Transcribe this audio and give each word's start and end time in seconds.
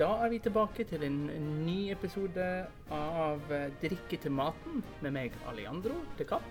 Da 0.00 0.06
er 0.24 0.30
vi 0.32 0.38
tilbake 0.40 0.84
til 0.88 1.02
en 1.04 1.16
ny 1.60 1.90
episode 1.92 2.44
av 2.96 3.50
eh, 3.52 3.66
Drikke 3.82 4.16
til 4.16 4.32
maten 4.32 4.78
med 5.04 5.12
meg, 5.12 5.34
Alejandro 5.50 5.98
til 6.16 6.24
Kapp. 6.30 6.46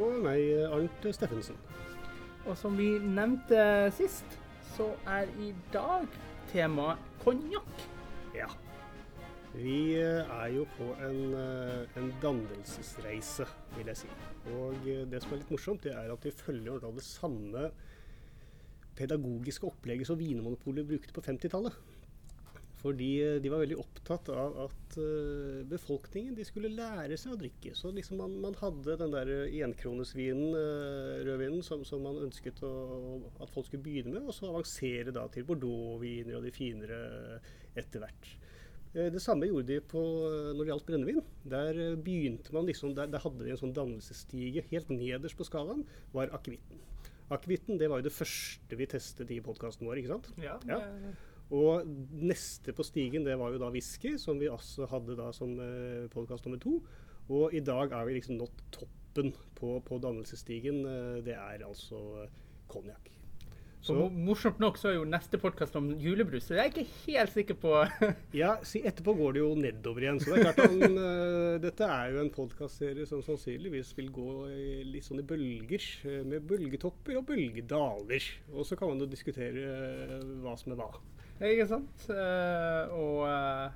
Og 0.00 0.22
meg, 0.24 0.40
Arnt 0.72 1.04
Steffensen. 1.12 1.58
Og 2.46 2.56
som 2.56 2.78
vi 2.80 2.86
nevnte 3.02 3.60
sist, 3.92 4.38
så 4.72 4.86
er 5.04 5.28
i 5.36 5.50
dag 5.74 6.06
temaet 6.48 7.02
konjakk. 7.20 7.84
Ja. 8.32 8.48
Vi 9.52 9.98
eh, 9.98 10.32
er 10.38 10.48
jo 10.54 10.64
på 10.78 10.88
en, 11.10 11.20
eh, 11.42 12.00
en 12.00 12.08
dannelsesreise, 12.24 13.50
vil 13.76 13.92
jeg 13.92 14.00
si. 14.06 14.10
Og 14.54 14.88
det 15.12 15.20
som 15.26 15.36
er 15.36 15.42
litt 15.42 15.52
morsomt, 15.52 15.84
det 15.84 15.92
er 15.92 16.08
at 16.16 16.24
vi 16.24 16.32
følger 16.40 16.80
det 16.88 17.04
samme 17.04 17.68
pedagogiske 18.96 19.68
opplegget 19.74 20.08
som 20.08 20.16
Vinmonopolet 20.24 20.88
brukte 20.88 21.12
på 21.12 21.28
50-tallet. 21.28 21.76
Fordi 22.78 23.08
eh, 23.24 23.36
de 23.42 23.50
var 23.50 23.62
veldig 23.64 23.78
opptatt 23.80 24.28
av 24.30 24.56
at 24.68 24.96
uh, 25.00 25.64
befolkningen 25.68 26.36
de 26.38 26.46
skulle 26.46 26.70
lære 26.70 27.16
seg 27.18 27.34
å 27.34 27.38
drikke. 27.40 27.72
Så 27.74 27.90
liksom 27.94 28.20
man, 28.22 28.36
man 28.44 28.56
hadde 28.60 28.98
den 29.00 29.14
der 29.14 29.32
enkronesvinen, 29.66 30.54
uh, 30.54 31.18
rødvinen, 31.26 31.64
som, 31.66 31.82
som, 31.88 32.04
man 32.06 32.20
ønsket 32.22 32.62
å, 32.66 32.72
at 33.42 33.50
folk 33.50 33.66
skulle 33.66 33.84
begynne 33.86 34.14
med, 34.14 34.28
og 34.28 34.36
så 34.36 34.50
avansere 34.50 35.14
da 35.14 35.26
til 35.34 35.46
bordeauxviner 35.48 36.38
og 36.38 36.46
de 36.46 36.54
finere 36.54 37.00
etter 37.78 38.04
hvert. 38.04 38.34
Det 38.98 39.20
samme 39.20 39.46
gjorde 39.46 39.68
de 39.68 39.82
på, 39.84 40.00
når 40.56 40.62
det 40.62 40.70
gjaldt 40.70 40.86
brennevin. 40.88 41.18
Der 41.52 41.76
begynte 42.02 42.54
man 42.56 42.66
liksom, 42.66 42.94
der, 42.96 43.10
der 43.12 43.20
hadde 43.20 43.44
de 43.44 43.52
en 43.52 43.60
sånn 43.60 43.74
dannelsesstige. 43.76 44.64
Helt 44.70 44.88
nederst 44.90 45.36
på 45.38 45.46
skalaen 45.46 45.84
var 46.14 46.32
akevitten. 46.34 46.80
Akevitten 47.28 47.76
var 47.82 48.00
jo 48.00 48.06
det 48.08 48.14
første 48.16 48.78
vi 48.80 48.88
testet 48.88 49.30
i 49.34 49.42
podkasten 49.44 49.86
vår, 49.86 50.00
ikke 50.00 50.14
sant? 50.14 50.30
Ja, 50.40 50.56
Ja. 50.66 50.80
Og 51.54 51.88
neste 52.12 52.74
på 52.76 52.84
stigen 52.84 53.24
det 53.24 53.38
var 53.40 53.54
jo 53.54 53.60
da 53.62 53.70
whisky, 53.72 54.16
som 54.20 54.40
vi 54.40 54.50
også 54.52 54.88
hadde 54.90 55.16
da 55.16 55.30
som 55.32 55.54
eh, 55.64 56.08
podkast 56.12 56.44
nummer 56.44 56.60
to. 56.60 56.78
Og 57.32 57.54
i 57.56 57.62
dag 57.64 57.92
er 57.92 58.08
vi 58.08 58.18
liksom 58.18 58.40
nådd 58.40 58.64
toppen 58.74 59.32
på, 59.56 59.78
på 59.84 60.00
dannelsesstigen. 60.02 60.82
Eh, 60.84 61.14
det 61.24 61.38
er 61.38 61.64
altså 61.64 62.02
eh, 62.24 62.42
konjakk. 62.68 63.14
Så 63.78 63.94
og 63.94 64.12
morsomt 64.12 64.58
nok 64.58 64.76
så 64.76 64.90
er 64.90 64.96
jo 64.96 65.04
neste 65.06 65.38
podkast 65.38 65.76
om 65.78 65.92
julebrus, 66.02 66.48
så 66.48 66.56
jeg 66.56 66.64
er 66.64 66.72
ikke 66.72 66.96
helt 67.06 67.30
sikker 67.30 67.56
på 67.62 67.74
Ja, 68.40 68.56
si 68.66 68.80
etterpå 68.82 69.14
går 69.16 69.36
det 69.36 69.42
jo 69.44 69.52
nedover 69.56 70.04
igjen. 70.04 70.18
Så 70.20 70.34
det 70.34 70.40
er 70.40 70.48
klart 70.48 70.64
at 70.66 70.74
eh, 70.88 71.58
dette 71.62 71.90
er 71.94 72.10
jo 72.12 72.24
en 72.24 72.32
podkastserie 72.34 73.06
som 73.08 73.22
sannsynligvis 73.24 73.94
vil 73.96 74.10
gå 74.12 74.32
i, 74.52 74.66
litt 74.90 75.06
sånn 75.06 75.22
i 75.22 75.28
bølger. 75.30 75.86
Med 76.28 76.44
bølgetopper 76.50 77.22
og 77.22 77.30
bølgedaler. 77.30 78.32
Og 78.52 78.66
så 78.68 78.76
kan 78.76 78.92
man 78.92 79.00
jo 79.00 79.08
diskutere 79.08 79.64
uh, 79.64 80.26
hva 80.42 80.58
som 80.58 80.74
er 80.74 80.82
hva. 80.82 80.90
Ikke 81.38 81.66
sant? 81.70 82.06
Eh, 82.10 82.94
og, 82.98 83.20
eh, 83.28 83.74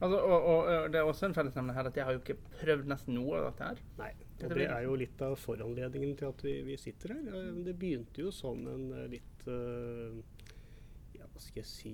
altså, 0.00 0.16
og, 0.16 0.36
og, 0.36 0.60
og 0.70 0.86
det 0.92 1.00
er 1.00 1.08
også 1.08 1.28
en 1.28 1.34
fellesnevner 1.36 1.76
her 1.76 1.90
at 1.90 1.98
jeg 1.98 2.06
har 2.08 2.16
jo 2.16 2.22
ikke 2.22 2.38
prøvd 2.62 2.88
nesten 2.88 3.18
noe 3.18 3.36
av 3.40 3.50
dette 3.50 3.68
her. 3.68 3.82
Nei. 4.00 4.12
Og 4.36 4.52
det 4.52 4.66
er 4.68 4.82
jo 4.84 4.96
litt 5.00 5.22
av 5.24 5.34
foranledningen 5.40 6.16
til 6.20 6.28
at 6.28 6.42
vi, 6.44 6.54
vi 6.64 6.76
sitter 6.80 7.14
her. 7.16 7.28
Eh, 7.32 7.50
Det 7.68 7.76
begynte 7.80 8.24
jo 8.24 8.32
som 8.34 8.64
en 8.72 8.88
litt 9.12 9.44
Ja, 11.16 11.24
hva 11.30 11.40
skal 11.40 11.60
jeg 11.62 11.68
si 11.70 11.92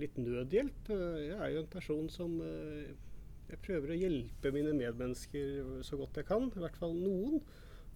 Litt 0.00 0.16
nødhjelp. 0.18 0.88
Jeg 0.94 1.36
er 1.36 1.52
jo 1.54 1.62
en 1.64 1.72
person 1.74 2.08
som 2.10 2.38
Jeg 2.40 3.60
prøver 3.66 3.92
å 3.94 3.98
hjelpe 3.98 4.52
mine 4.54 4.72
medmennesker 4.78 5.82
så 5.86 5.98
godt 6.00 6.22
jeg 6.22 6.30
kan. 6.30 6.46
I 6.54 6.62
hvert 6.62 6.78
fall 6.78 6.94
noen. 6.96 7.42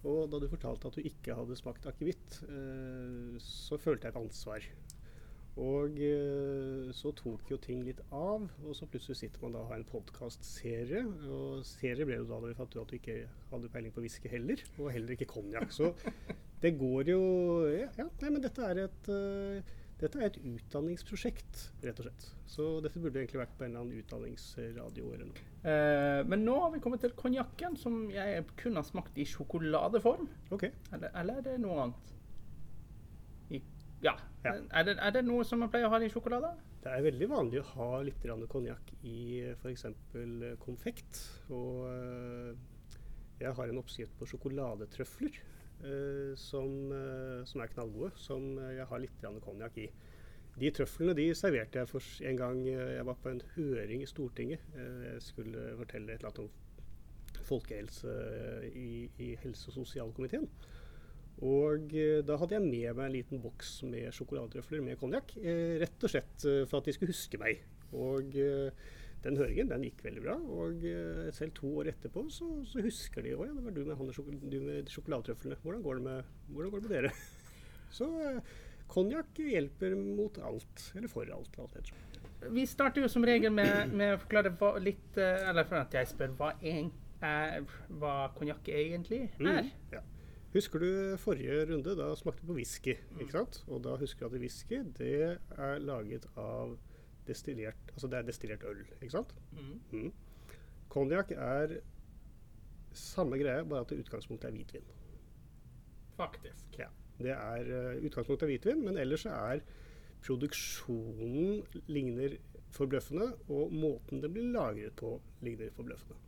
Og 0.03 0.27
da 0.27 0.39
du 0.43 0.49
fortalte 0.51 0.89
at 0.91 0.97
du 0.99 1.05
ikke 1.07 1.35
hadde 1.37 1.55
smakt 1.55 1.85
akevitt, 1.87 2.41
så 3.39 3.77
følte 3.79 4.09
jeg 4.09 4.11
et 4.11 4.19
ansvar. 4.19 4.65
Og 5.61 5.99
eh, 6.01 6.87
så 6.97 7.11
tok 7.13 7.51
jo 7.51 7.59
ting 7.61 7.83
litt 7.85 7.99
av, 8.09 8.47
og 8.65 8.73
så 8.73 8.87
plutselig 8.89 9.19
sitter 9.19 9.43
man 9.43 9.53
da 9.53 9.61
og 9.61 9.69
har 9.69 9.81
en 9.81 9.91
podkastserie. 9.91 11.03
Og 11.29 11.61
serie 11.67 12.07
ble 12.09 12.17
jo 12.17 12.25
da 12.29 12.39
da 12.41 12.49
vi 12.49 12.57
fant 12.57 12.73
ut 12.73 12.81
at 12.81 12.89
du 12.89 12.97
ikke 12.97 13.19
hadde 13.51 13.69
peiling 13.75 13.93
på 13.93 14.01
whisky 14.01 14.31
heller, 14.33 14.63
og 14.79 14.89
heller 14.95 15.13
ikke 15.13 15.29
konjakk. 15.29 15.69
Så 15.75 15.93
det 16.63 16.73
går 16.79 17.13
jo 17.13 17.21
Ja, 17.69 17.91
ja 17.99 18.09
nei, 18.23 18.33
men 18.33 18.41
dette 18.41 18.65
er 18.65 18.85
et 18.87 19.13
uh, 19.13 19.77
dette 20.01 20.19
er 20.19 20.25
et 20.25 20.39
utdanningsprosjekt, 20.41 21.59
rett 21.85 21.99
og 22.01 22.07
slett. 22.07 22.25
Så 22.49 22.65
dette 22.83 22.99
burde 22.99 23.21
egentlig 23.21 23.39
vært 23.39 23.53
på 23.55 23.63
en 23.63 23.71
eller 23.71 23.85
annen 23.85 24.01
utdanningsradio 24.01 25.13
eller 25.13 25.29
noe. 25.29 25.45
Uh, 25.63 26.25
men 26.27 26.43
nå 26.43 26.57
har 26.59 26.73
vi 26.73 26.81
kommet 26.83 27.05
til 27.05 27.13
konjakken, 27.15 27.77
som 27.79 28.07
jeg 28.11 28.41
kun 28.59 28.81
har 28.81 28.89
smakt 28.89 29.21
i 29.21 29.27
sjokoladeform. 29.29 30.27
Ok. 30.55 30.65
Eller, 30.91 31.13
eller 31.21 31.39
er 31.39 31.45
det 31.45 31.55
noe 31.61 31.77
annet? 31.85 32.13
I, 33.53 33.61
ja. 34.03 34.17
Ja. 34.43 34.53
Er, 34.75 34.83
det, 34.83 34.97
er 34.99 35.13
det 35.15 35.23
noe 35.25 35.45
som 35.47 35.61
man 35.63 35.71
pleier 35.71 35.87
å 35.87 35.93
ha 35.93 35.99
i 36.03 36.11
sjokolade? 36.11 36.51
Det 36.83 36.91
er 36.91 37.05
veldig 37.05 37.29
vanlig 37.31 37.61
å 37.61 37.67
ha 37.77 37.89
litt 38.03 38.25
konjakk 38.51 38.91
i 39.07 39.41
f.eks. 39.53 39.85
konfekt. 40.63 41.21
Og 41.55 41.85
eh, 41.87 42.49
jeg 43.39 43.55
har 43.55 43.71
en 43.71 43.79
oppskrift 43.79 44.17
på 44.19 44.27
sjokoladetrøfler 44.33 45.37
eh, 45.39 46.33
som, 46.39 46.73
eh, 46.91 47.45
som 47.47 47.63
er 47.63 47.71
knallgode, 47.71 48.11
som 48.19 48.51
jeg 48.67 48.89
har 48.89 49.03
litt 49.03 49.29
konjakk 49.45 49.79
i. 49.85 49.87
De 50.59 50.69
trøflene 50.69 51.15
de 51.17 51.31
serverte 51.33 51.79
jeg 51.79 51.89
for 51.89 52.27
en 52.29 52.37
gang 52.37 52.59
jeg 52.67 53.07
var 53.07 53.15
på 53.23 53.31
en 53.31 53.41
høring 53.55 54.03
i 54.03 54.09
Stortinget. 54.11 54.67
Jeg 54.75 55.23
skulle 55.25 55.71
fortelle 55.79 56.13
et 56.13 56.19
eller 56.19 56.29
annet 56.29 56.43
om 56.43 56.51
folkehelse 57.43 58.07
eh, 58.07 58.67
i, 58.77 59.09
i 59.17 59.35
helse- 59.43 59.69
og 59.69 59.73
sosialkomiteen. 59.73 60.49
Og 61.43 61.91
eh, 61.97 62.21
da 62.23 62.37
hadde 62.39 62.55
jeg 62.55 62.63
med 62.63 62.97
meg 62.97 63.05
en 63.05 63.15
liten 63.17 63.41
boks 63.43 63.81
med 63.89 64.13
sjokoladetrøfler 64.15 64.83
med 64.85 64.99
konjakk. 65.01 65.35
Eh, 65.41 65.75
rett 65.81 66.05
og 66.05 66.11
slett 66.11 66.45
eh, 66.47 66.63
for 66.69 66.79
at 66.79 66.87
de 66.87 66.95
skulle 66.95 67.11
huske 67.11 67.39
meg. 67.41 67.63
Og 67.93 68.31
den 69.23 69.37
høringen 69.37 69.69
den 69.69 69.83
gikk 69.85 69.99
veldig 70.03 70.23
bra. 70.23 70.37
Og 70.57 70.81
selv 71.35 71.53
to 71.59 71.69
år 71.79 71.91
etterpå 71.91 72.23
så, 72.33 72.47
så 72.65 72.81
husker 72.81 73.21
de 73.21 73.35
òg. 73.35 73.45
ja, 73.45 73.53
det 73.53 73.65
var 73.67 73.75
du 73.75 73.83
med, 73.83 73.97
han 73.99 74.09
med 74.09 74.47
du 74.49 74.57
med 74.63 74.89
sjokoladetrøflene. 74.89 75.59
Hvordan 75.61 75.83
går 75.85 75.99
det 75.99 76.05
med, 76.07 76.31
hvordan 76.47 76.73
går 76.73 76.81
det 76.81 76.89
med 76.89 76.95
dere? 76.97 77.11
Så 77.93 78.07
konjakk 78.89 79.37
hjelper 79.37 79.93
mot 79.93 80.39
alt. 80.41 80.87
Eller 80.97 81.11
for 81.11 81.29
alt, 81.29 81.59
alt 81.61 81.77
etter. 81.77 82.49
Vi 82.49 82.65
starter 82.65 83.05
jo 83.05 83.11
som 83.13 83.23
regel 83.29 83.53
med, 83.53 83.93
med 83.93 84.15
å 84.15 84.23
forklare 84.23 84.51
hva, 84.57 84.73
litt 84.81 85.19
Eller 85.21 85.69
for 85.69 85.83
at 85.83 85.93
jeg 85.95 86.09
spør 86.09 86.33
hva, 86.39 86.49
en, 86.65 86.89
er, 87.21 87.61
hva 88.01 88.15
konjakk 88.33 88.73
egentlig 88.73 89.27
er. 89.37 89.61
Mm, 89.61 89.69
ja. 89.93 90.01
Husker 90.53 90.79
du 90.79 90.89
forrige 91.17 91.63
runde? 91.71 91.95
Da 91.97 92.11
smakte 92.15 92.43
du 92.43 92.51
på 92.51 92.57
whisky. 92.59 92.93
ikke 93.19 93.31
sant? 93.31 93.63
Og 93.67 93.81
da 93.83 93.95
husker 93.97 94.27
du 94.27 94.35
at 94.35 94.41
whisky 94.43 94.83
det 94.99 95.15
er 95.57 95.79
laget 95.81 96.27
av 96.37 96.75
destillert 97.27 97.93
Altså 97.93 98.09
det 98.11 98.19
er 98.19 98.27
destillert 98.27 98.63
øl, 98.67 98.83
ikke 99.01 99.15
sant? 99.15 99.33
Mm. 99.51 99.79
Mm. 99.91 100.11
Konjakk 100.93 101.31
er 101.31 101.77
samme 102.93 103.39
greie, 103.41 103.63
bare 103.65 103.81
at 103.81 103.89
det 103.89 104.03
utgangspunktet 104.03 104.49
er 104.49 104.53
hvitvin. 104.53 104.91
Faktisk. 106.17 106.77
Ja. 106.77 106.91
Det 107.17 107.33
er 107.33 107.71
uh, 107.73 108.05
utgangspunktet 108.05 108.45
er 108.45 108.51
hvitvin, 108.51 108.83
men 108.85 108.97
ellers 109.01 109.25
er 109.25 109.63
produksjonen 110.23 111.63
ligner 111.87 112.37
forbløffende, 112.73 113.31
og 113.49 113.73
måten 113.73 114.21
det 114.21 114.29
blir 114.33 114.53
lagret 114.53 114.95
på 114.97 115.15
ligner 115.41 115.73
forbløffende. 115.73 116.19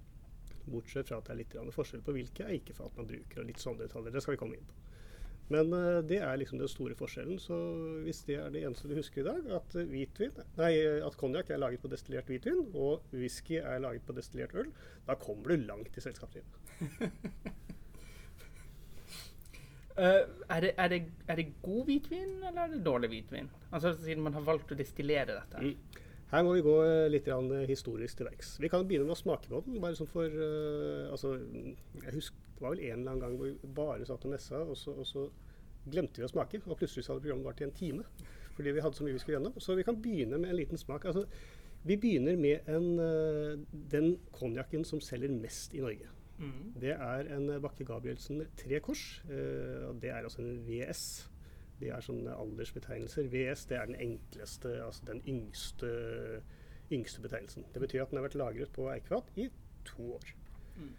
Bortsett 0.71 1.11
fra 1.11 1.21
at 1.21 1.29
det 1.29 1.35
er 1.35 1.41
litt 1.43 1.75
forskjell 1.75 2.03
på 2.05 2.15
hvilke 2.15 2.49
eikefat 2.49 2.97
man 2.99 3.07
bruker, 3.09 3.41
og 3.41 3.49
litt 3.49 3.61
sånne 3.61 3.85
detaljer. 3.85 4.15
Det 4.15 4.23
skal 4.25 4.35
vi 4.35 4.41
komme 4.41 4.59
inn 4.59 4.67
på. 4.69 4.81
Men 5.53 5.73
eh, 5.77 5.99
det 6.09 6.19
er 6.25 6.39
liksom 6.41 6.59
den 6.61 6.71
store 6.71 6.95
forskjellen. 6.97 7.39
Så 7.41 7.57
hvis 8.05 8.23
det 8.27 8.39
er 8.41 8.53
det 8.53 8.63
eneste 8.65 8.89
du 8.89 8.95
husker 8.97 9.21
i 9.21 9.27
dag, 9.27 9.51
at 9.59 9.77
eh, 9.77 9.89
hvitvin, 9.91 10.39
nei, 10.59 10.71
at 11.05 11.17
konjakk 11.21 11.51
er 11.53 11.61
laget 11.61 11.83
på 11.83 11.91
destillert 11.91 12.31
hvitvin, 12.31 12.63
og 12.73 13.05
whisky 13.13 13.59
er 13.61 13.83
laget 13.83 14.05
på 14.07 14.15
destillert 14.17 14.55
øl, 14.57 14.71
da 15.05 15.17
kommer 15.21 15.53
du 15.53 15.67
langt 15.67 15.97
i 15.97 16.03
selskapslivet. 16.03 16.61
Uh, 19.95 20.25
er, 20.55 20.65
det, 20.65 20.71
er, 20.73 20.89
det, 20.91 21.03
er 21.27 21.39
det 21.39 21.47
god 21.63 21.85
hvitvin, 21.91 22.39
eller 22.41 22.65
er 22.65 22.73
det 22.73 22.81
dårlig 22.85 23.11
hvitvin? 23.13 23.53
Altså 23.71 23.93
Siden 24.01 24.25
man 24.25 24.35
har 24.35 24.43
valgt 24.47 24.73
å 24.73 24.79
destillere 24.79 25.37
dette. 25.37 25.61
Mm. 25.61 26.01
Her 26.35 26.43
må 26.43 26.51
vi 26.51 26.63
gå 26.65 26.73
eh, 26.83 27.05
litt 27.07 27.27
eh, 27.31 27.61
historisk 27.69 28.19
til 28.19 28.27
verks. 28.27 28.55
Vi 28.59 28.67
kan 28.71 28.83
begynne 28.87 29.07
med 29.07 29.15
å 29.15 29.19
smake 29.19 29.47
på 29.47 29.61
den. 29.63 29.77
bare 29.79 29.95
sånn 29.95 30.09
for, 30.11 30.27
uh, 30.27 31.11
altså, 31.13 31.37
jeg 32.01 32.15
husker, 32.17 32.41
Det 32.55 32.63
var 32.63 32.73
vel 32.73 32.81
en 32.85 32.99
eller 32.99 33.11
annen 33.11 33.21
gang 33.23 33.37
hvor 33.39 33.47
vi 33.51 33.69
bare 33.75 34.07
satt 34.07 34.25
og 34.27 34.31
messa, 34.31 34.61
og 34.63 34.77
så, 34.79 34.93
og 34.95 35.07
så 35.07 35.25
glemte 35.91 36.19
vi 36.21 36.27
å 36.27 36.31
smake. 36.31 36.61
Og 36.65 36.79
plutselig 36.79 37.05
så 37.05 37.13
hadde 37.13 37.23
programmet 37.23 37.47
vart 37.47 37.61
i 37.63 37.67
en 37.67 37.75
time 37.75 38.07
fordi 38.55 38.71
vi 38.71 38.79
hadde 38.79 38.95
så 38.95 39.03
mye 39.03 39.11
vi 39.17 39.19
skulle 39.19 39.35
gjennom. 39.35 39.55
Så 39.59 39.75
vi 39.75 39.83
kan 39.83 39.97
begynne 39.99 40.37
med 40.39 40.49
en 40.49 40.55
liten 40.55 40.79
smak. 40.79 41.03
Altså, 41.09 41.25
vi 41.83 41.97
begynner 41.99 42.37
med 42.39 42.69
en, 42.71 42.85
uh, 42.99 43.81
den 43.91 44.13
konjakken 44.35 44.87
som 44.87 45.03
selger 45.03 45.31
mest 45.35 45.75
i 45.75 45.83
Norge. 45.83 46.07
Mm. 46.39 46.71
Det 46.79 46.95
er 46.95 47.31
en 47.35 47.49
Bakke 47.63 47.87
Gabrielsen 47.87 48.45
Tre 48.59 48.79
Kors. 48.83 49.03
Uh, 49.27 49.89
og 49.89 49.99
det 50.03 50.11
er 50.11 50.23
altså 50.23 50.43
en 50.43 50.63
VS. 50.67 51.03
Det 51.79 51.89
er 51.91 52.03
sånne 52.03 52.35
aldersbetegnelser. 52.39 53.27
VS 53.31 53.65
det 53.71 53.79
er 53.79 53.89
den 53.89 53.99
enkleste, 53.99 54.71
altså 54.85 55.07
den 55.09 55.21
yngste, 55.27 55.89
yngste 56.91 57.23
betegnelsen. 57.23 57.65
Det 57.73 57.81
betyr 57.83 58.05
at 58.05 58.13
den 58.13 58.21
har 58.21 58.27
vært 58.27 58.39
lagret 58.39 58.71
på 58.75 58.87
eikefat 58.93 59.33
i 59.35 59.49
to 59.85 60.13
år. 60.15 60.31
Mm. 60.77 60.93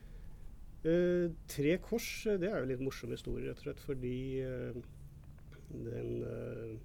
Eh, 0.87 1.31
tre 1.49 1.79
kors, 1.83 2.27
eh, 2.27 2.39
det 2.41 2.51
er 2.53 2.61
jo 2.61 2.69
litt 2.71 2.85
morsom 2.85 3.15
historie, 3.15 3.49
rett 3.49 3.63
og 3.63 3.67
slett, 3.67 3.81
fordi 3.89 4.19
eh, 4.45 4.77
den 5.73 6.13
eh, 6.23 6.77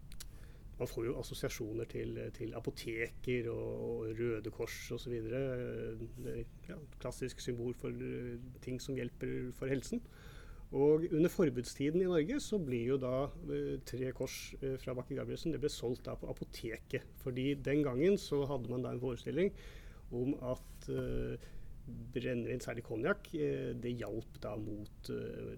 man 0.82 0.90
får 0.90 1.06
jo 1.06 1.18
assosiasjoner 1.22 1.86
til, 1.86 2.16
til 2.34 2.56
apoteker 2.58 3.52
og, 3.52 3.82
og 3.86 4.16
Røde 4.18 4.50
Kors 4.50 4.78
osv. 4.96 5.14
Ja, 6.66 6.78
klassisk 7.04 7.44
symbol 7.44 7.76
for 7.78 7.94
uh, 7.94 8.40
ting 8.66 8.80
som 8.82 8.98
hjelper 8.98 9.52
for 9.54 9.70
helsen. 9.70 10.02
Og 10.72 11.04
under 11.12 11.32
forbudstiden 11.32 12.00
i 12.00 12.08
Norge 12.08 12.38
så 12.40 12.60
blir 12.64 12.94
jo 12.94 12.98
da 13.02 13.26
uh, 13.28 13.78
Tre 13.88 14.12
Kors 14.16 14.38
uh, 14.62 14.78
fra 14.80 14.96
Bakke 14.96 15.18
Gabrielsen 15.18 15.52
det 15.52 15.60
ble 15.64 15.72
solgt 15.72 16.06
da 16.08 16.16
på 16.20 16.30
apoteket. 16.32 17.08
Fordi 17.24 17.54
den 17.60 17.84
gangen 17.88 18.20
så 18.22 18.46
hadde 18.48 18.72
man 18.72 18.86
da 18.86 18.94
en 18.94 19.04
forestilling 19.04 19.52
om 20.12 20.36
at 20.44 20.90
brennevin, 22.12 22.60
særlig 22.60 22.84
konjakk, 22.84 23.30
det 23.32 23.94
hjalp 23.96 24.42
da 24.44 24.52
mot 24.60 25.12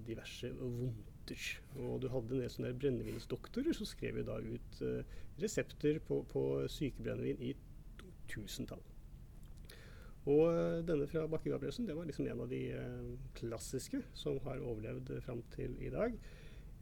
diverse 0.05 0.51
vondter. 0.59 1.47
Og 1.81 2.03
du 2.03 2.07
hadde 2.13 2.35
en 2.35 2.43
del 2.43 2.53
sånne 2.53 2.73
brennevinsdoktorer 2.77 3.73
som 3.73 3.89
skrev 3.89 4.21
jo 4.21 4.27
da 4.29 4.37
ut 4.37 4.81
uh, 4.85 5.17
resepter 5.41 5.97
på, 6.05 6.21
på 6.29 6.45
sykebrennevin 6.69 7.41
i 7.49 7.55
tusentall. 8.29 8.92
Og 10.23 10.43
uh, 10.47 10.79
denne 10.87 11.07
fra 11.11 11.25
Bakke 11.31 11.51
Gabrielsen 11.51 11.87
det 11.87 11.97
var 11.97 12.07
liksom 12.07 12.29
en 12.31 12.43
av 12.45 12.51
de 12.51 12.61
uh, 12.77 13.09
klassiske 13.37 13.99
som 14.17 14.39
har 14.45 14.63
overlevd 14.63 15.11
fram 15.25 15.43
til 15.55 15.75
i 15.83 15.91
dag. 15.93 16.15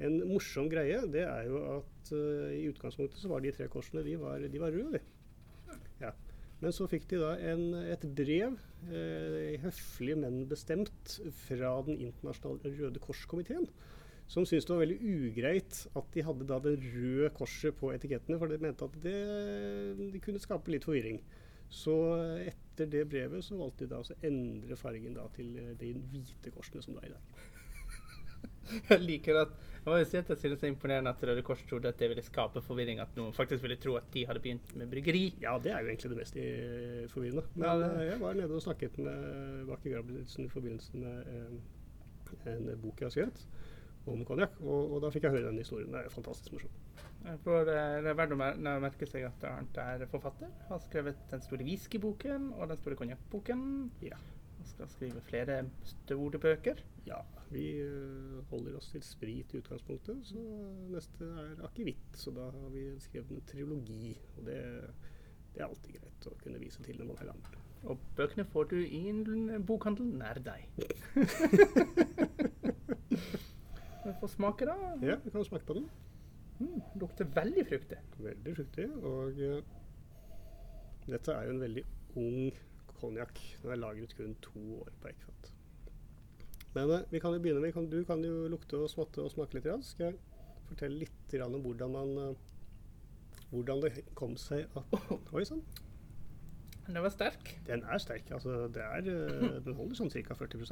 En 0.02 0.18
morsom 0.30 0.70
greie 0.70 1.00
det 1.14 1.24
er 1.28 1.46
jo 1.46 1.62
at 1.76 2.10
i 2.56 2.64
utgangspunktet 2.72 3.22
så 3.22 3.30
var 3.30 3.44
de 3.44 3.52
tre 3.54 3.68
korsene 3.70 4.02
de 4.06 4.16
var, 4.18 4.42
de 4.42 4.62
var 4.62 4.74
røde. 4.74 4.98
De. 4.98 5.78
Ja. 6.02 6.10
Men 6.62 6.74
så 6.74 6.88
fikk 6.90 7.08
de 7.10 7.20
da 7.22 7.36
en, 7.52 7.74
et 7.90 8.04
brev, 8.18 8.58
eh, 8.90 9.62
høflig, 9.62 10.16
men 10.24 10.44
bestemt, 10.50 11.16
fra 11.46 11.76
Den 11.86 12.02
internasjonale 12.02 12.74
Røde 12.80 13.02
Kors-komiteen 13.02 13.70
som 14.32 14.46
syntes 14.48 14.68
det 14.68 14.72
var 14.72 14.84
veldig 14.86 15.00
ugreit 15.12 15.78
at 16.00 16.14
de 16.14 16.24
hadde 16.24 16.46
da 16.48 16.58
det 16.64 16.78
røde 16.80 17.32
korset 17.36 17.76
på 17.76 17.90
etikettene, 17.92 18.38
for 18.40 18.48
de 18.48 18.62
mente 18.64 18.88
at 18.88 18.94
det, 19.04 19.16
de 20.00 20.22
kunne 20.24 20.40
skape 20.40 20.72
litt 20.72 20.88
forvirring. 20.88 21.20
Så 21.72 21.96
etter 22.44 22.90
det 22.92 23.06
brevet 23.10 23.46
så 23.46 23.58
valgte 23.60 23.86
de 23.86 23.94
da 23.94 24.02
å 24.02 24.20
endre 24.28 24.78
fargen 24.80 25.16
da 25.16 25.26
til 25.36 25.56
de 25.80 25.92
hvite 26.12 26.52
korsene 26.54 26.84
som 26.84 26.98
det 26.98 27.06
er 27.06 27.12
i 27.12 27.16
dag. 27.16 27.42
Jeg 28.90 29.04
liker 29.04 29.40
at 29.42 29.54
jeg 29.82 29.90
må 29.90 29.96
jo 29.98 30.06
si 30.06 30.18
at 30.20 30.28
jeg 30.30 30.38
synes 30.38 30.60
det 30.62 30.68
er 30.68 30.72
imponerende 30.72 31.10
at 31.10 31.24
Røde 31.26 31.42
Kors 31.42 31.64
trodde 31.66 31.90
at 31.90 31.98
det 31.98 32.08
ville 32.12 32.22
skape 32.22 32.62
forvirring. 32.62 33.00
At 33.02 33.16
noen 33.18 33.34
faktisk 33.34 33.64
ville 33.66 33.80
tro 33.82 33.96
at 33.98 34.12
de 34.14 34.28
hadde 34.30 34.44
begynt 34.44 34.76
med 34.78 34.92
bryggeri. 34.92 35.24
Ja, 35.42 35.56
det 35.58 35.72
er 35.74 35.82
jo 35.82 35.90
egentlig 35.90 36.12
det 36.12 36.20
mest 36.20 36.38
forvirrende. 37.10 37.44
Men 37.56 37.66
ja, 37.66 37.74
det... 37.82 38.06
jeg 38.12 38.20
var 38.22 38.38
nede 38.38 38.60
og 38.60 38.62
snakket 38.62 39.00
med 39.02 39.66
Bakke 39.72 39.96
Grabritzen 39.96 40.46
i 40.46 40.54
forbindelse 40.54 41.02
med 41.02 41.34
eh, 41.34 42.54
en 42.54 42.70
bok 42.84 43.02
jeg 43.02 43.10
har 43.10 43.16
skrevet 43.16 43.48
om 44.10 44.24
konjakk. 44.26 44.58
Og, 44.64 44.94
og, 44.96 44.98
da 45.04 45.12
fikk 45.14 45.28
jeg 45.28 45.36
høre 45.36 45.50
den 45.50 45.62
historien. 45.62 45.92
Det 45.94 46.06
er 46.06 46.14
fantastisk 46.14 46.56
morsomt. 46.56 47.06
For 47.44 47.68
det 47.68 47.78
er 47.78 48.16
verdt 48.18 48.34
å 48.34 48.40
merke 48.40 49.08
seg 49.10 49.28
at 49.28 49.44
Arnt 49.50 49.78
er 49.82 50.08
forfatter. 50.10 50.50
Har 50.70 50.82
skrevet 50.82 51.20
den 51.30 51.44
store 51.46 51.68
whiskyboken 51.68 52.50
og 52.56 52.72
den 52.72 52.80
store 52.82 52.98
konjakkboken. 53.00 53.64
Ja. 54.06 54.18
Og 54.62 54.70
skal 54.70 54.90
skrive 54.90 55.22
flere 55.26 55.62
store 55.86 56.42
bøker. 56.42 56.82
Ja, 57.08 57.22
vi 57.54 57.66
uh, 57.82 58.42
holder 58.52 58.78
oss 58.78 58.92
til 58.94 59.06
sprit 59.06 59.54
i 59.54 59.62
utgangspunktet. 59.62 60.22
Så 60.32 60.44
neste 60.94 61.30
er 61.46 61.66
akevitt. 61.68 62.10
Så 62.18 62.34
da 62.36 62.50
har 62.54 62.70
vi 62.74 62.88
skrevet 63.02 63.36
en 63.38 63.50
trilogi. 63.50 64.16
Og 64.38 64.46
det, 64.50 64.62
det 65.54 65.62
er 65.62 65.70
alltid 65.70 66.00
greit 66.00 66.30
å 66.30 66.38
kunne 66.42 66.62
vise 66.62 66.86
til 66.86 67.02
når 67.02 67.14
man 67.14 67.22
er 67.22 67.34
gammel. 67.34 67.60
Og 67.90 68.02
bøkene 68.18 68.46
får 68.46 68.68
du 68.74 68.78
i 68.82 69.08
en 69.10 69.66
bokhandel 69.66 70.10
nær 70.22 70.38
deg. 70.46 70.68
Vi 74.04 74.14
får 74.20 74.28
smake, 74.28 74.66
da. 74.66 74.76
Ja, 75.06 75.16
vi 75.24 75.32
kan 75.32 75.46
smake 75.46 75.66
på 75.66 75.74
den. 75.78 75.90
Mm, 76.60 76.82
lukter 77.02 77.26
veldig 77.26 77.66
fruktig. 77.68 77.98
Veldig 78.18 78.56
fruktig. 78.56 78.88
Og 79.06 79.38
uh, 79.38 79.60
dette 81.06 81.36
er 81.36 81.46
jo 81.46 81.56
en 81.56 81.62
veldig 81.62 81.84
ung 82.22 82.58
konjakk. 82.98 83.42
Den 83.62 83.76
er 83.76 83.82
lagret 83.82 84.16
kun 84.18 84.34
to 84.42 84.64
år 84.80 84.90
på 85.02 85.12
eggfat. 85.12 85.52
Men 86.74 86.90
uh, 86.90 87.04
vi 87.12 87.22
kan 87.22 87.38
jo 87.38 87.44
begynne 87.44 87.62
med, 87.62 87.74
kan, 87.78 87.90
Du 87.90 88.02
kan 88.08 88.26
jo 88.26 88.48
lukte 88.50 88.82
og 88.82 88.90
smatte 88.90 89.22
og 89.22 89.32
smake 89.34 89.60
litt. 89.60 89.70
Ja. 89.70 89.78
Skal 89.86 90.12
jeg 90.12 90.20
fortelle 90.72 91.04
litt 91.04 91.38
om 91.46 91.62
hvordan, 91.62 91.94
man, 91.94 92.18
uh, 92.18 93.48
hvordan 93.54 93.86
det 93.86 93.94
kom 94.18 94.34
seg 94.38 94.66
at 94.82 94.98
Oi 95.38 95.46
sann. 95.46 95.62
Den 96.88 97.04
var 97.06 97.14
sterk. 97.14 97.56
Den 97.70 97.86
er 97.86 98.02
sterk. 98.02 98.34
Altså, 98.34 98.66
er, 98.66 99.06
den 99.62 99.78
holder 99.78 100.02
sånn 100.02 100.10
ca. 100.10 100.36
40 100.42 100.66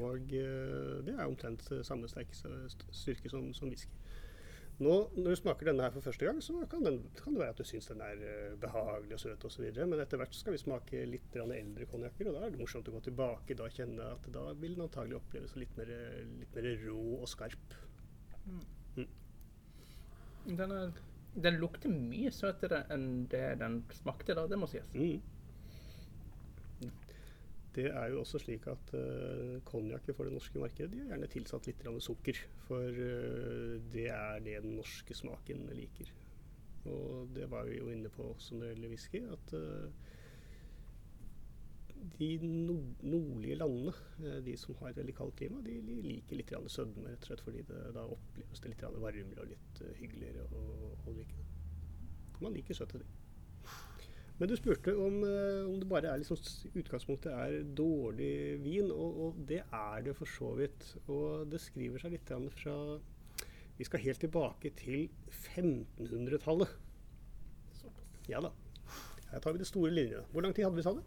og 0.00 0.32
eh, 0.36 1.00
det 1.06 1.14
er 1.16 1.26
omtrent 1.26 1.64
samme 1.86 2.08
styrke 2.08 3.32
som, 3.32 3.52
som 3.56 3.72
whisky. 3.72 3.92
Nå, 4.82 4.92
når 5.14 5.34
du 5.34 5.38
smaker 5.38 5.68
denne 5.68 5.84
her 5.84 5.92
for 5.94 6.02
første 6.02 6.26
gang, 6.26 6.38
så 6.42 6.56
kan, 6.70 6.82
den, 6.82 6.96
kan 7.18 7.34
det 7.34 7.42
være 7.42 7.54
at 7.54 7.60
du 7.60 7.66
syns 7.68 7.86
den 7.90 8.00
er 8.02 8.22
uh, 8.22 8.54
behagelig 8.58 9.14
og 9.18 9.20
søt 9.20 9.44
osv. 9.46 9.66
Men 9.78 10.00
etter 10.02 10.18
hvert 10.18 10.34
skal 10.34 10.56
vi 10.56 10.62
smake 10.62 11.02
litt 11.10 11.36
eldre 11.36 11.86
konjakker, 11.90 12.30
og 12.30 12.38
da 12.38 12.46
er 12.46 12.54
det 12.54 12.60
morsomt 12.62 12.88
å 12.90 12.94
gå 12.96 13.02
tilbake 13.06 13.56
da 13.58 13.68
kjenne 13.70 14.08
at 14.16 14.26
da 14.34 14.46
vil 14.58 14.74
den 14.74 14.86
antagelig 14.86 15.20
oppleves 15.20 15.54
litt 15.60 15.76
mer, 15.78 15.92
litt 16.40 16.56
mer 16.56 16.70
rå 16.86 17.04
og 17.20 17.28
skarp. 17.30 17.76
Mm. 18.46 18.64
Mm. 18.96 19.12
Den, 20.58 20.74
er, 20.78 20.96
den, 21.46 21.60
lukter 21.62 21.92
mye 21.92 22.32
søtere 22.34 22.82
enn 22.90 23.28
det 23.30 23.44
den 23.60 23.82
smakte 24.00 24.34
da, 24.38 24.48
det 24.50 24.58
må 24.58 24.70
sies. 24.72 24.88
Mm 24.96 25.20
det 27.76 27.88
er 27.88 28.10
jo 28.12 28.20
også 28.20 28.40
slik 28.42 28.66
at 28.68 28.92
uh, 28.92 29.60
konjakker 29.68 30.16
for 30.16 30.28
det 30.28 30.34
norske 30.34 30.60
markedet 30.60 30.92
de 30.92 31.00
er 31.00 31.12
gjerne 31.12 31.28
tilsatt 31.32 31.68
litt 31.68 31.84
sukker. 32.04 32.40
For 32.66 32.98
uh, 32.98 33.78
det 33.92 34.08
er 34.12 34.42
det 34.44 34.58
den 34.64 34.76
norske 34.76 35.16
smaken 35.16 35.68
liker. 35.76 36.10
Og 36.90 37.30
det 37.36 37.48
var 37.50 37.68
vi 37.68 37.78
jo 37.78 37.88
inne 37.88 38.10
på 38.12 38.34
når 38.34 38.66
det 38.66 38.72
gjelder 38.74 38.92
whisky. 38.92 39.22
At 39.32 39.54
uh, 39.56 39.88
de 42.18 42.30
nord 42.42 43.06
nordlige 43.06 43.56
landene, 43.56 44.36
de 44.44 44.56
som 44.58 44.76
har 44.80 44.90
et 44.90 45.00
veldig 45.00 45.16
kaldt 45.16 45.38
klima, 45.38 45.62
de, 45.64 45.78
liker 46.02 46.36
litt 46.36 46.52
sødme. 46.66 47.08
Rett 47.08 47.24
og 47.24 47.30
slett 47.30 47.46
fordi 47.46 47.64
det, 47.70 47.82
da 47.96 48.04
oppleves 48.04 48.60
det 48.60 48.74
litt 48.74 48.84
varmere 48.84 49.46
og 49.46 49.52
litt 49.54 49.84
hyggeligere 50.02 50.48
å 50.50 51.14
drikke. 51.14 51.50
Man 52.42 52.58
liker 52.58 52.74
søte 52.74 52.98
ting. 52.98 53.21
Men 54.42 54.50
du 54.50 54.56
spurte 54.58 54.90
om, 54.98 55.20
eh, 55.22 55.68
om 55.70 55.76
det 55.78 55.86
bare 55.86 56.10
er 56.10 56.18
liksom, 56.18 56.34
utgangspunktet 56.74 57.30
er 57.30 57.60
dårlig 57.78 58.58
vin, 58.58 58.88
og, 58.90 59.20
og, 59.22 59.36
det 59.46 59.60
er 59.62 60.02
det 60.02 60.16
for 60.18 60.26
så 60.26 60.48
vidt. 60.58 60.96
Og 61.06 61.46
det 61.46 61.60
skriver 61.62 62.02
seg 62.02 62.16
litt 62.16 62.32
fra 62.56 62.74
Vi 63.78 63.86
skal 63.86 64.02
helt 64.02 64.18
tilbake 64.18 64.72
til 64.80 65.04
1500-tallet. 65.30 66.74
Ja 68.32 68.42
da. 68.42 68.50
Her 69.30 69.38
tar 69.38 69.54
vi 69.54 69.62
de 69.62 69.70
store 69.70 69.94
linjene. 69.94 70.26
Hvor 70.34 70.42
lang 70.42 70.58
tid 70.58 70.66
hadde 70.66 70.76
vi, 70.80 70.82
sa 70.82 70.96
du? 70.98 71.02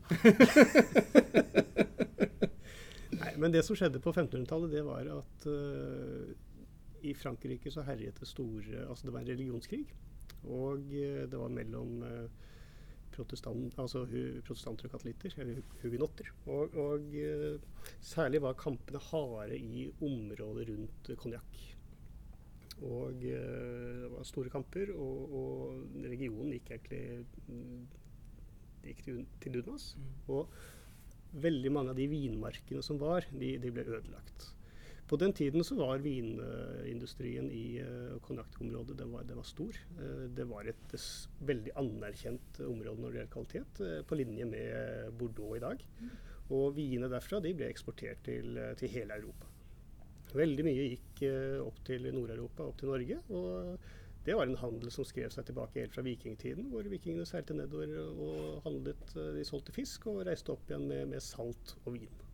Nei, 3.19 3.35
men 3.35 3.51
det 3.51 3.67
som 3.67 3.75
skjedde 3.75 3.99
på 3.99 4.15
1500-tallet, 4.15 4.71
det 4.79 4.87
var 4.87 5.11
at 5.11 5.51
uh, 5.51 6.31
i 7.03 7.11
Frankrike 7.11 7.67
så 7.67 7.83
herjet 7.83 8.15
det 8.15 8.31
store 8.31 8.87
Altså 8.87 9.09
det 9.09 9.13
var 9.19 9.27
en 9.27 9.33
religionskrig. 9.35 9.83
Og 10.47 10.87
uh, 10.87 11.23
det 11.27 11.35
var 11.35 11.51
mellom 11.51 11.99
uh, 12.07 12.45
protestant, 13.15 13.77
altså 13.81 14.03
protestanter 14.45 14.89
og 14.89 14.95
katolitter, 14.95 15.35
eller 15.41 15.61
hugenotter. 15.81 16.31
Og, 16.45 16.75
og 16.81 17.15
uh, 17.15 17.89
særlig 18.03 18.43
var 18.45 18.59
kampene 18.59 19.01
harde 19.09 19.59
i 19.59 19.87
området 20.03 20.67
rundt 20.71 21.11
konjakk. 21.21 21.61
Og 22.83 23.15
uh, 23.15 23.19
det 23.21 24.09
var 24.11 24.27
store 24.27 24.51
kamper, 24.53 24.93
og, 24.95 25.37
og 25.41 26.07
regionen 26.11 26.55
gikk 26.57 26.73
egentlig 26.75 27.03
mm, 27.47 27.85
gikk 28.89 29.05
til, 29.07 29.21
til 29.41 29.57
Dundas. 29.59 29.93
Mm. 29.97 30.11
Og 30.35 30.57
veldig 31.45 31.71
mange 31.73 31.91
av 31.91 31.99
de 31.99 32.07
vinmarkene 32.09 32.83
som 32.85 32.99
var, 33.01 33.27
de, 33.31 33.55
de 33.61 33.71
ble 33.73 33.87
ødelagt. 33.87 34.51
På 35.05 35.17
den 35.21 35.33
tiden 35.37 35.63
så 35.63 35.75
var 35.77 36.01
vinindustrien 36.01 37.51
i 37.53 37.77
uh, 37.85 38.15
konjakkområdet 38.25 38.97
den, 38.97 39.11
den, 39.27 39.37
var 39.37 39.45
stor. 39.45 39.77
Uh, 39.99 40.25
det 40.33 40.47
var 40.49 40.65
et 40.65 40.95
veldig 41.45 41.75
anerkjent 41.77 42.61
område 42.65 43.03
når 43.03 43.11
det 43.11 43.19
gjelder 43.19 43.33
kvalitet, 43.35 43.83
uh, 43.85 43.99
på 44.09 44.17
linje 44.17 44.47
med 44.49 45.11
Bordeaux 45.19 45.59
i 45.59 45.61
dag. 45.61 45.85
Og 46.55 46.73
vinene 46.77 47.11
derfra 47.11 47.41
de 47.41 47.53
ble 47.57 47.69
eksportert 47.69 48.25
til, 48.25 48.57
til 48.79 48.93
hele 48.95 49.19
Europa. 49.19 49.51
Veldig 50.35 50.65
mye 50.67 50.89
gikk 50.89 51.21
opp 51.63 51.77
til 51.87 52.09
Nord-Europa, 52.11 52.65
opp 52.65 52.81
til 52.81 52.91
Norge. 52.91 53.21
og 53.29 53.77
det 54.25 54.33
var 54.33 54.49
en 54.49 54.57
handel 54.57 54.89
som 54.91 55.05
skrev 55.05 55.29
seg 55.29 55.45
tilbake 55.45 55.83
helt 55.83 55.93
fra 55.93 56.03
vikingtiden, 56.05 56.71
hvor 56.73 56.87
vikingene 56.89 57.27
seilte 57.29 57.53
nedover 57.53 57.93
og 58.09 58.63
handlet. 58.65 59.13
De 59.13 59.45
solgte 59.45 59.73
fisk 59.75 60.09
og 60.09 60.23
reiste 60.25 60.49
opp 60.53 60.65
igjen 60.65 60.87
med, 60.89 61.11
med 61.13 61.21
salt 61.21 61.75
og 61.85 61.93
vin. 61.93 62.24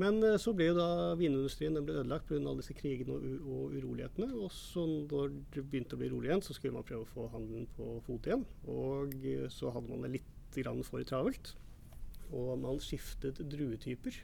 Men 0.00 0.20
eh, 0.22 0.36
så 0.40 0.52
ble 0.56 0.70
jo 0.70 0.76
da 0.76 1.16
vinindustrien 1.16 1.76
den 1.76 1.86
ble 1.88 1.96
ødelagt 2.02 2.28
pga. 2.28 2.54
disse 2.58 2.76
krigene 2.76 3.16
og, 3.16 3.26
og, 3.48 3.76
urolighetene. 3.76 4.28
Og 4.36 4.52
så 4.52 4.84
når 4.86 5.32
det 5.54 5.64
begynte 5.64 5.96
å 5.96 6.00
bli 6.00 6.10
rolig 6.12 6.30
igjen, 6.30 6.44
så 6.44 6.56
skulle 6.56 6.76
man 6.76 6.86
prøve 6.86 7.06
å 7.06 7.12
få 7.14 7.28
handelen 7.32 7.68
på 7.76 7.96
fot 8.06 8.28
igjen. 8.28 8.44
Og 8.72 9.16
eh, 9.24 9.46
så 9.52 9.72
hadde 9.74 9.92
man 9.92 10.04
det 10.06 10.18
litt 10.18 10.32
for 10.56 11.04
travelt. 11.04 11.52
Og 12.32 12.54
man 12.60 12.78
skiftet 12.80 13.42
druetyper. 13.44 14.22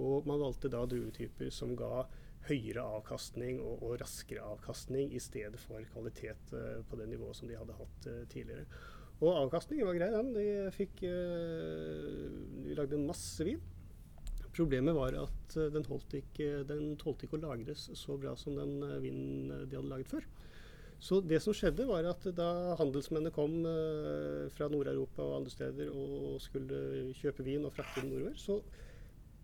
Og 0.00 0.24
man 0.28 0.40
valgte 0.40 0.70
da 0.72 0.84
druetyper 0.88 1.50
som 1.52 1.74
ga 1.76 2.06
høyere 2.48 2.80
avkastning 2.80 3.58
og, 3.60 3.82
og, 3.82 3.98
raskere 4.00 4.46
avkastning 4.54 5.10
i 5.12 5.20
stedet 5.20 5.58
for 5.60 5.84
kvalitet 5.92 6.54
uh, 6.54 6.78
på 6.88 6.96
det 6.96 7.08
nivået 7.10 7.36
som 7.36 7.50
de 7.50 7.58
hadde 7.58 7.76
hatt 7.76 8.08
tidligere. 8.32 8.64
Og 9.18 9.34
avkastningen 9.34 9.88
var 9.90 9.98
grei, 9.98 10.08
den. 10.14 10.30
De, 10.32 10.46
fikk, 10.72 11.02
de 11.02 12.76
lagde 12.78 13.00
masse 13.02 13.44
vin. 13.44 13.60
Problemet 14.58 14.96
var 14.96 15.14
at 15.20 15.56
den, 15.72 15.86
holdt 15.86 16.18
ikke, 16.18 16.64
den 16.66 16.96
tålte 16.98 17.28
ikke 17.28 17.38
å 17.38 17.44
lagres 17.46 17.88
så 17.98 18.16
bra 18.18 18.34
som 18.38 18.58
den 18.58 18.80
vinen 19.04 19.68
de 19.70 19.78
hadde 19.78 19.90
laget 19.92 20.10
før. 20.10 20.26
Så 20.98 21.20
det 21.22 21.38
som 21.44 21.54
skjedde, 21.54 21.86
var 21.86 22.08
at 22.10 22.24
da 22.34 22.74
handelsmennene 22.80 23.30
kom 23.30 23.60
fra 24.50 24.66
Nord-Europa 24.72 25.22
og 25.22 25.36
andre 25.36 25.52
steder 25.54 25.92
og 25.94 26.40
skulle 26.42 27.12
kjøpe 27.14 27.46
vin 27.46 27.68
og 27.68 27.74
frakte 27.76 28.02
den 28.02 28.10
nordover, 28.10 28.34
så 28.34 28.58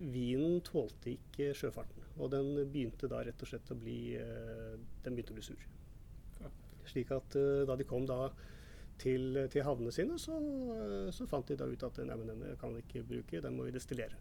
vinen 0.02 0.58
tålte 0.66 1.12
ikke 1.14 1.52
sjøfarten. 1.54 2.02
Og 2.18 2.32
den 2.34 2.50
begynte 2.72 3.06
da 3.10 3.22
rett 3.22 3.46
og 3.46 3.50
slett 3.50 3.70
å 3.70 3.78
bli, 3.78 4.16
den 4.18 5.14
begynte 5.14 5.34
å 5.34 5.38
bli 5.38 5.46
sur. 5.46 5.70
Slik 6.90 7.14
at 7.14 7.38
da 7.70 7.78
de 7.78 7.86
kom 7.88 8.04
da 8.10 8.26
til, 9.00 9.38
til 9.50 9.64
havnene 9.66 9.92
sine, 9.94 10.18
så, 10.20 10.36
så, 11.14 11.26
fant 11.30 11.48
de 11.48 11.56
da 11.58 11.68
ut 11.70 11.86
at 11.86 12.02
nei, 12.02 12.18
men 12.18 12.30
denne 12.34 12.56
kan 12.60 12.74
vi 12.74 12.82
ikke 12.84 13.06
bruke, 13.08 13.42
den 13.42 13.56
må 13.56 13.66
vi 13.68 13.74
destillere. 13.74 14.18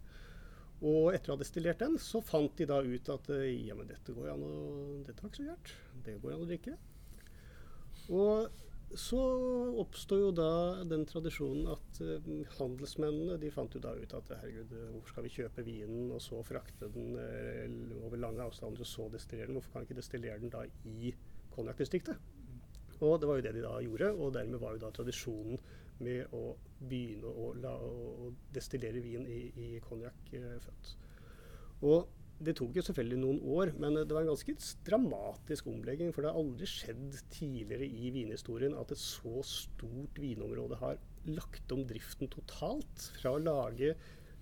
Og 0.82 1.14
etter 1.14 1.32
å 1.32 1.36
ha 1.36 1.40
destillert 1.40 1.80
den, 1.80 1.94
så 2.02 2.20
fant 2.24 2.56
de 2.58 2.66
da 2.68 2.80
ut 2.82 3.08
at 3.14 3.30
ja, 3.46 3.76
men 3.78 3.88
dette 3.88 4.12
går 4.12 4.34
an 4.34 4.42
å, 4.44 4.56
dette 5.06 5.22
var 5.22 5.30
ikke 5.30 5.40
så 5.40 5.46
gærent. 5.46 5.72
Det 6.04 6.18
går 6.20 6.34
an 6.34 6.44
å 6.44 6.50
drikke. 6.50 6.76
Og 8.12 8.62
så 8.94 9.20
oppstår 9.80 10.20
jo 10.20 10.30
da 10.36 10.50
den 10.86 11.02
tradisjonen 11.08 11.70
at 11.72 12.00
uh, 12.04 12.26
handelsmennene 12.58 13.38
de 13.42 13.50
fant 13.54 13.74
jo 13.74 13.80
da 13.82 13.94
ut 13.96 14.12
at 14.14 14.34
herregud, 14.42 14.74
hvorfor 14.92 15.14
skal 15.14 15.26
vi 15.26 15.32
kjøpe 15.34 15.64
vinen 15.66 16.12
og 16.14 16.22
så 16.22 16.38
frakte 16.46 16.90
den 16.94 17.16
uh, 17.18 18.04
over 18.04 18.20
lange 18.20 18.44
avstander 18.44 18.84
og 18.84 18.90
så 18.90 19.08
destillere 19.12 19.50
den? 19.50 19.58
Hvorfor 19.58 19.74
kan 19.74 19.84
vi 19.84 19.90
ikke 19.90 20.02
destillere 20.02 20.42
den 20.42 20.52
da 20.52 20.62
i 20.86 21.14
konjakkdistriktet? 21.56 22.20
Og 23.02 23.18
det 23.20 23.28
var 23.28 23.40
jo 23.40 23.46
det 23.48 23.54
de 23.56 23.64
da 23.64 23.74
gjorde, 23.82 24.12
og 24.14 24.36
dermed 24.36 24.62
var 24.62 24.76
jo 24.76 24.84
da 24.84 24.92
tradisjonen 24.94 25.58
med 26.04 26.30
å 26.34 26.54
begynne 26.90 27.30
å, 27.30 27.52
la, 27.60 27.72
å 27.74 28.32
destillere 28.54 29.02
vin 29.04 29.26
i, 29.30 29.40
i 29.60 29.70
konjakk 29.84 30.34
uh, 30.38 30.52
født. 30.64 30.92
Og 31.84 32.06
det 32.44 32.56
tok 32.58 32.74
jo 32.76 32.82
selvfølgelig 32.82 33.20
noen 33.20 33.38
år, 33.56 33.70
men 33.80 33.96
det 34.00 34.10
var 34.10 34.24
en 34.24 34.32
ganske 34.32 34.54
dramatisk 34.86 35.68
omlegging. 35.70 36.10
For 36.12 36.24
det 36.24 36.32
har 36.32 36.40
aldri 36.40 36.68
skjedd 36.68 37.18
tidligere 37.32 37.86
i 37.86 38.10
vinhistorien 38.14 38.74
at 38.78 38.92
et 38.94 39.00
så 39.00 39.44
stort 39.46 40.18
vinområde 40.20 40.80
har 40.80 40.98
lagt 41.30 41.72
om 41.74 41.84
driften 41.88 42.30
totalt. 42.32 43.08
Fra 43.20 43.36
å 43.36 43.42
lage 43.42 43.94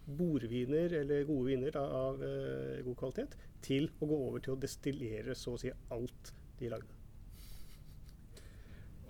bordviner, 0.06 0.96
eller 1.02 1.28
gode 1.28 1.52
viner 1.52 1.76
da, 1.76 1.84
av 2.08 2.24
eh, 2.26 2.80
god 2.86 2.98
kvalitet, 3.04 3.36
til 3.62 3.90
å 4.00 4.08
gå 4.08 4.18
over 4.30 4.42
til 4.42 4.56
å 4.56 4.62
destillere 4.64 5.36
så 5.38 5.54
å 5.54 5.60
si 5.60 5.70
alt 5.94 6.34
de 6.58 6.72
lagde. 6.72 7.01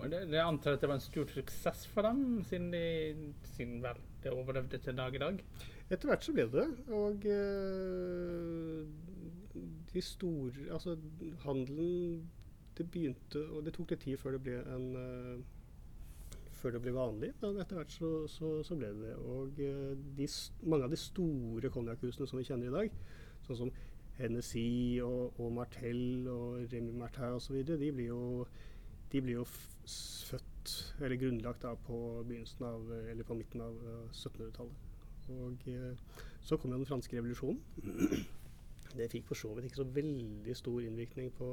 Og 0.03 0.11
det, 0.11 0.25
det 0.33 0.41
antar 0.43 0.75
at 0.75 0.81
det 0.83 0.89
var 0.91 0.99
en 0.99 1.03
stor 1.03 1.29
suksess 1.31 1.85
for 1.87 2.03
dem, 2.03 2.43
siden, 2.47 2.73
de, 2.73 3.33
siden 3.55 3.79
vel, 3.83 4.01
det 4.23 4.33
overlevde 4.35 4.77
til 4.83 4.97
dag 4.97 5.15
i 5.15 5.21
dag? 5.23 5.39
Etter 5.91 6.09
hvert 6.09 6.25
så 6.25 6.33
ble 6.35 6.45
det 6.51 6.65
Og 6.95 7.25
uh, 7.27 8.83
de 9.93 10.01
store 10.01 10.69
Altså, 10.71 10.95
handelen 11.43 12.23
Det 12.77 12.87
begynte 12.89 13.43
Og 13.51 13.65
det 13.65 13.73
tok 13.75 13.91
litt 13.93 14.05
tid 14.07 14.17
før 14.17 14.37
det 14.37 14.43
ble 14.47 14.61
en 14.75 14.87
uh, 14.95 15.43
før 16.63 16.77
det 16.77 16.79
ble 16.85 16.93
vanlig, 16.95 17.29
men 17.41 17.57
etter 17.59 17.75
hvert 17.75 17.91
så, 17.91 18.09
så, 18.31 18.49
så 18.63 18.77
ble 18.79 18.87
det 18.95 19.09
det. 19.09 19.15
Og 19.19 19.57
uh, 19.59 19.89
de, 20.15 20.27
mange 20.63 20.87
av 20.87 20.93
de 20.93 20.99
store 21.01 21.71
konjakkhusene 21.73 22.27
som 22.29 22.39
vi 22.39 22.45
kjenner 22.47 22.69
i 22.69 22.75
dag, 22.77 22.93
sånn 23.43 23.59
som 23.65 23.73
Hennessy 24.15 25.01
og, 25.03 25.41
og 25.43 25.51
Martell 25.57 26.29
og 26.31 26.61
Remy 26.71 26.93
Martin 26.95 27.35
osv., 27.35 27.57
de 27.67 27.91
blir 27.91 28.13
jo, 28.13 28.21
de 29.11 29.21
blir 29.25 29.41
jo 29.41 29.43
født, 30.29 30.73
eller 31.01 31.19
grunnlagt 31.19 31.63
da, 31.65 31.73
på, 31.87 31.97
av, 32.23 32.91
eller 33.11 33.27
på 33.27 33.37
midten 33.37 33.63
av 33.65 33.75
1700-tallet. 34.11 34.89
Og 35.33 35.67
eh, 35.71 36.23
så 36.43 36.57
kom 36.57 36.73
jo 36.73 36.79
den 36.81 36.89
franske 36.89 37.17
revolusjonen. 37.17 37.61
Det 38.93 39.07
fikk 39.09 39.25
for 39.25 39.39
så 39.39 39.49
vidt 39.55 39.65
ikke 39.71 39.79
så 39.79 39.89
veldig 39.89 40.53
stor 40.53 40.83
innvirkning 40.85 41.31
på, 41.33 41.47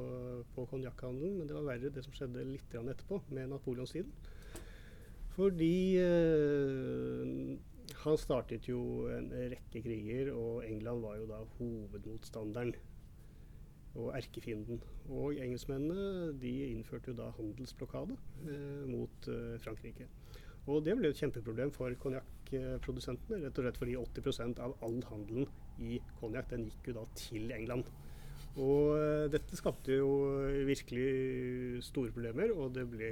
på 0.52 0.64
konjakkhandelen, 0.68 1.38
men 1.38 1.48
det 1.48 1.54
var 1.56 1.70
verre 1.70 1.92
det 1.94 2.02
som 2.04 2.12
skjedde 2.12 2.42
litt 2.44 2.74
etterpå, 2.76 3.22
med 3.32 3.48
napoleonstiden. 3.48 4.12
Fordi 5.38 5.96
eh, 6.02 7.30
han 8.02 8.20
startet 8.20 8.68
jo 8.68 8.82
en 9.08 9.30
rekke 9.54 9.80
kriger, 9.86 10.34
og 10.36 10.66
England 10.68 11.00
var 11.06 11.16
jo 11.16 11.30
da 11.30 11.40
hovedmotstanderen 11.56 12.74
og 13.98 14.12
erkefienden. 14.16 14.82
Og 15.08 15.38
engelskmennene 15.40 16.34
de 16.40 16.52
innførte 16.70 17.10
jo 17.10 17.18
da 17.18 17.30
handelsblokade 17.38 18.16
eh, 18.46 18.84
mot 18.90 19.30
eh, 19.30 19.56
Frankrike. 19.62 20.06
Og 20.70 20.84
det 20.84 20.94
ble 20.98 21.10
et 21.10 21.18
kjempeproblem 21.18 21.72
for 21.74 21.94
konjakkprodusentene, 22.02 23.40
rett 23.46 23.58
og 23.58 23.66
slett 23.66 23.80
fordi 23.80 23.96
80% 23.98 24.60
av 24.62 24.76
all 24.86 25.00
handelen 25.08 25.48
i 25.80 25.98
konjakk 26.20 26.52
den 26.52 26.68
gikk 26.68 26.90
jo 26.92 27.00
da 27.00 27.06
til 27.18 27.50
England. 27.56 27.88
Og 28.58 28.96
eh, 28.98 29.26
dette 29.30 29.58
skapte 29.58 29.94
jo 29.94 30.10
virkelig 30.68 31.82
store 31.86 32.12
problemer, 32.14 32.52
og 32.54 32.74
det 32.74 32.86
ble 32.90 33.10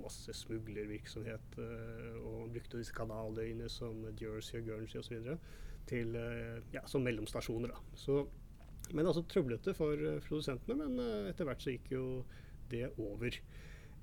masse 0.00 0.32
smuglervirksomhet. 0.44 1.58
Uh, 1.58 2.16
og 2.24 2.52
brukte 2.52 2.80
disse 2.80 2.94
kanaløyene 2.96 3.68
som 3.72 4.04
Jersey 4.20 4.60
og 4.60 4.68
Guernsey 4.68 5.00
osv. 5.00 5.34
Uh, 5.92 6.60
ja, 6.72 6.84
som 6.88 7.04
mellomstasjoner. 7.04 7.72
da. 7.72 7.98
Så, 7.98 8.24
men 8.92 9.06
altså 9.08 9.24
trøblete 9.30 9.74
for 9.76 9.98
produsentene, 10.26 10.76
men 10.84 11.28
etter 11.30 11.48
hvert 11.48 11.62
så 11.64 11.72
gikk 11.72 11.92
jo 11.94 12.04
det 12.70 12.88
over. 12.98 13.38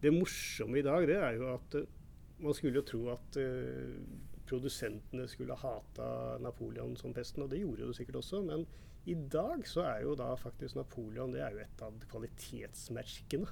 Det 0.01 0.13
morsomme 0.15 0.79
i 0.79 0.85
dag 0.85 1.05
det 1.09 1.19
er 1.21 1.37
jo 1.37 1.51
at 1.53 1.77
man 2.41 2.55
skulle 2.57 2.81
jo 2.81 2.87
tro 2.89 3.01
at 3.13 3.37
produsentene 4.51 5.27
skulle 5.31 5.55
hata 5.55 6.37
Napoleon 6.43 6.95
som 6.99 7.13
pesten, 7.15 7.45
og 7.45 7.51
det 7.51 7.61
gjorde 7.61 7.87
det 7.87 7.97
sikkert 7.97 8.19
også. 8.21 8.41
Men 8.47 8.65
i 9.09 9.15
dag 9.15 9.63
så 9.69 9.85
er 9.87 10.03
jo 10.05 10.15
da 10.17 10.33
faktisk 10.37 10.77
Napoleon 10.77 11.33
det 11.33 11.43
er 11.45 11.55
jo 11.55 11.63
et 11.63 11.85
av 11.85 12.01
kvalitetsmerkene. 12.11 13.47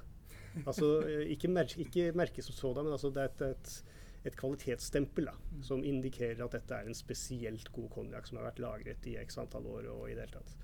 Altså 0.65 0.89
eh, 1.05 1.29
ikke, 1.36 1.50
mer, 1.53 1.69
ikke 1.77 2.09
merke 2.17 2.43
som 2.45 2.55
sådan, 2.57 2.88
men 2.88 2.95
altså 2.95 3.12
det 3.13 3.21
er 3.24 3.29
et, 3.29 3.43
et, 3.53 4.00
et 4.29 4.38
kvalitetsstempel 4.38 5.29
da, 5.29 5.36
som 5.65 5.83
indikerer 5.86 6.41
at 6.43 6.57
dette 6.57 6.75
er 6.75 6.89
en 6.89 6.98
spesielt 6.98 7.69
god 7.75 7.89
konjakk 7.93 8.27
som 8.27 8.39
har 8.39 8.50
vært 8.50 8.63
lagret 8.63 9.09
i 9.09 9.15
x 9.21 9.38
antall 9.41 9.69
år 9.69 9.91
og 9.93 10.07
i 10.09 10.17
det 10.17 10.25
hele 10.25 10.39
tatt. 10.39 10.55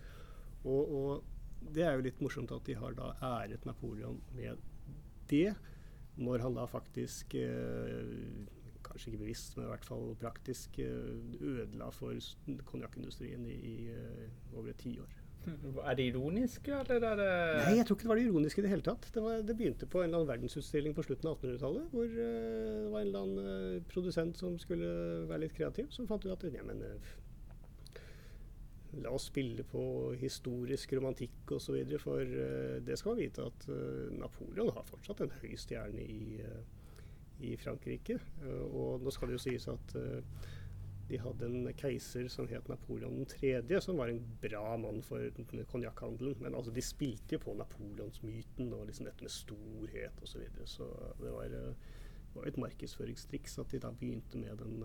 Og, 0.65 0.91
og 0.97 1.71
det 1.75 1.85
er 1.85 1.95
jo 1.95 2.05
litt 2.05 2.21
morsomt 2.23 2.53
at 2.53 2.65
de 2.67 2.75
har 2.77 2.97
da 2.97 3.13
æret 3.23 3.65
Napoleon 3.65 4.19
med 4.35 4.61
det 5.29 5.49
når 6.15 6.45
han 6.45 6.55
da 6.55 6.63
faktisk 6.69 7.33
eh, 7.35 8.45
kanskje 8.85 9.11
ikke 9.11 9.23
bevisst, 9.25 9.57
men 9.57 9.65
i 9.65 9.73
hvert 9.73 9.87
fall 9.87 10.13
praktisk 10.21 10.79
eh, 10.79 11.11
ødela 11.41 11.89
for 11.91 12.15
konjakkindustrien 12.69 13.45
i, 13.49 13.55
i 13.55 13.75
uh, 13.91 14.57
over 14.57 14.71
et 14.71 14.79
tiår. 14.79 15.21
Er 15.89 15.97
det 15.97 16.07
ironisk, 16.09 16.67
eller 16.67 17.03
er 17.09 17.19
det 17.19 17.27
Nei, 17.59 17.75
jeg 17.77 17.85
tror 17.85 17.97
ikke 17.97 18.07
det 18.07 18.11
var 18.11 18.19
det 18.21 18.23
ironiske 18.29 18.61
i 18.61 18.65
det 18.65 18.71
hele 18.71 18.85
tatt. 18.85 19.09
Det, 19.13 19.21
var, 19.21 19.43
det 19.45 19.57
begynte 19.57 19.89
på 19.89 20.01
en 20.01 20.07
eller 20.07 20.21
annen 20.21 20.31
verdensutstilling 20.31 20.95
på 20.97 21.05
slutten 21.05 21.29
av 21.29 21.35
1800-tallet, 21.37 21.91
hvor 21.91 22.15
uh, 22.15 22.15
det 22.15 22.93
var 22.93 23.03
en 23.03 23.11
eller 23.11 23.27
annen 23.27 23.51
uh, 23.75 23.83
produsent 23.91 24.39
som 24.41 24.57
skulle 24.61 24.89
være 25.29 25.43
litt 25.45 25.57
kreativ, 25.57 25.91
som 25.93 26.07
fant 26.09 26.25
ut 26.25 26.33
at 26.33 26.47
ja, 26.53 26.65
men 26.65 26.81
La 29.01 29.11
oss 29.11 29.27
spille 29.31 29.65
på 29.67 29.81
historisk 30.19 30.93
romantikk 30.95 31.55
osv. 31.57 31.77
For 32.01 32.21
uh, 32.23 32.77
det 32.85 32.97
skal 32.99 33.13
man 33.13 33.23
vite 33.23 33.47
at 33.49 33.69
uh, 33.69 34.11
Napoleon 34.15 34.73
har 34.75 34.87
fortsatt 34.87 35.25
en 35.25 35.33
høy 35.41 35.55
stjerne 35.59 36.03
i, 36.03 36.37
uh, 36.39 36.61
i 37.43 37.55
Frankrike. 37.59 38.19
og 38.71 39.03
nå 39.03 39.11
skal 39.11 39.27
det 39.27 39.35
jo 39.35 39.43
sies 39.43 39.65
at 39.67 39.95
de 41.09 41.17
hadde 41.21 41.45
en 41.45 41.67
keiser 41.77 42.29
som 42.31 42.47
het 42.49 42.69
Napoleon 42.71 43.27
3., 43.29 43.59
som 43.83 43.99
var 43.99 44.09
en 44.09 44.21
bra 44.41 44.77
mann 44.79 45.03
for 45.05 45.27
konjakkhandelen. 45.69 46.37
Men 46.39 46.55
altså, 46.55 46.71
de 46.73 46.81
spilte 46.81 47.35
jo 47.35 47.43
på 47.43 47.57
napoleonsmyten 47.59 48.71
og 48.73 48.87
liksom 48.87 49.09
dette 49.09 49.27
med 49.27 49.35
storhet 49.35 50.23
osv. 50.23 50.31
Så, 50.31 50.41
videre. 50.41 50.69
så 50.71 50.87
det 51.19 51.35
var, 51.35 51.57
var 52.37 52.47
et 52.47 52.61
markedsføringstriks 52.63 53.59
at 53.61 53.75
de 53.75 53.83
da 53.83 53.91
begynte 53.99 54.39
med 54.41 54.63
den 54.63 54.79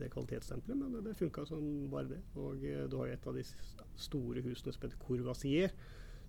det 0.00 0.10
kvalitetsstempelet, 0.12 0.78
men 0.78 0.94
det, 0.94 1.02
det 1.08 1.18
funka 1.18 1.44
som 1.48 1.66
bare 1.92 2.10
det. 2.14 2.22
Og 2.36 2.62
uh, 2.62 2.84
du 2.90 2.96
har 3.00 3.10
jo 3.10 3.18
et 3.18 3.28
av 3.30 3.36
de 3.38 3.44
store 4.06 4.44
husene 4.44 4.74
som 4.74 4.86
heter 4.86 5.00
Courvoisier, 5.02 5.74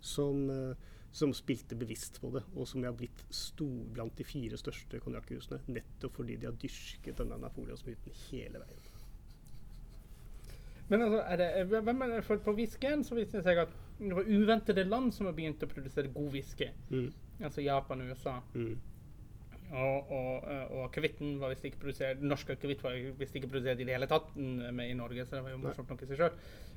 som, 0.06 0.44
uh, 0.50 0.98
som, 1.16 1.34
spilte 1.36 1.78
bevisst 1.80 2.20
på 2.22 2.34
det, 2.36 2.44
og 2.56 2.68
som 2.70 2.84
har 2.86 2.98
blitt 2.98 3.26
stor, 3.34 3.78
blant 3.96 4.18
de 4.18 4.28
fire 4.28 4.60
største 4.60 5.02
konjakkhusene 5.04 5.62
nettopp 5.68 6.20
fordi 6.22 6.38
de 6.42 6.50
har 6.50 6.60
dyrket 6.62 7.18
denne 7.22 7.40
napoleonsmyten 7.42 8.22
hele 8.28 8.62
veien. 8.64 8.92
Men 10.88 11.02
altså, 11.02 11.22
er 11.26 11.42
det, 11.42 11.82
hvem 11.82 12.02
er 12.02 12.12
det, 12.14 12.24
for 12.26 12.42
På 12.46 12.54
whiskyen 12.54 13.04
så 13.04 13.18
viste 13.18 13.40
det 13.40 13.48
seg 13.48 13.64
at 13.64 13.72
det 13.98 14.12
var 14.14 14.28
uventede 14.28 14.84
land 14.84 15.14
som 15.16 15.30
har 15.30 15.34
begynt 15.38 15.64
å 15.64 15.70
produsere 15.72 16.12
god 16.14 16.34
whisky. 16.34 16.68
Mm. 16.92 17.08
Altså 17.40 17.64
Japan 17.64 18.04
og 18.04 18.12
USA. 18.12 18.36
Mm. 18.54 18.76
Og, 19.72 20.12
og, 20.14 20.46
eh, 20.52 20.66
og 20.76 20.84
akevitten 20.86 21.40
var 21.42 21.50
visst 21.50 21.66
ikke 21.66 21.82
produsert 21.82 22.22
norsk 22.22 22.52
akevitt 22.54 22.84
var 22.86 23.00
visst 23.18 23.36
ikke 23.36 23.50
produsert 23.50 23.82
i 23.82 23.88
det 23.88 23.96
hele 23.96 24.10
tatt 24.10 24.36
med 24.38 24.92
i 24.92 24.98
Norge, 24.98 25.26
så 25.26 25.40
det 25.40 25.46
var 25.48 25.56
jo 25.56 25.62
morsomt 25.64 25.90
nok 25.90 26.04
i 26.06 26.10
seg 26.12 26.22
sjøl. 26.22 26.36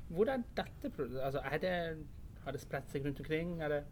Hvor 0.09 0.31
er 0.33 0.45
dette 0.57 0.89
produsert? 0.89 1.25
Altså, 1.27 1.43
er 1.45 1.63
det 1.65 1.75
Har 2.39 2.55
det 2.55 2.61
spredt 2.63 2.89
seg 2.89 3.03
rundt 3.05 3.19
omkring? 3.21 3.57
Er 3.61 3.73
det 3.73 3.83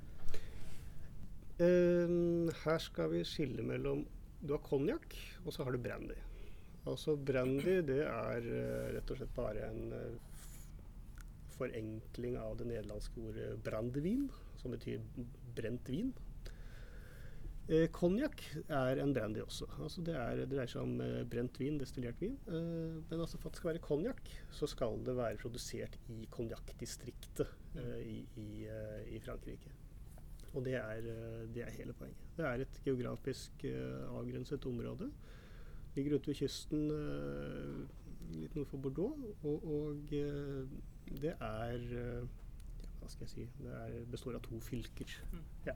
Uh, 1.57 2.51
her 2.53 2.77
skal 2.77 3.07
vi 3.09 3.23
skille 3.25 3.63
mellom 3.65 4.03
Du 4.45 4.51
har 4.53 4.61
konjakk, 4.61 5.15
og 5.41 5.53
så 5.55 5.65
har 5.65 5.73
du 5.73 5.81
brandy. 5.81 6.13
Altså 6.85 7.15
Brandy 7.17 7.79
det 7.87 8.03
er 8.05 8.45
uh, 8.45 8.83
rett 8.93 9.09
og 9.09 9.17
slett 9.17 9.33
bare 9.33 9.63
en 9.65 9.95
uh, 9.95 10.35
forenkling 11.55 12.37
av 12.37 12.59
det 12.59 12.67
nederlandske 12.69 13.23
ordet 13.25 13.47
brandevin, 13.65 14.27
som 14.61 14.75
betyr 14.75 15.01
brent 15.57 15.89
vin. 15.89 16.13
Konjakk 17.91 18.41
er 18.71 19.01
en 19.03 19.11
brandy 19.11 19.41
også. 19.43 19.65
Altså 19.83 20.03
det, 20.07 20.13
er, 20.15 20.37
det, 20.39 20.45
dreier 20.53 20.71
seg 20.71 20.85
om 20.85 21.25
brent 21.27 21.57
vin, 21.59 21.79
destillert 21.81 22.21
vin. 22.23 22.37
men 22.47 23.19
altså 23.19 23.35
for 23.35 23.49
at 23.49 23.57
det 23.57 23.59
skal 23.59 23.71
være 23.73 23.83
konjakk, 23.83 24.31
så 24.55 24.69
skal 24.71 25.01
det 25.03 25.17
være 25.17 25.41
produsert 25.41 25.99
i 26.15 26.29
konjakkdistriktet 26.31 27.51
i, 28.05 28.21
i, 28.39 28.49
i 29.11 29.19
Frankrike. 29.25 29.73
Og 30.57 30.65
det 30.65 30.75
er, 30.75 30.97
eh, 30.97 31.43
det 31.53 31.63
er, 31.63 31.69
hele 31.69 31.93
poenget. 31.93 32.23
Det 32.37 32.45
er 32.45 32.63
et 32.63 32.81
geografisk 32.85 33.65
avgrenset 34.09 34.65
område. 34.65 35.11
Ligger 35.95 36.15
ute 36.15 36.27
ved 36.27 36.35
kysten 36.35 36.87
litt 38.31 38.55
nord 38.55 38.67
for 38.71 38.77
Bordeaux. 38.77 39.17
Og, 39.43 39.67
og 39.67 40.09
det 41.21 41.33
er 41.33 41.85
Hva 42.97 43.09
skal 43.09 43.27
jeg 43.27 43.29
si 43.29 43.45
Det 43.61 43.71
er, 43.71 43.99
består 44.11 44.37
av 44.37 44.43
to 44.45 44.59
fylker. 44.61 45.13
Mm. 45.31 45.45
Ja. 45.69 45.75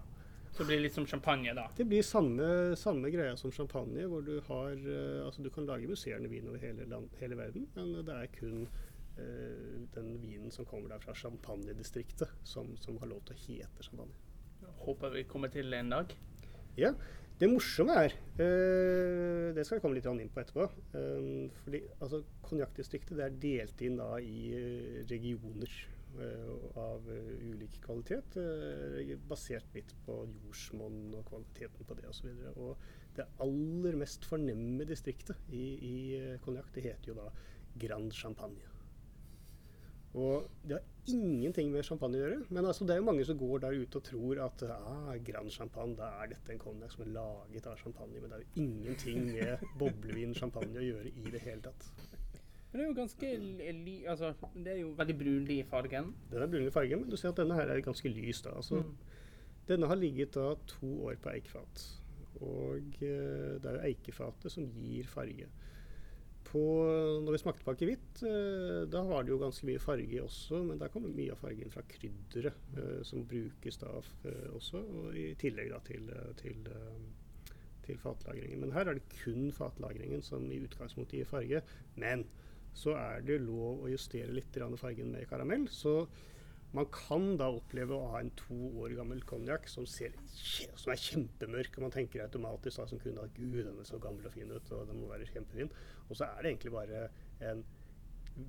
Så 0.52 0.64
det 0.64 0.68
blir 0.68 0.82
litt 0.84 0.96
som 0.96 1.08
champagne, 1.08 1.54
da? 1.56 1.70
Det 1.78 1.86
blir 1.88 2.04
samme, 2.04 2.48
samme 2.80 3.12
greia 3.14 3.38
som 3.40 3.54
champagne. 3.56 4.04
hvor 4.12 4.26
Du 4.26 4.34
har, 4.50 4.74
altså 5.26 5.44
du 5.46 5.50
kan 5.50 5.66
lage 5.66 5.88
musserende 5.88 6.30
vin 6.30 6.50
over 6.52 6.60
hele, 6.60 6.88
land, 6.92 7.08
hele 7.22 7.38
verden, 7.40 7.70
men 7.76 7.94
det 8.04 8.18
er 8.18 8.34
kun 8.36 8.66
den 9.96 10.16
vinen 10.22 10.52
som 10.52 10.66
kommer 10.66 10.90
der 10.90 11.00
fra 11.04 11.14
champagnedistriktet, 11.14 12.32
som, 12.44 12.72
som 12.80 12.98
har 13.00 13.12
lov 13.12 13.24
til 13.28 13.36
å 13.36 13.42
hete 13.46 13.86
champagne 13.86 14.16
håper 14.86 15.16
vi 15.16 15.26
kommer 15.30 15.52
til 15.54 15.74
en 15.74 15.92
dag. 15.94 16.14
Ja. 16.80 16.94
Det 17.42 17.50
morsomme 17.50 17.96
er 17.98 18.14
uh, 18.38 19.48
Det 19.56 19.64
skal 19.66 19.80
vi 19.80 19.82
komme 19.82 19.98
litt 19.98 20.06
inn 20.06 20.30
på 20.30 20.44
etterpå. 20.44 20.68
Um, 20.94 21.48
fordi 21.64 21.82
altså, 21.98 22.22
Konjakkdistriktet 22.46 23.18
er 23.18 23.40
delt 23.42 23.82
inn 23.82 23.98
da 23.98 24.12
i 24.22 24.52
uh, 24.54 25.00
regioner 25.10 25.72
uh, 25.72 25.91
av 26.82 27.08
ulik 27.08 27.80
kvalitet. 27.84 28.36
basert 29.30 29.78
litt 29.78 29.94
på 30.06 30.18
jordsmonn 30.28 31.16
og 31.18 31.26
kvaliteten 31.30 31.88
på 31.88 31.98
det 32.00 32.10
osv. 32.10 32.30
Og, 32.56 32.74
og 32.74 33.16
det 33.18 33.28
aller 33.44 33.98
mest 34.00 34.28
fornemme 34.28 34.88
distriktet 34.88 35.40
i, 35.52 35.66
i 35.92 35.96
konjakk, 36.44 36.72
det 36.76 36.86
heter 36.90 37.14
jo 37.14 37.18
da 37.22 37.32
Grand 37.82 38.12
Champagne. 38.16 38.72
Og 40.12 40.48
det 40.68 40.76
har 40.76 41.14
ingenting 41.14 41.70
med 41.72 41.86
champagne 41.88 42.20
å 42.20 42.24
gjøre. 42.26 42.40
Men 42.52 42.68
altså, 42.68 42.86
det 42.86 42.96
er 42.96 43.00
jo 43.00 43.08
mange 43.08 43.26
som 43.28 43.38
går 43.40 43.64
der 43.64 43.78
ute 43.80 44.00
og 44.02 44.08
tror 44.08 44.42
at 44.44 44.64
ah, 44.68 45.14
Grand 45.24 45.52
Champagne, 45.54 45.96
da 46.00 46.10
er 46.20 46.34
dette 46.34 46.52
en 46.52 46.62
konjakk 46.62 46.96
som 46.96 47.06
er 47.06 47.14
laget 47.16 47.70
av 47.72 47.80
champagne. 47.80 48.20
Men 48.20 48.34
det 48.34 48.40
er 48.40 48.44
jo 48.44 48.66
ingenting 48.66 49.30
med 49.30 49.64
boblevin 49.80 50.36
champagne 50.36 50.82
å 50.82 50.90
gjøre 50.90 51.14
i 51.16 51.32
det 51.32 51.44
hele 51.46 51.64
tatt. 51.70 51.88
Men 52.72 52.80
det 52.80 52.84
er 52.84 52.90
jo 52.90 52.98
ganske 52.98 53.30
li, 53.38 53.96
altså, 54.08 54.34
Det 54.56 54.68
er 54.72 54.78
jo 54.80 54.94
veldig 54.98 55.18
brunlig 55.20 55.58
i 55.60 55.64
fargen. 55.68 56.14
Den 56.32 56.44
er 56.44 56.52
brunlig 56.52 56.72
i 56.72 56.76
fargen, 56.76 57.02
men 57.02 57.10
du 57.12 57.18
ser 57.20 57.34
at 57.34 57.42
denne 57.42 57.58
her 57.58 57.72
er 57.72 57.82
ganske 57.84 58.10
lys. 58.10 58.42
da. 58.46 58.56
Altså, 58.56 58.80
mm. 58.80 58.94
Denne 59.68 59.88
har 59.88 60.00
ligget 60.00 60.36
da 60.36 60.54
to 60.68 60.92
år 61.10 61.20
på 61.22 61.34
eikefat. 61.34 61.84
Og 62.42 62.80
uh, 62.80 63.60
det 63.62 63.68
er 63.68 63.76
jo 63.76 63.90
eikefatet 63.92 64.52
som 64.52 64.70
gir 64.72 65.08
farge 65.08 65.50
på, 66.52 66.62
når 67.24 67.36
vi 67.36 67.40
smakte 67.40 67.64
på 67.66 67.74
akevitt, 67.76 68.22
eh, 68.28 68.84
da 68.92 69.04
var 69.08 69.24
det 69.24 69.32
jo 69.34 69.40
ganske 69.42 69.68
mye 69.68 69.82
farge 69.82 70.24
også, 70.24 70.62
men 70.68 70.80
der 70.82 70.92
kommer 70.92 71.14
mye 71.16 71.32
av 71.32 71.40
fargen 71.40 71.72
fra 71.72 71.84
krydderet 71.88 72.78
eh, 72.78 73.00
som 73.08 73.26
brukes 73.28 73.80
da 73.82 73.94
eh, 74.28 74.48
også, 74.58 74.82
og 74.82 75.18
i 75.18 75.30
tillegg 75.40 75.72
da 75.72 75.80
til, 75.88 76.10
eh, 76.12 76.32
til, 76.42 76.68
eh, 76.68 77.54
til, 77.86 78.00
fatlagringen. 78.02 78.60
Men 78.66 78.76
her 78.76 78.90
er 78.90 79.00
det 79.00 79.22
kun 79.22 79.52
fatlagringen 79.56 80.24
som 80.26 80.50
i 80.52 80.60
utgangspunktet 80.66 81.22
gir 81.22 81.30
farge. 81.30 81.64
Men 81.96 82.26
så 82.74 82.96
er 82.98 83.24
det 83.28 83.42
lov 83.44 83.84
å 83.84 83.90
justere 83.92 84.32
litt 84.34 84.58
fargen 84.80 85.12
med 85.12 85.28
karamell. 85.30 85.68
så 85.70 86.08
man 86.72 86.88
kan 86.88 87.34
da 87.40 87.50
oppleve 87.52 87.96
å 87.98 88.12
ha 88.14 88.22
en 88.22 88.32
to 88.40 88.58
år 88.80 88.94
gammel 88.96 89.20
konjakk 89.28 89.68
som, 89.68 89.84
som, 89.88 90.92
er 90.94 91.02
kjempemørk, 91.04 91.76
og 91.76 91.84
man 91.84 91.92
tenker 91.92 92.24
automatisk 92.24 92.80
da, 92.80 92.86
som 92.88 93.02
kunde 93.02 93.26
at 93.28 93.36
gud, 93.36 93.58
den 93.66 93.76
er 93.76 93.88
så 93.88 94.00
gammel 94.00 94.30
og 94.30 94.36
fin 94.36 94.54
ut, 94.54 94.72
og 94.72 94.88
den 94.88 95.02
må 95.02 95.10
være 95.12 95.28
kjempefin. 95.34 95.72
Og 96.08 96.16
så 96.16 96.30
er 96.30 96.40
det 96.40 96.54
egentlig 96.54 96.74
bare 96.78 97.04
en 97.50 97.66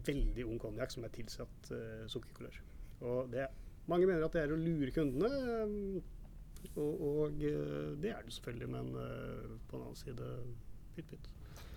veldig 0.06 0.46
ung 0.46 0.62
konjakk 0.62 0.94
som 0.94 1.06
er 1.06 1.14
tilsatt 1.16 1.72
uh, 1.74 2.06
sukkerkolør. 2.14 2.62
Og 3.10 3.32
det, 3.34 3.48
mange 3.90 4.06
mener 4.06 4.22
at 4.28 4.38
det 4.38 4.44
er 4.44 4.54
å 4.54 4.60
lure 4.60 4.94
kundene, 4.94 5.66
um, 5.66 6.02
og, 6.76 7.06
og 7.10 7.42
uh, 7.42 7.90
det 7.98 8.14
er 8.14 8.22
det 8.22 8.36
selvfølgelig, 8.38 8.70
men 8.70 8.94
uh, 8.94 9.58
på 9.66 9.80
den 9.80 9.88
annen 9.88 9.98
side 9.98 10.34
pytt 10.94 11.10
pytt. 11.10 11.31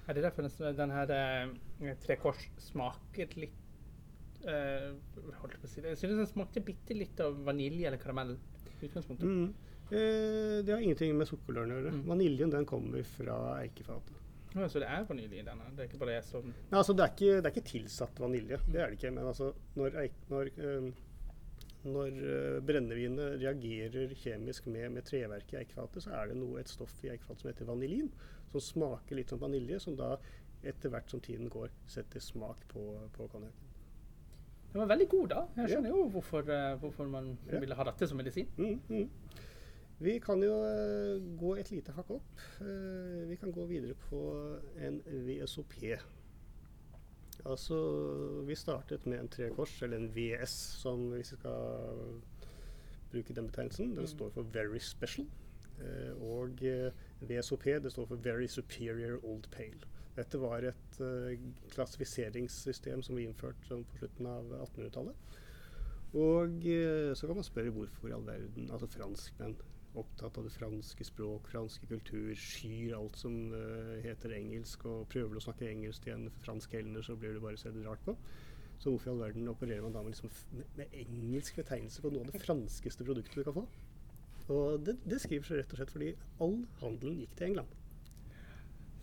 Er 0.06 0.18
det 0.18 0.26
derfor 0.26 0.46
den 0.78 0.92
her 0.94 1.14
eh, 1.16 1.94
Tre 2.04 2.18
Kors 2.22 2.42
smaker 2.62 3.32
litt 3.42 4.46
eh, 4.46 4.92
holdt 5.42 5.56
på 5.62 5.68
å 5.68 5.72
si 5.72 5.82
det. 5.82 5.96
Jeg 5.96 6.02
synes 6.04 6.22
den 6.22 6.30
smakte 6.30 6.64
bitte 6.66 6.98
litt 6.98 7.20
av 7.24 7.38
vanilje 7.48 7.90
eller 7.90 8.02
karamell. 8.02 8.36
utgangspunktet. 8.82 9.26
Mm. 9.26 9.48
Eh, 9.90 10.66
det 10.66 10.74
har 10.74 10.84
ingenting 10.84 11.16
med 11.18 11.30
sukkerløren 11.30 11.74
å 11.74 11.80
gjøre. 11.80 11.96
Mm. 11.96 12.06
Vaniljen 12.12 12.54
den 12.54 12.70
kommer 12.70 13.04
fra 13.16 13.40
eikefatet. 13.64 14.22
Ja, 14.56 14.70
så 14.72 14.80
det 14.80 14.88
er 14.88 15.04
vanilje 15.10 15.42
i 15.42 15.46
denne? 15.46 15.66
Det 15.76 15.84
er 15.84 15.90
ikke 15.90 16.00
bare 16.00 16.14
jeg 16.16 16.24
som 16.30 16.46
Nei, 16.48 16.78
altså, 16.80 16.94
det, 16.96 17.04
er 17.04 17.12
ikke, 17.12 17.40
det 17.42 17.50
er 17.50 17.54
ikke 17.54 17.72
tilsatt 17.72 18.22
vanilje. 18.24 18.60
Det 18.72 18.80
er 18.80 18.94
det 18.94 19.00
ikke. 19.00 19.12
Men 19.18 19.28
altså, 19.32 19.50
når, 19.76 19.98
når, 20.32 20.52
uh, 20.62 20.88
når 21.86 22.62
brennevinet 22.66 23.38
reagerer 23.42 24.16
kjemisk 24.20 24.66
med, 24.72 24.90
med 24.98 25.06
treverket 25.08 25.54
i 25.54 25.60
eikfatet, 25.62 26.06
så 26.06 26.16
er 26.18 26.32
det 26.32 26.40
noe, 26.40 26.60
et 26.62 26.72
stoff 26.72 26.96
i 27.06 27.12
eikfatet 27.14 27.44
som 27.44 27.52
heter 27.52 27.70
vanilin, 27.70 28.10
som 28.52 28.64
smaker 28.64 29.20
litt 29.20 29.34
som 29.34 29.42
vanilje, 29.42 29.82
som 29.84 29.98
da 30.00 30.16
etter 30.66 30.92
hvert 30.92 31.12
som 31.12 31.22
tiden 31.22 31.50
går, 31.52 31.72
setter 31.90 32.24
smak 32.24 32.64
på, 32.72 32.84
på 33.16 33.28
konjakken. 33.32 33.72
Den 34.76 34.82
var 34.82 34.90
veldig 34.92 35.08
god, 35.08 35.28
da. 35.32 35.42
Jeg 35.62 35.72
skjønner 35.72 35.94
jo 35.94 36.00
hvorfor, 36.12 36.50
uh, 36.52 36.74
hvorfor 36.82 37.08
man 37.08 37.30
ja. 37.48 37.62
ville 37.64 37.78
ha 37.80 37.86
dette 37.88 38.10
som 38.12 38.20
medisin. 38.20 38.50
Mm, 38.58 38.82
mm. 38.90 39.44
Vi 40.04 40.18
kan 40.20 40.42
jo 40.44 40.58
uh, 40.66 41.22
gå 41.40 41.54
et 41.62 41.72
lite 41.72 41.96
hakk 41.96 42.12
opp. 42.18 42.42
Vi 43.30 43.38
kan 43.40 43.54
gå 43.56 43.64
videre 43.70 43.96
på 44.10 44.20
en 44.84 45.00
VSOP. 45.30 45.78
Altså, 47.46 47.78
vi 48.48 48.56
startet 48.58 49.06
med 49.06 49.20
en 49.20 49.30
trekors, 49.30 49.82
eller 49.86 49.98
en 49.98 50.12
VS, 50.16 50.54
som 50.82 51.10
hvis 51.14 51.32
vi 51.36 51.38
skal 51.38 52.22
bruke 53.12 53.36
den 53.38 53.48
betegnelsen. 53.48 53.92
Den 53.94 54.08
mm. 54.08 54.14
står 54.14 54.30
for 54.30 54.42
Very 54.54 54.80
Special. 54.82 55.28
og 56.22 56.62
VSOP 57.22 57.64
det 57.84 57.92
står 57.92 58.06
for 58.06 58.16
Very 58.16 58.48
Superior 58.48 59.20
Old 59.24 59.50
Pale. 59.52 59.84
Dette 60.16 60.40
var 60.40 60.64
et 60.64 61.00
eh, 61.04 61.40
klassifiseringssystem 61.74 63.02
som 63.04 63.18
vi 63.18 63.26
innførte 63.28 63.68
sånn 63.68 63.84
på 63.90 64.00
slutten 64.00 64.30
av 64.32 64.54
1800-tallet. 64.62 65.40
Og 66.16 66.64
uh, 66.64 67.12
så 67.12 67.28
kan 67.28 67.36
man 67.36 67.44
spørre 67.44 67.74
hvorfor 67.76 68.08
i 68.08 68.14
all 68.16 68.24
verden 68.24 68.70
altså 68.72 68.88
franskmenn 68.88 69.58
opptatt 70.02 70.38
av 70.40 70.48
det 70.48 70.54
franske 70.56 71.08
språk, 71.08 71.48
franske 71.52 71.88
kultur, 71.90 72.34
skyr 72.40 72.96
alt 72.98 73.18
som 73.20 73.36
uh, 73.54 73.96
heter 74.04 74.36
engelsk, 74.38 74.86
og 74.90 75.08
prøver 75.14 75.40
å 75.40 75.46
snakke 75.46 75.70
engelsk 75.70 76.06
til 76.06 76.18
en 76.18 76.28
fransk 76.46 76.76
helner, 76.78 77.06
så 77.06 77.18
blir 77.20 77.36
det 77.36 77.44
bare 77.44 77.60
sett 77.62 77.78
rart 77.86 78.04
på. 78.08 78.18
Så 78.80 78.92
hvorfor 78.92 79.10
i 79.10 79.14
all 79.14 79.24
verden 79.24 79.48
opererer 79.48 79.86
man 79.86 79.96
da 79.96 80.04
med, 80.04 80.16
liksom, 80.16 80.32
med 80.76 80.94
engelsk 81.00 81.58
betegnelse 81.62 82.04
på 82.04 82.12
noe 82.12 82.26
av 82.26 82.34
det 82.34 82.44
franskeste 82.44 83.08
produktet 83.08 83.40
du 83.40 83.48
kan 83.48 83.60
få? 83.62 83.66
Og 84.52 84.84
det, 84.86 85.00
det 85.08 85.22
skriver 85.24 85.48
seg 85.48 85.62
rett 85.62 85.74
og 85.74 85.80
slett 85.80 85.94
fordi 85.96 86.12
all 86.44 86.60
handelen 86.84 87.24
gikk 87.24 87.34
til 87.40 87.48
England. 87.50 87.82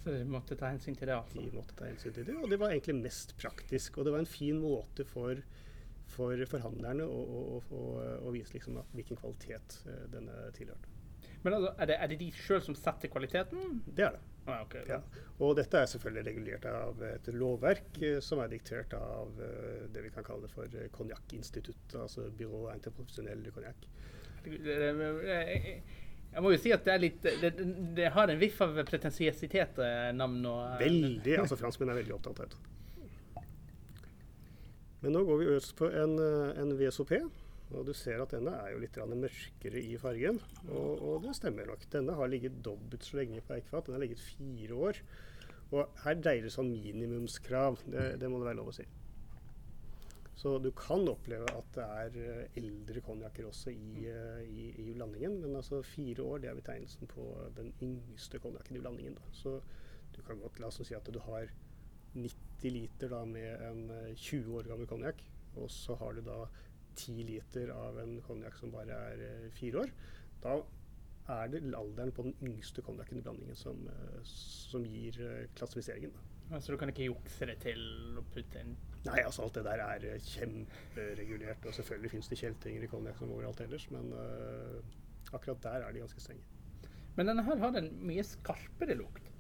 Så 0.03 0.11
de 0.11 0.23
måtte 0.27 0.59
ta 0.59 0.71
hensyn 0.71 0.97
til 0.99 1.09
det? 1.09 1.15
altså? 1.15 1.43
De 1.43 1.55
måtte 1.55 1.77
ta 1.79 1.87
hensyn 1.87 2.15
til 2.15 2.27
det, 2.27 2.35
og 2.35 2.51
det 2.51 2.59
var 2.59 2.75
egentlig 2.75 2.99
mest 3.05 3.37
praktisk. 3.39 3.99
Og 3.99 4.07
det 4.07 4.15
var 4.15 4.23
en 4.23 4.31
fin 4.31 4.59
måte 4.59 5.07
for, 5.07 5.39
for 6.11 6.45
forhandlerne 6.49 7.07
å, 7.07 8.33
vise 8.35 8.57
liksom 8.57 8.81
hvilken 8.93 9.21
kvalitet 9.21 9.79
uh, 9.87 10.03
denne 10.12 10.51
tilhørte. 10.57 10.91
Men 11.43 11.57
altså, 11.57 11.73
er, 11.75 11.88
det, 11.91 11.97
er, 11.97 12.11
det, 12.12 12.19
de 12.21 12.29
sjøl 12.37 12.61
som 12.62 12.77
setter 12.79 13.11
kvaliteten? 13.11 13.81
Det 13.87 14.07
er 14.07 14.15
det. 14.15 14.29
Ah, 14.43 14.65
okay, 14.65 14.83
ja. 14.91 14.99
Og 15.43 15.55
dette 15.55 15.79
er 15.79 15.88
selvfølgelig 15.91 16.25
regulert 16.27 16.65
av 16.71 17.03
et 17.07 17.33
lovverk 17.35 17.99
uh, 18.03 18.19
som 18.25 18.43
er 18.43 18.53
diktert 18.53 18.95
av 18.99 19.35
uh, 19.38 19.88
det 19.93 20.07
vi 20.07 20.12
kan 20.15 20.27
kalle 20.27 20.51
for 20.53 20.79
Konjakkinstituttet, 20.95 21.99
altså 22.05 22.29
Byrå 22.38 22.69
Interprofesjonell 22.75 23.51
konjakk. 23.55 23.91
Jeg 26.33 26.41
må 26.41 26.53
jo 26.55 26.61
si 26.61 26.73
at 26.73 26.87
det, 26.87 26.95
litt, 27.03 27.27
det, 27.43 27.51
det 27.97 28.09
har 28.15 28.31
en 28.33 28.41
viff 28.41 28.61
av 28.65 28.79
pretensiøsitet, 28.88 29.81
eh, 29.85 30.11
navn 30.17 30.41
og 30.49 30.61
eh, 30.65 30.87
Veldig. 30.87 31.35
altså 31.43 31.59
Franskmenn 31.61 31.93
er 31.93 32.01
veldig 32.01 32.15
opptatt 32.17 32.41
av 32.41 32.55
det. 32.55 32.61
Men 35.03 35.17
nå 35.17 35.25
går 35.27 35.41
vi 35.41 35.51
øst 35.57 35.75
på 35.79 35.88
en, 35.91 36.19
eh, 36.23 36.61
en 36.62 36.77
VSOP. 36.79 37.12
Og 37.73 37.87
du 37.88 37.93
ser 37.97 38.21
at 38.21 38.33
denne 38.35 38.53
er 38.53 38.75
jo 38.75 38.81
litt 38.83 38.97
mørkere 38.97 39.81
i 39.81 39.97
fargen. 39.99 40.41
Og, 40.69 41.03
og, 41.03 41.23
det 41.25 41.37
stemmer 41.38 41.67
nok. 41.67 41.87
Denne 41.93 42.17
har 42.19 42.29
ligget 42.29 42.61
dobbelt 42.65 43.05
så 43.05 43.17
lenge 43.17 43.41
på 43.41 43.57
eikefat. 43.57 43.87
Den 43.87 43.97
har 43.97 44.05
ligget 44.05 44.21
fire 44.21 44.75
år. 44.75 45.01
Og 45.73 46.03
her 46.05 46.19
dreier 46.21 46.45
det 46.45 46.53
seg 46.53 46.67
om 46.67 46.73
minimumskrav. 46.75 47.81
Det, 47.87 48.21
det, 48.21 48.29
må 48.29 48.43
det 48.43 48.51
være 48.51 48.61
lov 48.61 48.75
å 48.75 48.77
si. 48.77 48.85
Så 50.37 50.57
du 50.59 50.69
kan 50.77 51.07
oppleve 51.09 51.49
at 51.55 51.75
det 51.77 51.87
er 52.03 52.21
eh, 52.21 52.61
eldre 52.61 53.03
konjakker 53.05 53.47
også 53.49 53.73
i, 53.73 54.07
uh, 54.11 54.41
i, 54.43 54.69
i, 54.83 54.93
blandingen. 54.93 55.38
Men 55.45 55.59
altså 55.61 55.81
fire 55.87 56.27
år 56.29 56.43
det 56.43 56.51
er 56.51 56.59
betegnelsen 56.59 57.11
på 57.11 57.27
den 57.57 57.73
yngste 57.85 58.41
konjakken 58.43 58.79
i 58.79 58.85
blandingen. 58.85 59.17
Da. 59.17 59.35
Så 59.38 59.59
du 60.12 60.21
kan 60.27 60.41
godt 60.43 60.61
la 60.61 60.69
oss 60.69 60.83
si 60.83 60.97
at 60.99 61.09
du 61.09 61.21
har 61.25 61.49
90 62.14 62.75
liter 62.75 63.12
da, 63.12 63.22
med 63.29 63.64
en 63.68 63.83
20 64.14 64.59
år 64.59 64.70
gammel 64.70 64.90
konjakk. 64.90 65.25
Og 65.61 65.70
så 65.72 65.96
har 66.01 66.16
du 66.16 66.22
da 66.27 66.44
10 66.96 67.27
liter 67.29 67.72
av 67.75 67.98
en 68.03 68.18
konjakk 68.27 68.57
som 68.61 68.72
bare 68.75 68.98
er 69.12 69.25
uh, 69.25 69.51
fire 69.57 69.85
år. 69.85 69.92
Da 70.42 70.59
er 71.33 71.51
det 71.53 71.62
alderen 71.79 72.12
på 72.14 72.27
den 72.27 72.37
yngste 72.44 72.85
konjakken 72.85 73.20
i 73.20 73.25
blandingen 73.25 73.59
som, 73.59 73.83
uh, 73.88 74.20
som 74.25 74.87
gir 74.87 75.18
klassifiseringen. 75.57 76.14
Så 76.61 76.75
du 76.75 76.77
kan 76.77 76.90
ikke 76.92 77.07
jukse 77.07 77.46
det 77.48 77.62
til 77.62 78.18
å 78.20 78.25
putte 78.35 78.61
inn 78.61 78.75
Nei, 79.03 79.18
altså 79.27 79.42
alt 79.42 79.57
det 79.59 79.64
der 79.66 79.81
er 79.83 80.05
eh, 80.07 80.27
kjemperegulert. 80.31 81.64
Og 81.66 81.75
selvfølgelig 81.75 82.12
finnes 82.12 82.29
det 82.31 82.38
kjeltringer 82.38 82.87
i 82.87 82.90
konjakk 82.90 83.18
som 83.18 83.33
overalt 83.35 83.62
ellers, 83.64 83.88
men 83.90 84.12
uh, 84.14 84.79
akkurat 85.33 85.62
der 85.64 85.87
er 85.87 85.94
de 85.94 86.05
ganske 86.05 86.22
strenge. 86.22 86.44
Men 87.16 87.29
denne 87.29 87.44
her 87.46 87.59
har 87.61 87.79
en 87.81 87.90
mye 88.07 88.22
skarpere 88.25 88.94
lukt. 89.01 89.32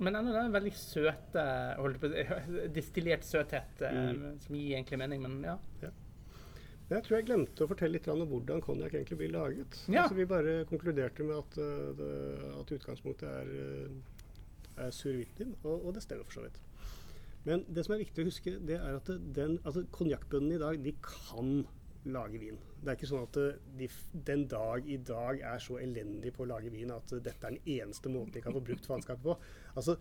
Men 0.00 0.16
ennå 0.16 0.32
den 0.32 0.48
er 0.48 0.54
veldig 0.54 0.72
søte 0.76 1.42
på, 2.00 2.12
Distillert 2.76 3.26
søthet, 3.28 3.82
eh, 3.84 3.98
mm. 4.16 4.22
som 4.46 4.56
gir 4.56 4.78
egentlig 4.78 5.00
mening, 5.02 5.26
men 5.26 5.42
ja. 5.44 5.56
ja. 5.84 5.90
Jeg 6.90 7.04
tror 7.06 7.18
jeg 7.20 7.28
glemte 7.28 7.62
å 7.62 7.70
fortelle 7.70 7.98
litt 7.98 8.08
om 8.10 8.24
hvordan 8.26 8.62
konjakk 8.64 8.96
egentlig 8.96 9.20
blir 9.20 9.34
laget. 9.36 9.76
Ja. 9.86 10.06
Altså, 10.06 10.16
vi 10.18 10.26
bare 10.30 10.56
konkluderte 10.66 11.26
med 11.26 11.36
at, 11.38 11.60
det, 12.00 12.08
at 12.58 12.72
utgangspunktet 12.74 13.28
er, 13.30 13.52
er 14.88 14.96
sur 14.96 15.14
hvitvin, 15.14 15.54
og, 15.62 15.84
og 15.84 15.94
det 15.94 16.02
stemmer 16.02 16.26
for 16.26 16.40
så 16.40 16.48
vidt. 16.48 16.58
Men 17.46 17.62
det 17.72 17.84
som 17.86 17.94
er 17.94 18.02
viktig 18.02 18.24
å 18.24 18.28
huske, 18.28 18.56
det 18.68 18.80
er 18.80 18.96
at 18.98 19.12
den, 19.36 19.60
altså 19.62 19.84
konjakkbøndene 19.94 20.58
i 20.58 20.64
dag 20.64 20.80
de 20.84 20.96
kan 21.04 21.60
lage 22.04 22.40
vin. 22.40 22.58
Det 22.80 22.88
er 22.88 22.96
ikke 22.96 23.10
sånn 23.10 23.26
at 23.26 23.38
de 23.76 23.88
den 24.26 24.46
dag 24.48 24.86
i 24.88 24.96
dag 25.04 25.42
er 25.52 25.60
så 25.60 25.76
elendig 25.82 26.32
på 26.36 26.46
å 26.46 26.50
lage 26.52 26.72
vin 26.72 26.92
at 26.94 27.12
dette 27.12 27.46
er 27.46 27.56
den 27.56 27.80
eneste 27.80 28.12
måten 28.12 28.32
de 28.36 28.44
kan 28.44 28.56
få 28.56 28.62
brukt 28.64 28.88
faenskapet 28.88 29.26
på. 29.26 29.36
Altså, 29.74 29.98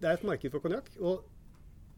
det 0.00 0.08
er 0.08 0.16
et 0.16 0.24
marked 0.24 0.54
for 0.54 0.64
konjakk, 0.64 0.88
og 1.02 1.26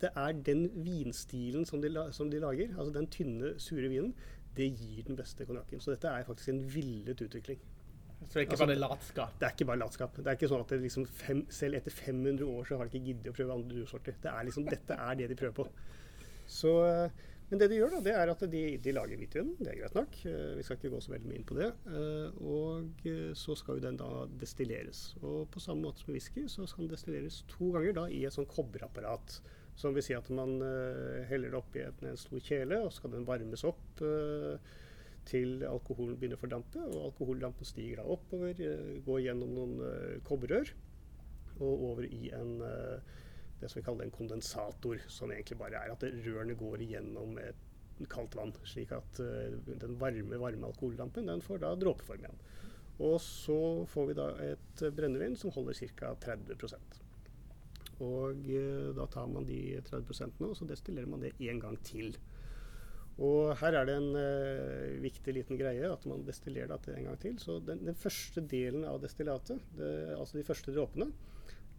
det 0.00 0.10
er 0.16 0.36
den 0.46 0.64
vinstilen 0.84 1.66
som 1.68 1.82
de, 1.82 1.92
som 2.16 2.30
de, 2.32 2.40
lager, 2.40 2.72
altså 2.76 2.92
den 2.94 3.08
tynne, 3.12 3.54
sure 3.60 3.90
vinen, 3.92 4.14
det 4.56 4.70
gir 4.72 5.04
den 5.06 5.18
beste 5.18 5.46
konjakken. 5.46 5.82
Så 5.82 5.92
dette 5.94 6.10
er 6.10 6.26
faktisk 6.26 6.50
en 6.54 6.64
villet 6.74 7.20
utvikling. 7.20 7.60
Så 8.20 8.34
det 8.34 8.36
er 8.36 8.46
ikke 8.46 8.56
altså, 8.56 8.66
bare 8.66 8.80
latskap? 8.80 9.36
Det 9.40 9.46
er 9.46 9.54
ikke 9.54 9.66
bare 9.70 9.80
latskap. 9.80 10.16
Det 10.16 10.26
er 10.26 10.36
ikke 10.36 10.48
sånn 10.50 10.64
at 10.64 10.72
liksom 10.82 11.06
fem, 11.06 11.42
selv 11.52 11.78
etter 11.78 11.94
500 11.94 12.44
år 12.44 12.66
så 12.68 12.76
har 12.76 12.88
de 12.88 12.98
ikke 12.98 13.06
giddet 13.06 13.30
å 13.32 13.36
prøve 13.36 13.56
andre 13.56 13.76
druesorter. 13.76 14.18
Det 14.20 14.34
liksom, 14.48 14.66
dette 14.68 14.98
er 15.06 15.20
det 15.20 15.28
de 15.30 15.38
prøver 15.40 15.56
på. 15.56 15.66
Så, 16.50 16.72
men 17.50 17.58
det 17.58 17.66
de 17.72 17.80
gjør, 17.80 17.96
da, 17.96 18.00
det 18.06 18.12
er 18.14 18.30
at 18.30 18.42
de, 18.52 18.60
de 18.78 18.92
lager 18.94 19.18
hvitvin. 19.18 19.48
Det 19.58 19.72
er 19.72 19.78
greit 19.80 19.96
nok. 19.98 20.18
Eh, 20.30 20.52
vi 20.54 20.62
skal 20.62 20.76
ikke 20.78 20.92
gå 20.92 21.00
så 21.02 21.10
veldig 21.10 21.30
mye 21.30 21.38
inn 21.40 21.46
på 21.48 21.56
det. 21.58 21.70
Eh, 21.90 22.42
og 22.46 23.06
eh, 23.10 23.32
så 23.38 23.56
skal 23.58 23.80
jo 23.80 23.84
den 23.88 23.98
da 23.98 24.10
destilleres. 24.38 25.00
Og 25.18 25.48
på 25.50 25.62
samme 25.62 25.82
måte 25.82 26.04
som 26.04 26.14
whisky, 26.14 26.44
så 26.46 26.68
skal 26.70 26.86
den 26.86 26.92
destilleres 26.94 27.40
to 27.50 27.72
ganger 27.74 27.96
da 27.96 28.04
i 28.06 28.22
et 28.28 28.36
sånn 28.36 28.46
kobberapparat. 28.50 29.40
Som 29.80 29.96
vil 29.96 30.04
si 30.06 30.14
at 30.14 30.28
man 30.34 30.58
heller 31.30 31.50
det 31.50 31.56
oppi 31.56 31.82
en, 31.86 32.18
stor 32.20 32.42
kjele, 32.44 32.82
og 32.84 32.90
så 32.90 33.00
skal 33.00 33.14
den 33.14 33.24
varmes 33.24 33.62
opp 33.64 34.02
til 35.30 35.62
alkoholen 35.64 36.18
begynner 36.20 36.36
å 36.36 36.42
fordampe. 36.42 36.82
og 36.84 37.06
Alkoholdampen 37.06 37.66
stiger 37.66 38.02
da 38.02 38.04
oppover, 38.12 38.60
går 39.06 39.22
gjennom 39.24 39.54
noen 39.56 40.20
kobberrør 40.26 40.74
og 41.60 41.86
over 41.90 42.06
i 42.10 42.28
en 42.36 42.60
det 43.60 43.68
som 43.68 43.80
vi 43.80 43.84
kaller 43.86 44.06
en 44.06 44.14
kondensator, 44.14 45.02
som 45.08 45.32
egentlig 45.32 45.58
bare 45.60 45.82
er 45.82 45.92
at 45.92 46.06
rørene 46.24 46.56
går 46.58 46.86
igjennom 46.86 47.36
kaldt 48.08 48.36
vann, 48.38 48.54
slik 48.64 48.94
at 48.96 49.20
uh, 49.20 49.58
den 49.66 49.98
varme, 50.00 50.40
varme 50.40 50.70
alkohollampen 50.70 51.28
den 51.28 51.44
får 51.44 51.62
da 51.64 51.74
dråpeform 51.78 52.24
igjen. 52.24 52.42
Og 53.00 53.16
så 53.24 53.60
får 53.88 54.10
vi 54.10 54.16
da 54.18 54.26
et 54.44 54.82
brennevin 54.96 55.36
som 55.40 55.52
holder 55.54 55.78
ca. 55.96 56.12
30% 56.20 56.98
Og 58.04 58.50
da 58.96 59.06
tar 59.08 59.30
man 59.32 59.48
de 59.48 59.80
30 59.86 60.44
og 60.44 60.56
så 60.58 60.68
destillerer 60.68 61.08
man 61.08 61.24
det 61.24 61.32
en 61.40 61.60
gang 61.60 61.78
til. 61.84 62.12
Og 63.20 63.54
her 63.60 63.76
er 63.76 63.88
det 63.88 63.96
en 64.00 64.12
uh, 64.16 65.00
viktig 65.00 65.34
liten 65.36 65.60
greie 65.60 65.88
at 65.88 66.04
man 66.08 66.24
destillerer 66.28 66.76
det 66.84 66.96
en 66.96 67.10
gang 67.10 67.18
til. 67.20 67.40
Så 67.40 67.58
den, 67.64 67.84
den 67.88 67.96
første 67.96 68.44
delen 68.44 68.84
av 68.88 69.00
destillatet, 69.02 69.60
det, 69.76 69.90
altså 70.16 70.40
de 70.40 70.46
første 70.48 70.76
dråpene, 70.76 71.10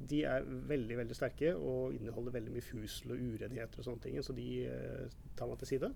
de 0.10 0.24
er 0.30 0.48
veldig 0.70 0.98
veldig 1.02 1.18
sterke 1.18 1.54
og 1.56 1.96
inneholder 1.96 2.36
veldig 2.38 2.54
mye 2.56 2.66
fusel 2.66 3.14
og 3.16 3.24
urenheter 3.32 3.82
og 3.82 3.88
sånne 3.88 4.06
ting. 4.06 4.18
Så 4.26 4.36
de 4.38 4.50
eh, 4.70 5.16
tar 5.38 5.50
man 5.50 5.60
til 5.62 5.74
side. 5.74 5.92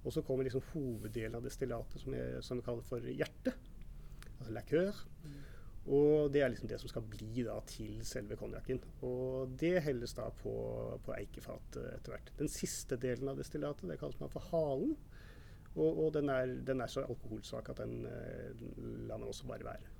Og 0.00 0.14
så 0.14 0.22
kommer 0.24 0.46
liksom 0.46 0.64
hoveddelen 0.72 1.36
av 1.36 1.44
destillatet, 1.44 2.00
som, 2.00 2.14
jeg, 2.16 2.40
som 2.44 2.60
vi 2.60 2.64
kaller 2.64 2.86
for 2.86 3.04
hjerte. 3.04 3.52
Altså 4.38 4.54
lakør. 4.56 5.00
Mm. 5.24 5.38
Og 5.90 6.32
det 6.32 6.42
er 6.44 6.52
liksom 6.52 6.68
det 6.68 6.78
som 6.80 6.90
skal 6.92 7.06
bli 7.08 7.44
da 7.46 7.56
til 7.68 8.00
selve 8.06 8.36
konjakken. 8.40 8.80
Og 9.06 9.54
det 9.60 9.78
helles 9.84 10.14
da 10.16 10.28
på, 10.42 10.52
på 11.04 11.14
eikefat 11.16 11.80
etter 11.96 12.14
hvert. 12.14 12.32
Den 12.40 12.52
siste 12.52 12.98
delen 13.00 13.32
av 13.32 13.40
destillatet 13.40 13.88
det 13.88 13.98
kalles 14.00 14.20
man 14.20 14.32
for 14.32 14.44
halen. 14.52 14.94
Og, 15.76 16.04
og 16.04 16.12
den, 16.16 16.28
er, 16.32 16.50
den, 16.66 16.82
er, 16.82 16.90
så 16.90 17.04
alkoholsvak 17.06 17.70
at 17.72 17.82
den 17.84 18.04
eh, 18.10 18.62
lar 19.06 19.20
man 19.20 19.28
også 19.30 19.46
bare 19.48 19.66
være. 19.68 19.96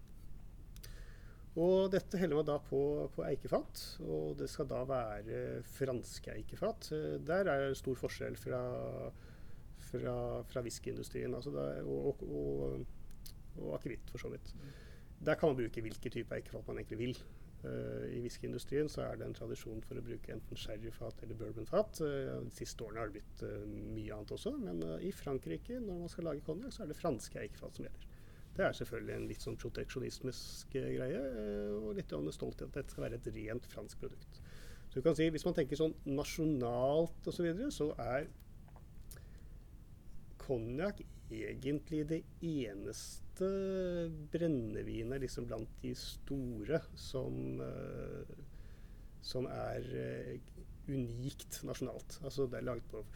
Og 1.61 1.91
dette 1.93 2.17
heller 2.21 2.39
man 2.39 2.47
da 2.49 2.57
på, 2.63 2.81
på, 3.13 3.25
eikefat, 3.27 3.83
og 4.07 4.39
det 4.41 4.49
skal 4.49 4.69
da 4.71 4.81
være 4.89 5.41
franske 5.77 6.33
eikefat. 6.39 6.93
Der 7.27 7.51
er 7.51 7.67
det 7.67 7.81
stor 7.81 7.99
forskjell 8.01 8.39
fra, 8.41 8.61
fra, 9.91 10.15
fra 10.49 10.63
whiskyindustrien 10.65 11.35
altså 11.37 11.53
og, 11.53 12.23
og, 12.23 12.25
og, 12.31 12.87
og 13.59 13.75
akevitt, 13.77 14.09
for 14.13 14.25
så 14.25 14.33
vidt. 14.33 14.55
Der 15.21 15.37
kan 15.37 15.51
man 15.51 15.61
bruke 15.61 15.85
hvilken 15.85 16.17
type 16.17 16.39
eikefat 16.39 16.71
man 16.71 16.81
egentlig 16.81 17.03
vil. 17.03 17.23
Uh, 17.61 18.07
I 18.09 18.23
whiskyindustrien 18.25 18.89
er 19.03 19.19
det 19.21 19.27
en 19.27 19.35
tradisjon 19.37 19.83
for 19.85 20.01
å 20.01 20.05
bruke 20.05 20.33
enten 20.33 20.57
sherryfat 20.57 21.27
eller 21.27 21.37
bourbonfat. 21.37 22.01
Uh, 22.01 22.39
de 22.47 22.55
siste 22.57 22.87
årene 22.87 23.03
har 23.03 23.11
det 23.11 23.19
blitt 23.19 23.43
uh, 23.45 23.67
mye 23.69 24.17
annet 24.17 24.33
også, 24.33 24.55
men 24.63 24.81
i 25.05 25.13
Frankrike 25.13 25.77
når 25.77 26.07
man 26.07 26.13
skal 26.13 26.31
lage 26.31 26.47
konjakk, 26.47 26.73
så 26.73 26.87
er 26.87 26.95
det 26.95 26.97
franske 26.97 27.43
eikefat 27.43 27.77
som 27.77 27.85
gjelder. 27.85 28.10
Det 28.61 28.67
er 28.67 28.75
selvfølgelig 28.77 29.15
en 29.17 29.23
litt 29.31 29.45
sånn 29.45 29.55
proteksjonismisk 29.57 30.75
greie, 30.75 31.21
og 31.79 31.95
litt 31.97 32.11
stolt 32.37 32.61
i 32.61 32.67
at 32.67 32.75
dette 32.75 32.93
skal 32.93 33.07
være 33.07 33.17
et 33.17 33.29
rent 33.33 33.69
fransk 33.73 34.03
produkt. 34.03 34.41
Så 34.91 34.99
du 34.99 35.07
kan 35.07 35.17
si, 35.17 35.31
Hvis 35.33 35.47
man 35.47 35.57
tenker 35.57 35.81
sånn 35.81 35.95
nasjonalt 36.05 37.25
osv., 37.25 37.39
så, 37.39 37.47
videre, 37.47 37.71
så 37.73 37.87
er 37.97 38.29
konjakk 40.43 41.01
egentlig 41.31 42.03
det 42.11 42.21
eneste 42.45 43.49
brennevinet 44.35 45.25
liksom 45.25 45.49
blant 45.49 45.81
de 45.81 45.95
store 45.97 46.83
som, 47.01 47.63
uh, 47.65 48.29
som 49.25 49.49
er 49.49 49.89
unikt 50.91 51.63
nasjonalt. 51.65 52.21
Altså 52.21 52.45
det 52.51 52.61
er 52.61 52.69
laget 52.75 52.93
på 52.93 53.07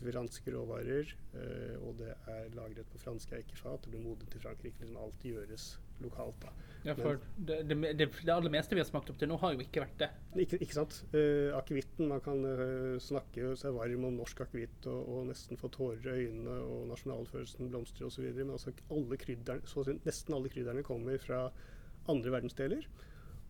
franske 0.00 0.52
råvarer, 0.52 1.10
eh, 1.38 1.74
og 1.80 1.96
det 2.00 2.12
er 2.32 2.54
lagret 2.56 2.88
på 2.92 3.00
franske 3.02 3.40
eikefat. 3.40 3.84
Det 3.84 3.92
blir 3.94 4.04
modent 4.04 4.36
i 4.36 4.42
Frankrike. 4.42 4.80
Liksom 4.82 5.02
alt 5.02 5.24
gjøres 5.24 5.74
lokalt. 6.04 6.40
da. 6.42 6.52
Ja, 6.86 6.94
for 6.94 7.18
det, 7.36 7.62
det, 7.66 7.76
det, 7.98 8.06
det, 8.22 8.30
aller 8.30 8.52
meste 8.52 8.76
vi 8.76 8.82
har 8.82 8.86
smakt 8.86 9.08
opp 9.10 9.18
til 9.18 9.30
nå, 9.30 9.38
har 9.42 9.56
jo 9.56 9.64
ikke 9.64 9.82
vært 9.82 9.96
det. 10.04 10.08
Ikke, 10.44 10.60
ikke 10.62 10.76
sant. 10.76 11.00
Eh, 11.16 11.50
akevitten, 11.56 12.06
man 12.12 12.22
kan 12.22 12.44
eh, 12.46 12.98
snakke 13.02 13.56
seg 13.58 13.74
varm 13.74 14.06
om 14.06 14.20
norsk 14.20 14.44
akevitt 14.44 14.86
og, 14.92 15.00
og, 15.02 15.24
nesten 15.32 15.58
få 15.58 15.70
tårer 15.74 16.06
i 16.12 16.28
øynene, 16.28 16.60
og 16.62 16.86
nasjonalfølelsen 16.92 17.72
blomstrer 17.72 18.06
osv. 18.06 18.28
Men 18.36 18.54
altså 18.54 18.74
alle 18.94 19.18
krydderne, 19.18 19.98
nesten 20.06 20.38
alle 20.38 20.52
krydderne 20.52 20.86
kommer 20.86 21.18
fra 21.22 21.48
andre 22.12 22.36
verdensdeler. 22.36 22.86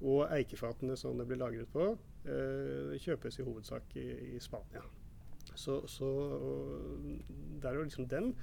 Og 0.00 0.26
eikefatene 0.32 0.96
som 1.00 1.20
det 1.20 1.28
blir 1.28 1.40
lagret 1.40 1.72
på, 1.72 1.90
eh, 2.28 2.96
kjøpes 3.04 3.40
i 3.40 3.48
hovedsak 3.48 3.98
i, 4.00 4.06
i 4.36 4.40
Spania. 4.40 4.84
Så, 5.56 5.80
så 5.90 6.10
der 7.62 7.68
er 7.70 7.80
jo 7.80 7.88
liksom 7.88 8.08
den. 8.08 8.34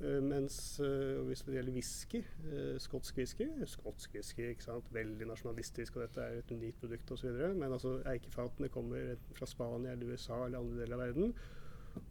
Uh, 0.00 0.20
mens 0.20 0.80
uh, 0.84 1.22
hvis 1.24 1.40
det 1.46 1.54
gjelder 1.54 1.72
whisky, 1.72 2.18
uh, 2.52 2.74
skotsk 2.78 3.16
whisky 3.16 3.46
Skotsk 3.64 4.14
whisky, 4.14 4.50
ikke 4.50 4.64
sant? 4.64 4.90
veldig 4.92 5.28
nasjonalistisk, 5.30 5.96
og 5.96 6.02
dette 6.02 6.20
er 6.20 6.42
et 6.42 6.52
unikt 6.52 6.80
produkt 6.80 7.12
osv. 7.16 7.30
Men 7.56 7.72
altså, 7.72 8.02
eikefatene 8.12 8.68
kommer 8.68 9.14
fra 9.38 9.48
Spania 9.48 9.94
eller 9.96 10.12
USA 10.12 10.42
eller 10.44 10.58
andre 10.58 10.82
deler 10.82 10.98
av 10.98 11.00
verden. 11.06 11.32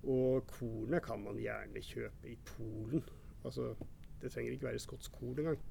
Og 0.02 0.48
kornet 0.50 1.04
kan 1.06 1.22
man 1.22 1.38
gjerne 1.38 1.86
kjøpe 1.86 2.32
i 2.32 2.38
Polen. 2.56 3.06
Altså, 3.46 3.76
det 4.22 4.32
trenger 4.34 4.56
ikke 4.56 4.72
være 4.72 4.82
skotsk 4.82 5.12
korn 5.20 5.40
engang. 5.40 5.62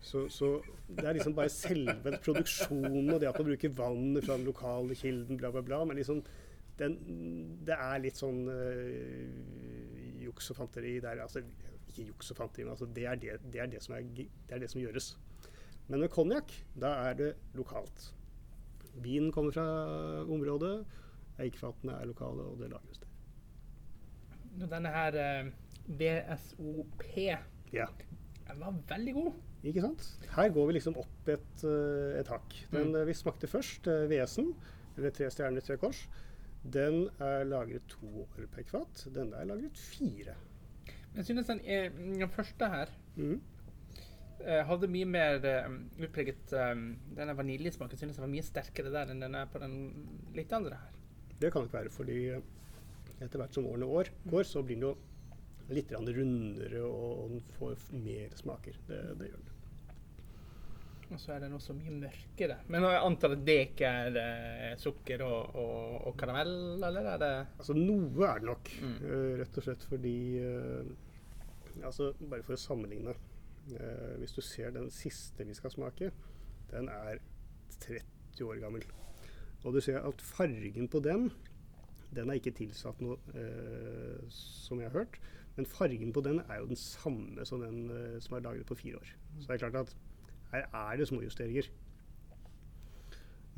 Så, 0.00 0.28
så, 0.28 0.60
det 0.88 1.04
er 1.04 1.12
liksom 1.12 1.34
bare 1.34 1.50
selve 1.50 2.18
produksjonen 2.22 3.10
og 3.10 3.20
det 3.20 3.28
at 3.28 3.38
man 3.38 3.48
bruker 3.48 3.72
vannet 3.74 4.24
fra 4.24 4.36
den 4.38 4.46
lokale 4.46 4.94
kilden, 4.94 5.36
bla, 5.36 5.50
bla, 5.50 5.60
bla. 5.60 5.84
Men 5.84 5.98
liksom, 5.98 6.22
den, 6.78 6.94
det 7.66 7.74
er 7.74 7.98
litt 8.02 8.16
sånn 8.20 8.44
juks 10.22 10.50
og 10.52 10.58
fanteri 10.60 10.96
der. 11.04 11.20
Altså, 11.24 11.42
ikke 11.88 12.06
juks 12.10 12.30
og 12.34 12.38
fanteri, 12.42 12.64
men 12.66 12.74
altså, 12.76 12.88
det, 12.94 13.06
er 13.10 13.16
det, 13.20 13.38
det, 13.52 13.60
er 13.62 13.70
det, 13.72 13.82
som 13.84 13.94
er, 13.96 14.06
det 14.18 14.28
er 14.54 14.62
det 14.62 14.70
som 14.72 14.80
gjøres. 14.82 15.12
Men 15.88 16.02
med 16.04 16.10
konjakk, 16.12 16.52
da 16.78 16.90
er 17.08 17.14
det 17.18 17.30
lokalt. 17.56 18.10
Vinen 19.02 19.30
kommer 19.32 19.54
fra 19.54 19.64
området, 20.28 20.82
eikefatene 21.40 21.94
er 22.00 22.08
lokale, 22.10 22.44
og 22.50 22.58
det 22.60 22.70
lages 22.72 23.00
der. 23.02 23.14
Denne 24.68 24.90
her 24.90 25.14
eh, 25.22 25.50
VSOP 26.00 27.04
Ja. 27.72 27.86
den 28.48 28.60
var 28.62 28.74
veldig 28.90 29.14
god. 29.14 29.32
Ikke 29.68 29.82
sant? 29.84 30.04
Her 30.34 30.50
går 30.54 30.66
vi 30.70 30.74
liksom 30.78 30.96
opp 30.98 31.28
et, 31.30 31.64
eh, 31.66 32.18
et 32.20 32.28
hakk. 32.32 32.56
Den 32.72 32.90
Mm. 32.92 32.96
eh, 33.00 33.06
vi 33.06 33.14
smakte 33.14 33.46
først, 33.50 33.86
VS-en, 34.10 34.52
eller 34.96 35.10
Tre 35.14 35.30
stjerner, 35.30 35.60
tre 35.62 35.76
kors, 35.78 36.06
den 36.64 37.08
er 37.22 37.44
lagret 37.48 37.86
to 37.88 38.08
år 38.24 38.46
per 38.52 38.62
kvart. 38.68 39.04
Denne 39.14 39.36
er 39.38 39.48
lagret 39.48 39.78
fire. 39.78 40.34
Men 41.12 41.22
jeg 41.22 41.24
synes 41.30 41.46
den, 41.46 41.60
er, 41.64 41.88
den 41.90 42.28
første 42.34 42.68
her 42.68 42.90
Mhm. 43.16 43.40
eh, 44.44 44.62
hadde 44.66 44.86
mye 44.88 45.04
mer 45.08 45.40
eh, 45.44 45.68
utpreget 46.04 46.52
um, 46.54 46.96
Denne 47.16 47.34
vaniljesmaken 47.36 47.98
synes 47.98 48.16
jeg 48.16 48.22
var 48.22 48.30
mye 48.30 48.44
sterkere 48.46 48.92
der 48.94 49.10
enn 49.10 49.20
den 49.24 49.34
er 49.34 49.46
på 49.50 49.58
den 49.58 49.74
litt 50.36 50.52
andre 50.52 50.76
her. 50.78 50.92
Det 51.40 51.50
kan 51.52 51.62
nok 51.64 51.72
være 51.74 51.90
fordi 51.90 52.18
eh, 52.36 52.40
etter 53.20 53.38
hvert 53.40 53.54
som 53.54 53.66
årene 53.66 53.86
år 53.86 54.10
går, 54.30 54.44
så 54.46 54.62
blir 54.62 54.76
den 54.78 54.86
jo 54.90 54.96
litt 55.74 55.90
rundere, 55.92 56.82
og, 56.86 57.24
og 57.24 57.30
den 57.34 57.42
får 57.58 57.74
mer 57.92 58.30
smaker. 58.38 58.78
Det, 58.88 59.00
det 59.18 59.28
gjør 59.32 59.42
den. 59.42 59.57
Og 61.10 61.16
så 61.20 61.32
er 61.32 61.40
den 61.40 61.54
også 61.56 61.72
mye 61.72 61.90
mørkere. 62.02 62.58
Men 62.68 62.84
jeg 62.84 63.00
antar 63.00 63.32
at 63.32 63.44
det 63.46 63.54
ikke 63.70 63.88
er 63.88 64.16
eh, 64.20 64.74
sukker 64.76 65.22
og, 65.24 65.54
og, 65.56 65.94
og 66.10 66.16
karamell, 66.20 66.52
eller 66.84 67.06
er 67.14 67.22
det 67.22 67.30
Altså 67.58 67.76
noe 67.78 68.26
er 68.28 68.42
det 68.42 68.48
nok, 68.50 68.70
Mm. 68.82 68.96
eh, 69.08 69.30
rett 69.40 69.56
og 69.58 69.64
slett 69.64 69.86
fordi 69.88 70.16
eh, 70.42 70.90
Altså 71.84 72.10
bare 72.28 72.42
for 72.42 72.56
å 72.56 72.60
sammenligne. 72.60 73.14
eh, 73.72 74.14
hvis 74.20 74.32
du 74.36 74.40
ser 74.42 74.70
den 74.74 74.90
siste 74.90 75.44
vi 75.46 75.54
skal 75.54 75.70
smake, 75.70 76.10
den 76.70 76.88
er 76.88 77.18
30 77.80 78.44
år 78.48 78.60
gammel. 78.62 78.84
Og 79.64 79.74
du 79.74 79.80
ser 79.80 79.98
at 80.00 80.20
fargen 80.22 80.88
på 80.88 81.00
den, 81.04 81.30
den 82.14 82.30
er 82.30 82.38
ikke 82.40 82.54
tilsatt 82.56 83.00
noe, 83.04 83.16
eh, 83.34 84.20
som 84.32 84.80
jeg 84.80 84.90
har 84.90 84.98
hørt. 85.04 85.18
Men 85.56 85.66
fargen 85.66 86.12
på 86.14 86.22
den 86.24 86.40
er 86.48 86.60
jo 86.60 86.66
den 86.70 86.76
samme 86.80 87.44
som 87.48 87.60
den 87.60 88.20
som 88.20 88.36
er 88.38 88.44
lagret 88.44 88.66
på 88.68 88.76
fire 88.78 88.96
år. 89.00 89.08
Så 89.40 89.46
det 89.48 89.56
er 89.62 89.68
klart 89.70 89.80
at 89.88 89.94
her 90.52 90.66
er 90.66 90.96
det 90.98 91.08
småjusteringer. 91.10 91.68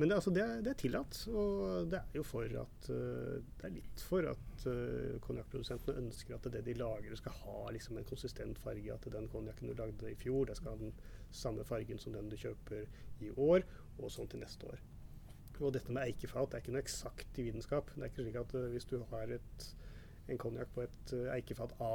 Men 0.01 0.09
det, 0.09 0.15
altså, 0.15 0.31
det, 0.33 0.41
er, 0.41 0.61
det 0.65 0.71
er 0.71 0.77
tillatt, 0.81 1.17
og 1.29 1.89
det 1.91 1.99
er 1.99 2.15
jo 2.17 2.23
for 2.25 2.53
at 2.57 2.87
eh, 2.89 3.35
Det 3.59 3.67
er 3.67 3.73
litt 3.75 4.01
for 4.01 4.25
at 4.31 4.63
uh, 4.65 5.19
konjakkprodusentene 5.21 6.01
ønsker 6.01 6.33
at 6.33 6.47
det 6.55 6.63
de 6.65 6.73
lager 6.79 7.13
skal 7.19 7.35
ha 7.43 7.67
liksom 7.75 7.99
en 7.99 8.07
konsistent 8.09 8.57
farge. 8.63 8.95
At 8.95 9.05
den 9.13 9.29
konjakken 9.29 9.69
du 9.69 9.75
lagde 9.77 10.09
i 10.09 10.17
fjor, 10.17 10.47
det 10.49 10.55
skal 10.57 10.73
ha 10.73 10.79
den 10.79 10.95
samme 11.29 11.67
fargen 11.69 12.01
som 12.01 12.17
den 12.17 12.31
du 12.31 12.37
kjøper 12.39 12.87
i 13.21 13.29
år, 13.37 13.67
og 13.99 14.09
sånn 14.09 14.31
til 14.31 14.41
neste 14.41 14.71
år. 14.73 14.81
Og 15.61 15.69
dette 15.75 15.93
med 15.93 16.07
eikefat 16.07 16.55
er 16.57 16.63
ikke 16.63 16.73
noe 16.73 16.81
eksakt 16.81 17.37
i 17.37 17.45
vitenskap. 17.51 17.93
Det 17.93 18.01
er 18.01 18.09
ikke 18.09 18.25
slik 18.25 18.41
at 18.41 18.57
uh, 18.57 18.67
hvis 18.73 18.89
du 18.89 18.97
har 19.13 19.37
et, 19.37 19.69
en 20.33 20.41
konjakk 20.47 20.73
på 20.73 20.87
et 20.87 21.13
uh, 21.13 21.29
eikefat 21.35 21.77
A 21.77 21.93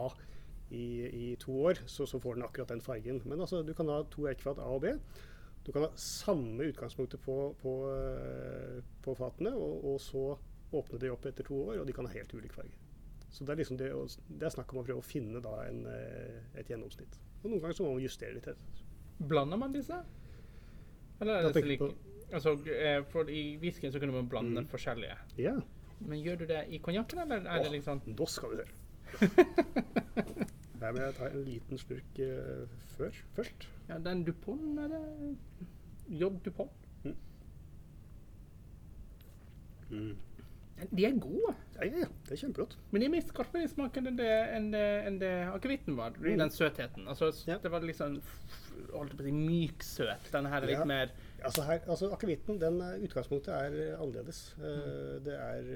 i, 0.70 1.06
i 1.30 1.36
to 1.40 1.52
år, 1.70 1.74
så, 1.86 2.06
så 2.06 2.18
får 2.20 2.34
den 2.34 2.44
akkurat 2.46 2.68
den 2.68 2.80
fargen. 2.80 3.20
Men 3.24 3.40
altså, 3.40 3.62
du 3.62 3.72
kan 3.74 3.88
ha 3.88 4.00
to 4.10 4.26
eikefat 4.26 4.58
A 4.58 4.66
og 4.74 4.82
B. 4.82 4.92
Du 5.66 5.72
kan 5.72 5.82
ha 5.82 5.90
samme 5.98 6.64
utgangspunktet 6.70 7.20
på, 7.24 7.54
på, 7.62 7.72
eh, 7.90 8.80
på 9.02 9.14
fatene, 9.18 9.50
og, 9.54 9.84
og 9.92 10.00
så 10.00 10.24
åpne 10.76 10.98
de 11.02 11.10
opp 11.10 11.26
etter 11.26 11.46
to 11.46 11.58
år, 11.68 11.80
og 11.80 11.86
de 11.86 11.92
kan 11.94 12.06
ha 12.06 12.12
helt 12.14 12.34
ulik 12.34 12.52
farge. 12.54 12.74
Så 13.30 13.44
det 13.44 13.52
er, 13.52 13.58
liksom 13.60 13.76
det, 13.78 13.88
det 14.40 14.46
er 14.46 14.54
snakk 14.54 14.70
om 14.72 14.80
å 14.80 14.84
prøve 14.86 15.02
å 15.02 15.04
finne 15.06 15.42
da 15.44 15.56
en, 15.66 15.82
eh, 15.90 16.42
et 16.62 16.70
gjennomsnitt. 16.70 17.18
Og 17.42 17.50
noen 17.50 17.60
ganger 17.62 17.76
så 17.78 17.84
må 17.86 17.92
man 17.96 18.02
justere 18.06 18.34
litt. 18.38 18.46
etter. 18.48 18.84
Blander 19.18 19.58
man 19.60 19.74
disse? 19.74 19.98
Eller 21.20 21.38
er 21.42 21.50
det 21.52 21.62
slik 21.64 21.82
Altså, 22.26 22.56
eh, 22.74 23.04
for 23.06 23.28
I 23.30 23.56
whiskyen 23.62 23.92
så 23.94 24.00
kunne 24.02 24.12
man 24.16 24.26
blande 24.28 24.62
Mm. 24.64 24.66
forskjellige. 24.68 25.16
Ja, 25.38 25.54
Men 26.00 26.18
gjør 26.22 26.38
du 26.38 26.46
det 26.46 26.64
i 26.74 26.78
konjakken, 26.78 27.18
eller 27.22 27.36
er 27.46 27.62
det 27.62 27.68
Åh. 27.68 27.72
liksom 27.72 28.00
nå 28.06 28.26
skal 28.28 28.50
du 28.50 28.56
høre. 28.56 28.74
Her 30.80 30.92
vil 30.92 31.02
jeg 31.02 31.14
ta 31.16 31.26
en 31.30 31.44
liten 31.46 31.78
slurk 31.80 32.18
uh, 32.20 32.66
før, 32.96 33.10
først. 33.36 33.68
Ja, 33.88 33.98
den 34.02 34.24
Dupont, 34.26 34.78
er 34.78 34.88
det 34.88 35.04
J. 36.20 36.28
Dupont? 36.44 36.70
De 40.92 41.04
er 41.06 41.14
gode, 41.20 41.54
Ja, 41.76 41.84
ja, 41.86 41.98
ja. 42.04 42.08
Det 42.26 42.32
er 42.34 42.40
kjempegodt. 42.42 42.74
men 42.90 43.00
de 43.00 43.06
er 43.06 43.12
mer 43.14 43.24
skarpe 43.24 43.60
i 43.64 43.68
smaken 43.70 44.10
enn 44.10 44.18
det, 44.18 44.32
enn 44.56 44.66
det, 44.72 44.82
enn 45.08 45.18
det 45.20 45.30
akevitten 45.54 45.96
var. 45.96 46.10
Mm. 46.20 46.38
den 46.42 46.50
søtheten. 46.52 47.06
Altså, 47.08 47.30
Ja. 47.46 47.56
Det 47.62 47.70
var 47.72 47.80
liksom 47.80 48.18
holdt 48.92 49.16
på 49.16 49.22
å 49.22 49.26
si 49.26 49.32
myk 49.32 49.82
søt. 49.82 50.28
Denne 50.32 50.48
her 50.52 50.62
er 50.62 50.66
litt 50.66 50.78
Ja. 50.78 50.84
mer 50.84 51.10
Altså, 51.44 51.62
her, 51.62 51.80
altså 51.84 52.08
Akevitten, 52.12 52.60
den 52.60 52.80
eh, 52.80 53.02
utgangspunktet 53.04 53.52
er 53.54 53.74
eh, 53.76 54.00
annerledes. 54.00 54.40
Eh, 54.56 55.16
det 55.24 55.34
er 55.36 55.68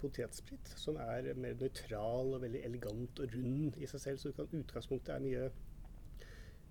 potetsprit 0.00 0.70
som 0.80 0.96
er 0.96 1.28
mer 1.36 1.56
nøytral 1.60 2.32
og 2.36 2.42
veldig 2.44 2.62
elegant 2.64 3.20
og 3.20 3.34
rund 3.36 3.76
i 3.76 3.88
seg 3.90 4.00
selv. 4.00 4.22
Så 4.22 4.46
utgangspunktet 4.46 5.12
er 5.14 5.24
mye, 5.24 5.50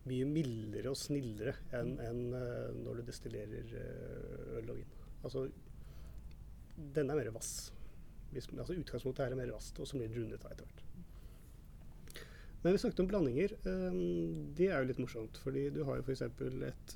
mye 0.10 0.30
mildere 0.30 0.92
og 0.92 0.98
snillere 1.00 1.54
enn 1.78 1.94
en, 2.02 2.24
eh, 2.40 2.72
når 2.80 3.02
du 3.02 3.12
destillerer 3.12 3.76
øl 4.60 4.74
og 4.74 4.80
vin. 4.80 4.96
Altså, 5.24 5.46
den 6.98 7.10
er 7.10 7.20
mer 7.20 7.30
vass. 7.36 7.54
Hvis, 8.34 8.50
altså, 8.58 8.74
utgangspunktet 8.74 9.28
er 9.28 9.38
mer 9.38 9.54
vasst, 9.54 9.78
og 9.80 9.88
så 9.88 10.00
blir 10.00 10.10
det 10.10 10.18
rundet 10.18 10.48
av 10.48 10.56
etter 10.56 10.66
hvert. 10.66 10.82
Men 12.64 12.74
vi 12.74 12.80
snakket 12.80 13.04
om 13.04 13.08
blandinger. 13.12 13.54
det 14.58 14.68
er 14.72 14.78
jo 14.80 14.88
litt 14.88 15.00
morsomt, 15.04 15.38
fordi 15.44 15.68
du 15.76 15.82
har 15.84 16.00
jo 16.00 16.06
f.eks. 16.08 16.22
et 16.24 16.94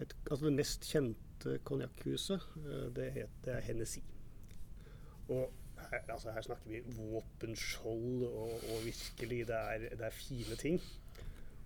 et, 0.00 0.16
altså 0.30 0.46
det 0.46 0.56
mest 0.56 0.86
kjente 0.88 1.58
konjakkhuset, 1.68 2.46
eh, 2.64 2.86
det, 2.96 3.10
heter 3.16 3.56
er 3.56 3.66
Hennessy. 3.66 4.02
Og 5.28 5.52
her, 5.90 6.00
altså 6.08 6.32
her 6.34 6.42
snakker 6.42 6.70
vi 6.70 6.82
våpenskjold, 6.96 8.24
og, 8.24 8.50
og 8.72 8.84
virkelig, 8.84 9.46
det 9.48 9.56
er, 9.56 9.78
det 9.78 10.06
er 10.06 10.10
fine 10.10 10.56
ting. 10.56 10.80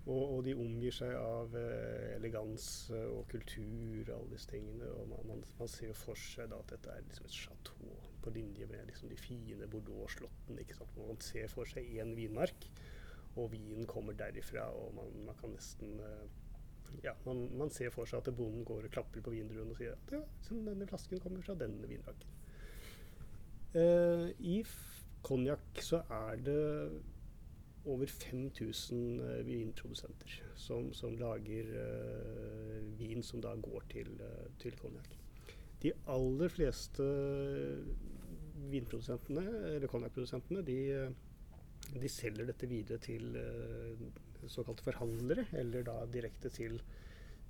Og, 0.05 0.35
og 0.35 0.43
de 0.45 0.53
omgir 0.53 0.93
seg 0.93 1.15
av 1.17 1.55
eh, 1.57 2.11
elegans 2.15 2.67
og 2.93 3.23
kultur 3.31 4.03
og 4.03 4.11
alle 4.19 4.35
disse 4.35 4.51
tingene. 4.51 4.89
Og 4.99 5.07
man, 5.09 5.31
man, 5.31 5.45
man 5.59 5.71
ser 5.71 5.89
jo 5.89 5.97
for 5.97 6.19
seg 6.19 6.51
da 6.51 6.59
at 6.61 6.75
dette 6.75 6.93
er 6.93 7.07
liksom 7.07 7.25
et 7.29 7.39
chateau 7.39 7.95
på 8.25 8.33
linje 8.33 8.67
med 8.69 8.85
liksom 8.89 9.09
de 9.09 9.17
fine 9.17 9.67
Bordeaux-slottene. 9.69 10.65
Man 10.97 11.21
ser 11.21 11.49
for 11.49 11.69
seg 11.69 11.89
én 11.97 12.13
vinmark, 12.17 12.69
og 13.35 13.51
vinen 13.51 13.89
kommer 13.89 14.13
derifra, 14.17 14.69
og 14.73 14.93
man, 14.95 15.11
man 15.27 15.37
kan 15.41 15.53
nesten 15.57 15.97
eh, 16.05 16.25
ja, 17.03 17.13
man, 17.25 17.49
man 17.57 17.71
ser 17.73 17.91
for 17.93 18.07
seg 18.09 18.21
at 18.21 18.35
bonden 18.37 18.63
går 18.67 18.87
og 18.87 18.93
klapper 18.95 19.23
på 19.25 19.33
vindruen 19.33 19.71
og 19.73 19.77
sier 19.79 19.95
at 19.97 20.13
ja, 20.15 20.21
denne 20.67 20.87
flasken 20.89 21.19
kommer 21.23 21.43
fra 21.45 21.57
denne 21.59 21.89
vinraken. 21.89 22.31
Uh, 23.75 24.29
I 24.39 24.61
f- 24.63 25.03
konjakk 25.25 25.81
så 25.83 26.03
er 26.13 26.39
det 26.45 26.61
over 27.85 28.07
5000 28.09 29.19
eh, 29.21 29.41
vinprodusenter 29.45 30.31
som, 30.57 30.87
som 30.93 31.13
lager 31.19 31.67
uh, 31.69 32.79
vin 32.97 33.21
som 33.25 33.41
da 33.43 33.51
går 33.61 33.83
til, 33.91 34.09
uh. 34.61 35.19
De 35.83 35.91
aller 36.09 36.49
fleste 36.49 37.05
vinprodusentene, 38.71 39.43
eller 39.75 39.91
konjakkprodusentene, 39.91 40.63
de, 40.65 40.77
eh, 40.95 41.99
de 42.01 42.09
selger 42.09 42.49
dette 42.49 42.69
videre 42.69 42.97
til 43.03 43.35
eh, 43.37 44.05
såkalte 44.51 44.85
forhandlere, 44.85 45.47
eller 45.59 45.85
da 45.87 45.99
direkte 46.11 46.51
til, 46.53 46.79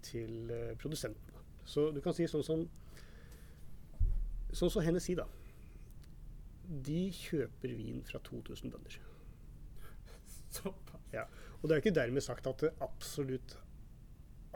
til 0.05 0.51
eh, 0.53 0.73
produsentene. 0.81 1.43
Så 1.65 1.89
du 1.91 2.01
kan 2.05 2.13
si 2.13 2.27
sånn 2.29 2.45
som 2.45 2.67
Sånn 4.55 4.69
som 4.71 4.85
Hennessy, 4.85 5.17
da. 5.19 5.25
De 6.87 7.09
kjøper 7.11 7.73
vin 7.75 7.97
fra 8.07 8.21
2000 8.23 8.71
bønder. 8.71 8.93
Ja. 11.11 11.25
Og 11.59 11.67
det 11.67 11.75
er 11.75 11.81
ikke 11.81 11.95
dermed 11.97 12.23
sagt 12.23 12.47
at 12.47 12.63
absolutt 12.83 13.57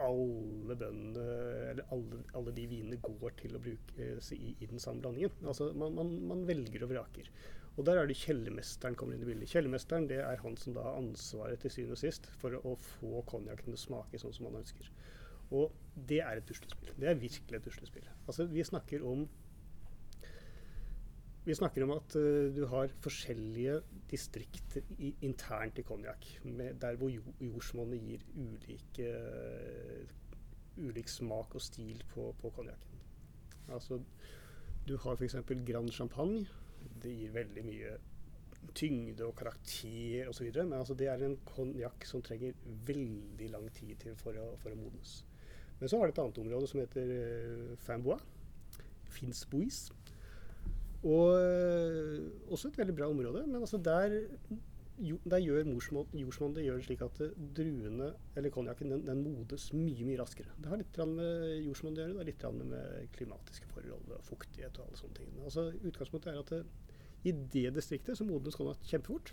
alle 0.00 0.76
bøndene, 0.80 1.24
eller 1.70 1.88
alle, 1.92 2.20
alle 2.36 2.52
de 2.56 2.66
vinene 2.70 2.98
går 3.04 3.34
til 3.42 3.56
å 3.56 3.62
brukes 3.62 4.30
i, 4.36 4.54
i 4.56 4.68
den 4.70 4.80
samme 4.80 5.04
blandingen. 5.04 5.34
Altså 5.44 5.70
man, 5.76 5.92
man, 5.96 6.14
man 6.30 6.46
velger 6.48 6.86
og 6.86 6.94
vraker. 6.94 7.28
Og 7.80 7.86
der 7.88 7.96
er 7.96 8.08
det 8.08 8.18
kjellermesteren 8.20 8.96
kommer 8.98 9.16
inn 9.16 9.22
i 9.24 9.28
bildet. 9.30 9.48
Kjellermesteren 9.48 10.04
det 10.10 10.18
er 10.20 10.42
han 10.42 10.56
som 10.60 10.74
da 10.76 10.82
har 10.84 10.98
ansvaret 11.00 11.62
til 11.62 11.72
syvende 11.72 11.96
og 11.96 12.00
sist 12.02 12.26
for 12.42 12.58
å, 12.60 12.74
få 12.98 13.22
konjakken 13.30 13.70
til 13.70 13.78
å 13.78 13.80
smake 13.80 14.20
sånn 14.20 14.34
som 14.36 14.50
man 14.50 14.58
ønsker. 14.60 14.90
Og 15.56 15.72
det 16.10 16.18
er 16.20 16.38
et 16.42 16.46
puslespill. 16.46 16.92
Det 17.00 17.08
er 17.08 17.22
virkelig 17.22 17.56
et 17.56 17.64
puslespill. 17.64 18.10
Altså 18.26 18.44
vi 18.52 18.66
snakker 18.68 19.06
om 19.08 19.24
vi 21.46 21.56
snakker 21.56 21.86
om 21.86 21.94
at 21.94 22.14
uh, 22.20 22.50
du 22.52 22.66
har 22.68 22.92
forskjellige 23.00 23.78
distrikter 24.10 24.84
i, 25.00 25.14
internt 25.24 25.80
i 25.80 25.86
konjakk, 25.88 26.26
der 26.44 27.00
hvor 27.00 27.08
jo, 27.08 27.32
jordsmonnet 27.40 28.04
gir 28.04 28.26
ulike, 28.36 29.08
uh, 29.08 30.84
ulik 30.84 31.08
smak 31.08 31.56
og 31.56 31.64
stil 31.64 32.04
på, 32.12 32.28
på 32.42 32.52
konjakken. 32.60 33.00
Altså, 33.72 34.02
du 34.84 34.98
har 35.00 35.16
f.eks. 35.16 35.40
Grand 35.64 35.88
Champagne. 35.96 36.44
Det 37.00 37.12
gir 37.16 37.34
veldig 37.34 37.64
mye 37.66 37.96
tyngde 38.76 39.26
og 39.26 39.34
karakter 39.38 40.28
osv. 40.30 40.50
Men 40.54 40.78
altså, 40.80 40.96
det 40.98 41.08
er 41.10 41.24
en 41.24 41.38
konjakk 41.48 42.06
som 42.08 42.22
trenger 42.24 42.56
veldig 42.86 43.50
lang 43.52 43.66
tid 43.76 43.96
til 44.04 44.16
for 44.20 44.36
å, 44.38 44.52
for 44.62 44.74
å 44.74 44.78
modnes. 44.78 45.20
Men 45.80 45.88
så 45.88 45.98
har 45.98 46.08
det 46.08 46.16
et 46.16 46.22
annet 46.24 46.42
område 46.42 46.68
som 46.68 46.82
heter 46.82 47.14
uh, 47.16 47.76
Fambois. 47.80 48.24
Finsbois. 49.10 49.86
Og 51.00 51.32
uh, 51.40 52.52
også 52.52 52.68
et 52.68 52.80
veldig 52.82 52.96
bra 52.98 53.08
område. 53.08 53.46
Men 53.48 53.64
altså 53.64 53.80
der, 53.80 54.20
der 55.00 55.40
gjør 55.40 55.68
jordsmonnet 55.70 56.56
det 56.58 56.64
gjør 56.66 56.80
det 56.80 56.86
slik 56.86 57.02
at 57.04 57.20
druene, 57.56 58.10
eller 58.36 58.52
konjakken, 58.52 58.92
den, 58.92 59.04
den, 59.06 59.22
modes 59.24 59.70
mye 59.72 60.06
mye 60.06 60.18
raskere. 60.20 60.52
Det 60.60 60.68
har 60.68 60.80
litt 60.80 60.98
med 61.08 61.46
jordsmonnet 61.64 62.00
å 62.00 62.02
gjøre. 62.02 62.16
Det 62.16 62.20
har 62.20 62.28
litt 62.28 62.68
med 62.72 63.12
klimatiske 63.16 63.70
forhold 63.72 64.12
og 64.16 64.26
fuktighet 64.28 64.80
og 64.80 64.88
alle 64.88 65.00
sånne 65.00 65.20
ting. 65.20 65.38
Altså 65.44 65.70
Utgangspunktet 65.78 66.32
er 66.34 66.42
at 66.42 66.52
det, 66.52 66.90
i 67.24 67.32
det 67.32 67.70
distriktet 67.76 68.16
så 68.16 68.24
modnes 68.24 68.56
konjakk 68.56 68.84
kjempefort 68.88 69.32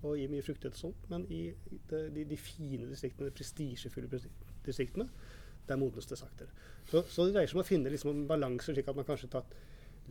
og 0.00 0.16
gir 0.16 0.32
mye 0.32 0.44
fruktighet 0.44 0.76
og 0.76 0.80
sånt. 0.80 1.06
Men 1.12 1.26
i 1.32 1.42
de, 1.90 2.00
de, 2.14 2.24
de, 2.24 2.40
fine 2.40 2.88
distriktene, 2.88 3.28
de 3.28 3.36
prestisjefulle 3.36 4.22
distriktene, 4.64 5.08
der 5.68 5.80
modnes 5.80 6.08
det 6.08 6.18
saktere. 6.18 6.52
Så, 6.88 7.04
så, 7.08 7.26
det 7.26 7.36
dreier 7.36 7.50
seg 7.50 7.58
om 7.58 7.64
å 7.64 7.68
finne 7.68 7.92
liksom 7.92 8.14
en 8.14 8.26
balanse, 8.30 8.72
slik 8.72 8.88
at 8.90 8.96
man 8.96 9.08
kanskje 9.08 9.30
tar 9.32 9.46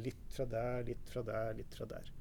litt 0.05 0.29
fra 0.31 0.45
der, 0.49 0.85
litt 0.87 1.11
fra 1.11 1.25
der, 1.25 1.53
litt 1.57 1.75
fra 1.75 1.87
der. 1.89 2.13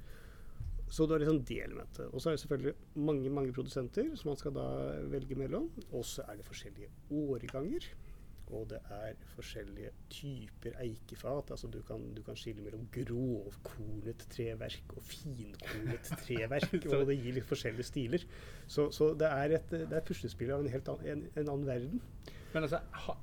Så 0.90 1.06
du 1.06 1.14
har 1.14 1.22
liksom 1.22 1.42
det 1.44 1.62
elementet. 1.64 2.06
Og 2.12 2.20
så 2.20 2.30
er 2.30 2.36
det 2.36 2.42
selvfølgelig 2.44 2.74
mange 3.08 3.30
mange 3.30 3.52
produsenter 3.52 4.12
som 4.16 4.32
man 4.32 4.38
skal 4.40 4.54
da 4.56 4.68
velge 5.12 5.36
mellom. 5.38 5.70
Og 5.92 6.04
så 6.04 6.24
er 6.28 6.38
det 6.38 6.46
forskjellige 6.48 6.88
årganger. 7.10 7.88
Og 8.48 8.64
det 8.70 8.78
er 8.94 9.16
forskjellige 9.34 9.90
typer 10.10 10.78
eikefat. 10.80 11.50
altså 11.50 11.68
Du 11.68 11.82
kan, 11.82 12.14
du 12.14 12.22
kan 12.22 12.36
skille 12.36 12.62
mellom 12.64 12.88
grovkornet 12.92 14.24
treverk 14.32 14.96
og 14.96 15.02
finkornet 15.04 16.12
treverk. 16.24 16.78
og 16.86 17.06
det 17.10 17.18
gir 17.20 17.36
litt 17.36 17.48
forskjellige 17.48 17.90
stiler. 17.90 18.24
Så, 18.66 18.90
så 18.90 19.12
det 19.14 19.28
er 19.28 19.58
et, 19.58 19.70
det 19.70 19.92
er 19.92 20.06
puslespill 20.06 20.52
av 20.54 20.64
en 20.64 20.72
helt 20.72 20.88
annen, 20.88 21.08
en, 21.12 21.24
en 21.36 21.52
annen 21.54 21.68
verden. 21.68 22.02
Men 22.54 22.64
altså, 22.64 22.80
ha, 23.04 23.16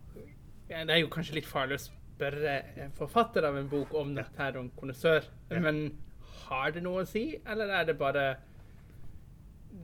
det 0.70 0.84
er 0.94 1.02
jo 1.02 1.14
kanskje 1.14 1.40
litt 1.40 1.50
farlig 1.50 1.80
å 1.80 1.86
spørre 1.88 2.60
en 2.86 2.94
forfatter 2.96 3.50
av 3.50 3.58
en 3.58 3.70
bok 3.70 3.94
om 3.98 4.14
dette 4.16 4.42
her, 4.42 4.60
om 4.62 4.70
kondisør. 4.78 5.26
Men 5.50 5.88
har 6.50 6.76
det 6.76 6.84
noe 6.86 7.04
å 7.04 7.10
si, 7.10 7.28
eller 7.46 7.74
er 7.80 7.88
det 7.90 7.98
bare 8.00 8.26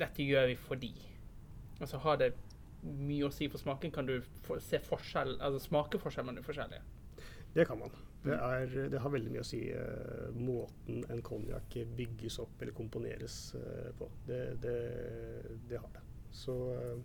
Dette 0.02 0.24
gjør 0.24 0.48
vi 0.52 0.56
fordi? 0.56 0.94
Altså 1.82 2.00
har 2.04 2.20
det 2.22 2.32
mye 2.82 3.28
å 3.28 3.34
si 3.34 3.50
for 3.52 3.62
smaken? 3.62 3.92
Kan 3.94 4.08
du 4.08 4.16
se 4.64 4.80
forskjell, 4.86 5.36
altså 5.42 5.60
smakeforskjell 5.68 6.26
mellom 6.26 6.42
de 6.42 6.48
forskjellige? 6.48 6.82
Det 7.52 7.66
kan 7.68 7.80
man. 7.82 7.92
Det, 8.24 8.38
er, 8.38 8.90
det, 8.94 9.00
har 9.02 9.12
veldig 9.12 9.32
mye 9.34 9.42
å 9.42 9.48
si 9.48 9.60
uh, 9.74 10.30
måten 10.38 11.02
en 11.12 11.24
konjakk 11.26 11.76
bygges 11.98 12.38
opp 12.44 12.62
eller 12.62 12.76
komponeres 12.78 13.38
uh, 13.58 13.90
på. 13.98 14.08
Det, 14.28 14.42
det, 14.64 14.76
det, 15.70 15.80
har 15.82 15.90
det. 15.96 16.04
Så, 16.32 16.56
uh, 16.72 17.02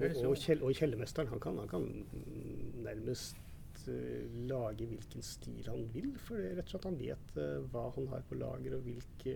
og, 0.00 0.22
og, 0.32 0.36
Kjell, 0.40 0.64
og 0.64 0.74
Kjellermesteren 0.74 1.30
han 1.30 1.42
kan, 1.44 1.60
han 1.62 1.70
kan 1.70 1.86
nærmest 2.84 3.38
lage 4.50 4.88
hvilken 4.90 5.24
stil 5.24 5.70
han 5.70 5.86
vil. 5.94 6.12
For 6.22 6.40
det 6.40 6.50
er 6.50 6.60
rett 6.60 6.68
og 6.68 6.76
slett 6.76 6.88
han 6.90 7.00
vet 7.00 7.40
hva 7.72 7.86
han 7.96 8.10
har 8.12 8.26
på 8.28 8.38
lager, 8.40 8.76
og 8.78 8.86
hvilke, 8.86 9.34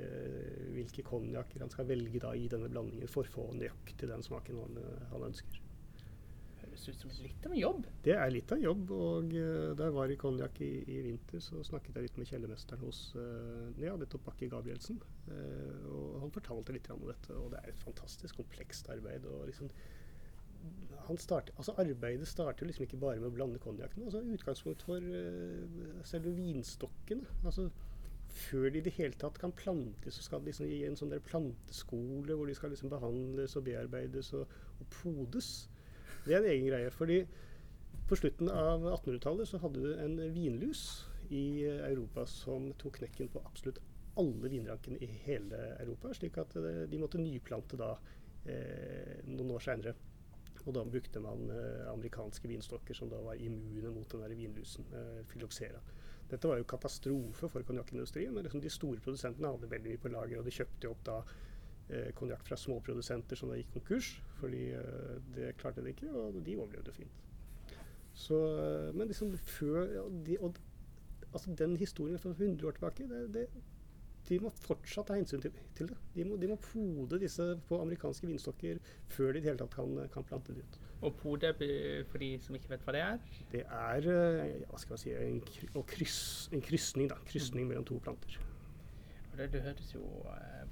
hvilke 0.76 1.06
konjakker 1.06 1.64
han 1.64 1.72
skal 1.72 1.88
velge 1.90 2.22
da 2.22 2.34
i 2.36 2.48
denne 2.50 2.70
blandingen 2.72 3.10
for 3.10 3.28
å 3.28 3.34
få 3.38 3.48
nøyaktig 3.56 4.10
den 4.10 4.24
smaken 4.26 4.62
han, 4.64 4.80
han 5.14 5.28
ønsker 5.30 5.66
høres 6.70 6.88
ut 6.88 7.02
som 7.02 7.24
litt 7.24 7.46
av 7.46 7.52
en 7.52 7.60
jobb. 7.60 7.86
Det 8.04 8.14
er 8.14 8.32
litt 8.32 8.52
av 8.52 8.58
en 8.58 8.64
jobb. 8.64 8.92
Og 8.94 9.34
uh, 9.34 9.70
da 9.76 9.88
jeg 9.88 9.96
var 9.96 10.12
i 10.12 10.18
Konjakk 10.20 10.60
i, 10.64 10.70
i, 10.86 10.98
vinter, 11.06 11.42
så 11.44 11.62
snakket 11.66 11.96
jeg 11.96 12.08
litt 12.08 12.20
med 12.20 12.30
kjellermesteren 12.30 12.84
hos 12.84 13.02
uh, 13.16 13.70
ja, 13.80 13.96
nettopp 14.00 14.28
Bakke 14.28 14.50
Gabrielsen. 14.52 15.00
Uh, 15.28 15.88
og 15.90 16.20
han 16.24 16.34
fortalte 16.34 16.76
litt 16.76 16.90
om 16.92 17.06
dette, 17.08 17.36
og 17.36 17.50
det 17.54 17.62
er 17.62 17.72
et 17.72 17.84
fantastisk 17.84 18.40
komplekst 18.40 18.90
arbeid. 18.92 19.26
og 19.26 19.48
liksom 19.50 19.70
Starter, 21.18 21.54
altså 21.56 21.74
arbeidet 21.78 22.28
starter 22.28 22.66
liksom 22.68 22.84
ikke 22.86 22.98
bare 23.02 23.18
med 23.18 23.30
å 23.30 23.34
blande 23.34 23.58
konjakken. 23.62 24.04
Altså 24.06 24.20
utgangspunkt 24.22 24.84
for 24.86 25.02
uh, 25.02 26.02
selve 26.06 26.32
vinstokkene. 26.36 27.26
Altså, 27.44 27.68
før 28.30 28.68
de 28.70 28.78
i 28.78 28.84
det 28.86 28.94
hele 28.94 29.18
tatt 29.18 29.40
kan 29.42 29.52
plantes, 29.52 30.14
så 30.14 30.22
skal 30.22 30.44
de 30.44 30.52
liksom 30.52 30.70
i 30.70 30.84
en 30.86 30.98
sånn 30.98 31.10
der 31.10 31.22
planteskole 31.26 32.36
hvor 32.38 32.46
de 32.46 32.54
skal 32.54 32.70
liksom 32.70 32.92
behandles 32.92 33.56
og 33.58 33.66
bearbeides 33.66 34.32
og, 34.38 34.52
og 34.78 34.90
podes. 35.00 35.68
Det 36.24 36.36
er 36.36 36.44
en 36.44 36.50
egen 36.52 36.68
greie. 36.70 36.90
fordi 36.94 37.24
på 38.10 38.18
slutten 38.18 38.50
av 38.50 38.82
1800-tallet 38.82 39.48
så 39.48 39.58
hadde 39.62 39.82
du 39.82 39.92
en 40.02 40.16
vinlus 40.34 41.06
i 41.30 41.62
Europa 41.62 42.24
som 42.26 42.72
tok 42.78 42.98
knekken 42.98 43.28
på 43.30 43.42
absolutt 43.46 43.78
alle 44.18 44.50
vinrankene 44.50 44.98
i 44.98 45.08
hele 45.26 45.60
Europa. 45.78 46.10
Slik 46.14 46.38
at 46.42 46.56
eh, 46.58 46.82
de 46.90 46.98
måtte 47.00 47.20
nyplante 47.22 47.78
da 47.78 47.92
eh, 48.50 49.20
noen 49.28 49.54
år 49.54 49.64
seinere. 49.64 49.94
Og 50.70 50.76
da 50.76 50.84
brukte 50.86 51.22
man 51.22 51.50
eh, 51.50 51.88
amerikanske 51.90 52.46
vinstokker 52.46 52.94
som 52.94 53.10
da 53.10 53.18
var 53.24 53.40
immune 53.42 53.90
mot 53.90 54.06
den 54.12 54.22
der 54.22 54.36
vinlusen, 54.38 54.86
eh, 54.94 55.20
Phylloxera. 55.26 55.82
Dette 56.30 56.46
var 56.46 56.60
jo 56.60 56.66
katastrofe 56.70 57.48
for 57.50 57.66
konjakkindustrien, 57.66 58.30
men 58.34 58.46
liksom 58.46 58.62
de 58.62 58.70
store 58.70 59.02
produsentene 59.02 59.50
hadde 59.50 59.70
veldig 59.70 59.96
mye 59.96 60.02
på 60.02 60.12
lager, 60.14 60.38
og 60.38 60.46
de 60.46 60.54
kjøpte 60.54 60.90
opp 60.92 61.00
da 61.08 61.16
eh, 61.90 62.12
konjakk 62.18 62.44
fra 62.46 62.58
småprodusenter 62.60 63.38
som 63.38 63.50
da 63.50 63.58
gikk 63.58 63.72
konkurs. 63.74 64.12
Fordi 64.38 64.62
eh, 64.78 65.16
det 65.34 65.56
klarte 65.58 65.82
de 65.82 65.90
ikke, 65.94 66.12
og 66.14 66.38
de 66.46 66.54
overlevde 66.56 66.94
fint. 66.94 67.26
Så, 68.14 68.38
eh, 68.60 68.92
men 68.94 69.10
liksom 69.10 69.34
før 69.58 69.90
de, 70.26 70.38
og, 70.38 70.54
altså 71.32 71.54
Den 71.58 71.76
historien 71.80 72.18
fra 72.18 72.30
100 72.30 72.66
år 72.66 72.78
tilbake, 72.78 73.08
det, 73.10 73.24
det, 73.34 73.46
de 74.28 74.38
må 74.42 74.52
fortsatt 74.62 75.08
ta 75.10 75.16
hensyn 75.18 75.42
til, 75.42 75.54
til 75.78 75.90
det. 75.90 75.96
De 76.14 76.26
må, 76.28 76.36
de 76.40 76.50
må, 76.50 76.58
pode 76.62 77.18
disse 77.22 77.46
på 77.68 77.80
amerikanske 77.82 78.28
vinstokker 78.28 78.78
før 79.10 79.32
de 79.32 79.40
i 79.40 79.42
det 79.42 79.50
hele 79.50 79.62
tatt 79.62 79.74
kan, 79.74 79.96
kan 80.14 80.26
plante 80.28 80.54
det 80.54 80.66
ut. 80.66 80.78
Og 81.00 81.16
pode, 81.16 81.50
for 82.10 82.22
de 82.22 82.30
som 82.44 82.56
ikke 82.58 82.74
vet 82.74 82.86
hva 82.86 82.94
det 82.94 83.02
er? 83.06 83.18
Det 83.54 83.64
er 83.64 84.08
ja, 84.10 84.68
hva 84.68 84.80
skal 84.82 84.98
jeg 84.98 85.02
si, 85.02 85.16
en, 85.72 85.84
kryss, 85.88 86.22
en 86.52 86.64
krysning, 86.64 87.10
da. 87.10 87.18
Krysning 87.30 87.66
mm. 87.66 87.72
mellom 87.72 87.88
to 87.88 87.98
planter. 88.04 88.38
Det, 89.40 89.46
det 89.54 89.62
høres 89.64 89.94
jo 89.94 90.04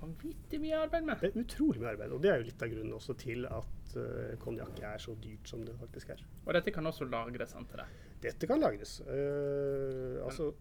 vanvittig 0.02 0.60
mye 0.60 0.78
arbeid 0.84 1.06
med. 1.06 1.22
Det 1.22 1.30
er 1.30 1.42
utrolig 1.42 1.82
mye 1.82 1.92
arbeid, 1.94 2.12
og 2.14 2.22
det 2.22 2.30
er 2.30 2.42
jo 2.42 2.48
litt 2.50 2.64
av 2.64 2.72
grunnen 2.72 2.96
også 2.98 3.16
til 3.18 3.46
at 3.48 3.94
uh, 3.96 4.34
konjakk 4.42 4.82
er 4.84 5.02
så 5.02 5.14
dyrt 5.22 5.50
som 5.50 5.64
det 5.66 5.74
faktisk 5.80 6.12
er. 6.14 6.22
Og 6.44 6.52
dette 6.56 6.74
kan 6.74 6.86
også 6.90 7.08
lagres, 7.08 7.54
antar 7.58 7.84
jeg? 7.84 8.04
Dette 8.28 8.50
kan 8.50 8.60
lagres. 8.62 8.98
Uh, 9.08 10.20
altså, 10.26 10.52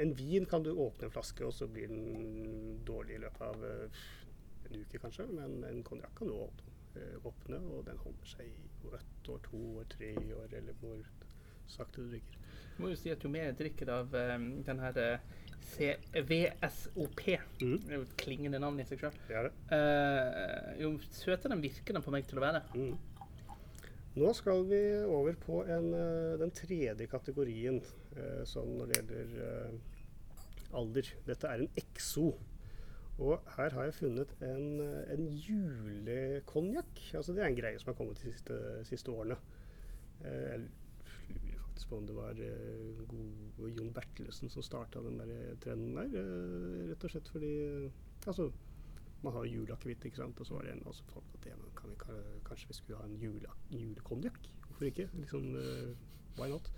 en 0.00 0.14
vin 0.16 0.46
kan 0.48 0.64
du 0.64 0.72
åpne 0.72 1.08
en 1.08 1.14
flaske, 1.14 1.44
og 1.46 1.54
så 1.54 1.68
blir 1.70 1.90
den 1.90 2.80
dårlig 2.88 3.18
i 3.18 3.22
løpet 3.24 3.46
av 3.46 3.64
uh, 3.64 4.04
en 4.68 4.82
uke 4.82 5.00
kanskje, 5.02 5.26
men 5.32 5.60
en 5.68 5.82
konjakk 5.86 6.14
kan 6.18 6.30
du 6.30 6.36
åpne, 6.40 7.58
og 7.58 7.84
den 7.86 8.00
holder 8.02 8.30
seg 8.32 8.48
i 8.48 8.94
ett 8.96 9.28
år, 9.30 9.42
to 9.46 9.60
år, 9.78 9.84
tre 9.92 10.14
år, 10.16 10.54
eller 10.58 10.78
hvor 10.80 11.04
sakte 11.70 12.02
du 12.02 12.14
drikker. 12.14 12.40
Du 12.76 12.82
må 12.82 12.90
jo 12.90 12.98
si 12.98 13.12
at 13.12 13.22
jo 13.22 13.30
mer 13.30 13.50
jeg 13.50 13.58
drikker 13.60 13.92
av 13.94 14.16
um, 14.16 14.48
den 14.66 14.82
her 14.82 14.98
VSOP. 16.26 17.22
Mm. 17.60 17.76
Det 17.84 17.92
er 17.92 18.00
jo 18.00 18.06
et 18.08 18.16
klingende 18.18 18.60
navn 18.62 18.80
i 18.80 18.86
seg 18.88 19.04
sjøl. 19.04 19.50
Uh, 19.70 20.72
jo 20.80 20.96
søtere 21.12 21.52
den 21.52 21.62
virker 21.62 21.94
den 21.94 22.04
på 22.04 22.14
meg 22.14 22.26
til 22.26 22.40
å 22.40 22.46
være. 22.46 22.64
Mm. 22.74 22.96
Nå 24.18 24.32
skal 24.34 24.64
vi 24.66 24.80
over 25.06 25.36
på 25.38 25.60
en, 25.70 25.92
den 26.40 26.50
tredje 26.56 27.06
kategorien 27.06 27.78
sånn 28.48 28.76
når 28.78 28.90
det 28.90 29.00
gjelder 29.00 29.74
alder. 30.80 31.10
Dette 31.26 31.50
er 31.50 31.64
en 31.64 31.80
exo. 31.80 32.30
Og 33.20 33.50
her 33.56 33.74
har 33.76 33.88
jeg 33.88 33.98
funnet 33.98 34.30
en, 34.46 34.80
en 35.12 35.26
julekonjakk. 35.28 37.02
Altså 37.18 37.34
det 37.36 37.42
er 37.44 37.50
en 37.50 37.58
greie 37.58 37.80
som 37.80 37.92
har 37.92 37.98
kommet 37.98 38.20
de 38.20 38.30
siste, 38.30 38.56
siste 38.88 39.12
årene. 39.12 39.36
faktisk 41.80 41.90
på 41.90 41.96
om 41.96 42.06
det 42.06 42.14
var 42.16 42.34
gode 43.08 43.52
god 43.56 43.70
Jon 43.76 43.92
Bertelsen 43.92 44.50
som 44.50 44.62
starta 44.62 45.00
den 45.00 45.18
der 45.18 45.56
trenden 45.60 45.96
der. 45.96 46.88
Rett 46.90 47.04
og 47.04 47.10
slett 47.10 47.28
fordi 47.28 47.90
Altså, 48.26 48.50
man 49.22 49.32
har 49.32 49.44
juleakevitt, 49.44 50.04
ikke 50.04 50.16
sant. 50.16 50.40
Og 50.40 50.46
så 50.46 50.54
var 50.54 50.62
det 50.62 50.72
en 50.72 50.92
som 50.92 51.06
fant 51.08 51.34
at 51.34 51.44
det, 51.44 51.52
kan 51.76 51.88
vi, 51.88 51.96
kanskje 52.44 52.68
vi 52.68 52.74
skulle 52.74 52.98
ha 52.98 53.06
en 53.06 53.16
jule, 53.16 53.48
julekonjakk? 53.70 54.48
Hvorfor 54.66 54.84
ikke? 54.84 55.08
Liksom, 55.14 55.46
why 56.36 56.48
not? 56.50 56.70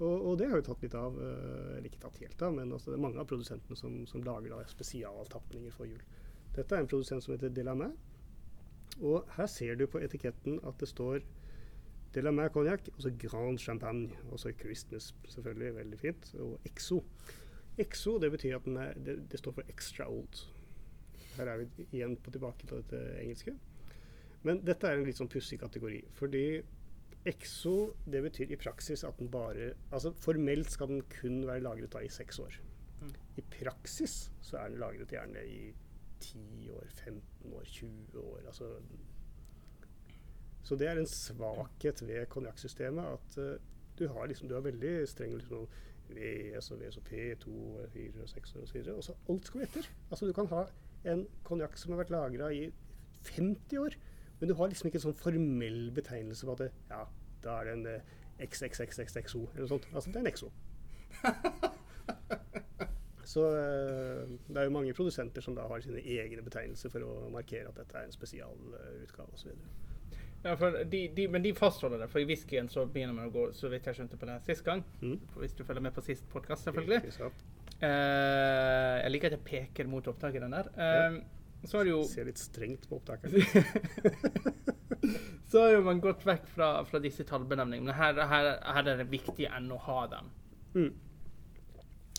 Og, 0.00 0.14
og, 0.14 0.32
det 0.40 0.48
har 0.50 0.58
jo 0.58 0.66
tatt 0.66 0.82
litt 0.82 0.96
av. 0.98 1.18
eller 1.22 1.86
ikke 1.86 2.02
tatt 2.02 2.18
helt 2.22 2.42
av, 2.42 2.56
men 2.56 2.72
altså, 2.72 2.90
det 2.90 2.98
er 2.98 3.04
mange 3.04 3.20
av 3.22 3.28
produsentene 3.30 3.78
som, 3.78 4.00
som 4.10 4.24
lager 4.26 4.50
da 4.50 4.64
spesialtapninger 4.70 5.74
for 5.74 5.86
jul. 5.86 6.02
Dette 6.54 6.74
er 6.74 6.82
en 6.82 6.90
produsent 6.90 7.24
som 7.24 7.34
heter 7.34 7.52
Delamay. 7.54 7.94
Og 9.02 9.26
her 9.36 9.48
ser 9.50 9.78
du 9.78 9.86
på 9.90 10.02
etiketten 10.02 10.60
at 10.66 10.78
det 10.82 10.90
står 10.90 11.22
Delamay 12.14 12.50
konjakk, 12.54 12.88
altså 12.94 13.10
Grand 13.18 13.58
Champagne. 13.58 14.10
Altså 14.30 14.52
Christmas, 14.60 15.14
selvfølgelig. 15.28 15.74
Veldig 15.74 15.98
fint. 15.98 16.34
Og 16.38 16.60
Exo. 16.68 17.00
Exo 17.78 18.18
det 18.22 18.30
betyr 18.30 18.58
at 18.60 18.68
er, 18.70 18.98
det, 19.06 19.16
det, 19.30 19.38
står 19.38 19.56
for 19.56 19.70
extra 19.70 20.06
old. 20.10 20.44
Her 21.34 21.50
er 21.50 21.64
vi 21.64 21.86
igjen 21.90 22.14
på 22.22 22.30
tilbake 22.30 22.66
til 22.66 22.78
dette 22.78 23.02
engelske. 23.22 23.56
Men 24.46 24.60
dette 24.62 24.86
er 24.86 25.00
en 25.00 25.08
litt 25.08 25.18
sånn 25.18 25.30
pussig 25.32 25.58
kategori. 25.58 26.04
Fordi 26.14 26.44
Exo 27.24 27.94
det 28.10 28.20
betyr 28.26 28.52
i 28.52 28.60
praksis 28.60 29.04
at 29.04 29.16
den 29.18 29.30
bare 29.32 29.72
Altså 29.92 30.12
formelt 30.20 30.70
skal 30.70 30.90
den 30.90 31.02
kun 31.08 31.46
være 31.48 31.64
lagret 31.64 31.92
da 31.92 32.02
i 32.04 32.12
seks 32.12 32.38
år. 32.38 32.58
Mm. 33.00 33.14
I 33.40 33.44
praksis 33.58 34.30
så 34.44 34.58
er 34.60 34.68
den 34.68 34.82
lagret 34.82 35.12
gjerne 35.12 35.46
i 35.48 35.72
10 36.20 36.70
år, 36.72 36.86
15 36.88 37.54
år, 37.54 37.64
20 37.64 38.20
år. 38.20 38.40
Altså 38.46 38.68
så 40.64 40.76
det 40.80 40.86
er 40.88 40.96
en 40.96 41.08
svakhet 41.08 42.00
ved 42.08 42.26
konjakksystemet 42.32 43.04
at 43.04 43.34
uh, 43.38 43.56
du, 43.98 44.06
har 44.08 44.26
liksom, 44.26 44.48
du 44.48 44.54
har 44.56 44.64
veldig 44.64 45.08
streng 45.08 45.34
liksom, 45.36 45.66
VS 46.08 46.70
og 46.72 46.80
VSOP, 46.80 47.10
2, 47.40 47.58
4 47.92 48.22
og 48.22 48.28
6 48.28 48.54
og 48.54 48.68
så 48.68 48.78
videre. 48.78 48.94
Og 48.94 49.04
så 49.04 49.16
alt 49.28 49.46
skal 49.46 49.60
vi 49.60 49.66
etter. 49.68 49.90
Altså 50.10 50.26
du 50.26 50.32
kan 50.32 50.48
ha 50.52 50.64
en 51.12 51.26
konjakk 51.44 51.76
som 51.78 51.92
har 51.92 52.00
vært 52.00 52.14
lagra 52.14 52.48
i 52.52 52.64
50 53.28 53.78
år, 53.80 53.96
men 54.44 54.50
du 54.50 54.58
har 54.58 54.68
liksom 54.68 54.90
ikke 54.90 54.98
en 55.00 55.06
sånn 55.06 55.16
formell 55.16 55.86
betegnelse 55.96 56.44
på 56.44 56.52
at 56.52 56.62
det, 56.66 56.66
ja, 56.90 56.98
da 57.46 57.52
er 57.56 57.64
det 57.64 57.72
en 57.78 57.86
eh, 57.88 58.10
XXXXXO 58.44 59.38
eller 59.40 59.62
noe 59.62 59.70
sånt. 59.70 59.86
Altså 59.94 60.12
det 60.12 60.20
er 60.20 60.26
en 60.26 60.34
XO. 60.36 60.50
Så 63.32 63.46
eh, 63.56 64.34
det 64.50 64.60
er 64.60 64.66
jo 64.68 64.74
mange 64.74 64.92
produsenter 64.92 65.40
som 65.40 65.56
da 65.56 65.64
har 65.70 65.80
sine 65.80 66.02
egne 66.04 66.44
betegnelser 66.44 66.92
for 66.92 67.06
å 67.08 67.30
markere 67.32 67.70
at 67.70 67.80
dette 67.80 67.96
er 67.96 68.04
en 68.04 68.12
spesialutgave 68.12 69.32
osv. 69.32 69.54
Ja, 70.44 70.58
de, 70.92 71.00
de, 71.16 71.24
men 71.32 71.40
de 71.46 71.54
fastholder 71.56 72.04
det. 72.04 72.10
For 72.12 72.20
i 72.20 72.28
whiskyen 72.28 72.68
så 72.68 72.84
begynner 72.84 73.16
man 73.16 73.30
å 73.30 73.32
gå 73.32 73.46
så 73.56 73.72
vidt 73.72 73.88
jeg 73.88 73.96
skjønte 73.96 74.20
på 74.20 74.28
det 74.28 74.36
sist 74.44 74.66
gang. 74.66 74.84
Mm. 75.00 75.16
Hvis 75.40 75.56
du 75.56 75.64
følger 75.64 75.88
med 75.88 75.96
på 75.96 76.04
sist 76.04 76.28
podkast, 76.34 76.68
selvfølgelig. 76.68 77.00
Eh, 77.80 78.98
jeg 79.00 79.16
liker 79.16 79.32
at 79.32 79.38
jeg 79.38 79.46
peker 79.48 79.88
mot 79.88 80.12
opptakeren 80.12 80.52
der. 80.52 80.68
Eh, 80.76 81.16
så 81.70 81.80
har 81.80 81.88
jo 81.88 82.02
Ser 82.08 82.28
litt 82.28 82.40
strengt 82.40 82.88
på 82.88 82.98
opptakeren. 83.00 83.40
Så 85.54 85.60
har 85.60 85.74
jo 85.74 85.82
man 85.86 86.00
gått 86.02 86.24
vekk 86.26 86.46
fra, 86.50 86.68
fra 86.88 86.98
disse 86.98 87.22
tallbenevningene. 87.28 87.86
Men 87.86 87.94
her, 87.94 88.16
her, 88.26 88.46
her 88.74 88.88
er 88.90 88.96
det 88.98 89.04
viktig 89.12 89.44
enn 89.46 89.68
å 89.70 89.76
ha 89.84 89.98
dem. 90.10 90.30
Mm. 90.74 90.88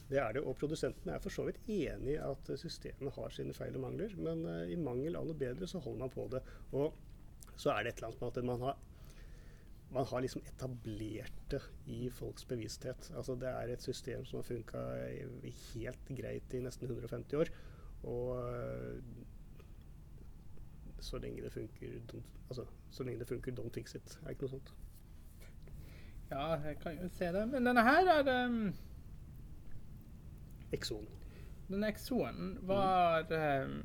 Det 0.06 0.20
er 0.22 0.38
det, 0.38 0.44
og 0.46 0.56
produsentene 0.60 1.16
er 1.16 1.24
for 1.24 1.34
så 1.34 1.48
vidt 1.48 1.58
enig 1.66 2.14
i 2.14 2.22
at 2.22 2.52
systemet 2.62 3.16
har 3.18 3.34
sine 3.34 3.56
feil 3.58 3.76
og 3.76 3.88
mangler, 3.88 4.14
men 4.22 4.46
uh, 4.46 4.62
i 4.70 4.78
mangel 4.78 5.18
av 5.18 5.26
noe 5.28 5.38
bedre 5.40 5.68
så 5.68 5.82
holder 5.82 6.04
man 6.06 6.14
på 6.14 6.28
det. 6.32 6.44
Og 6.78 6.94
så 7.58 7.74
er 7.74 7.84
det 7.84 7.96
et 7.96 8.04
eller 8.04 8.14
annet 8.14 8.22
med 8.22 8.38
at 8.38 8.52
man 8.52 8.68
har 8.68 8.84
man 9.96 10.08
har 10.10 10.24
liksom 10.24 10.42
etablert 10.50 11.44
det 11.52 11.62
i 11.92 12.10
folks 12.12 12.48
bevissthet. 12.50 13.12
Altså 13.16 13.36
Det 13.40 13.48
er 13.48 13.72
et 13.72 13.84
system 13.84 14.26
som 14.26 14.40
har 14.40 14.48
funka 14.48 14.82
helt 15.74 16.10
greit 16.18 16.56
i 16.58 16.62
nesten 16.64 16.90
150 16.90 17.38
år. 17.40 17.52
Og 18.04 18.32
øh, 18.42 18.98
så 21.06 21.20
lenge 21.22 21.44
det 21.46 21.54
funker, 21.54 22.00
altså, 22.50 22.66
så 22.92 23.06
lenge 23.06 23.22
det 23.22 23.30
funker, 23.30 23.56
don't 23.56 23.74
fix 23.74 23.96
it. 23.98 24.18
Er 24.24 24.34
ikke 24.34 24.48
noe 24.48 24.56
sånt. 24.58 24.74
Ja, 26.32 26.48
jeg 26.66 26.80
kan 26.82 26.98
jo 26.98 27.10
se 27.14 27.30
det. 27.36 27.44
Men 27.52 27.70
denne 27.70 27.84
her 27.86 28.10
er 28.16 28.32
um, 28.48 28.74
Exoen. 30.74 31.06
Denne 31.70 31.94
Exoen 31.94 32.58
var 32.66 33.30
um, 33.30 33.78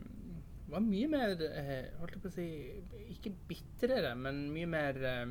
var 0.71 0.83
mye 0.85 1.09
mer 1.11 1.33
eh, 1.43 1.87
Holdt 1.99 2.17
jeg 2.17 2.23
på 2.23 2.31
å 2.31 2.35
si 2.35 2.49
Ikke 3.15 3.33
bitrere, 3.49 4.13
men 4.19 4.45
mye 4.55 4.69
mer 4.71 5.01
eh, 5.03 5.25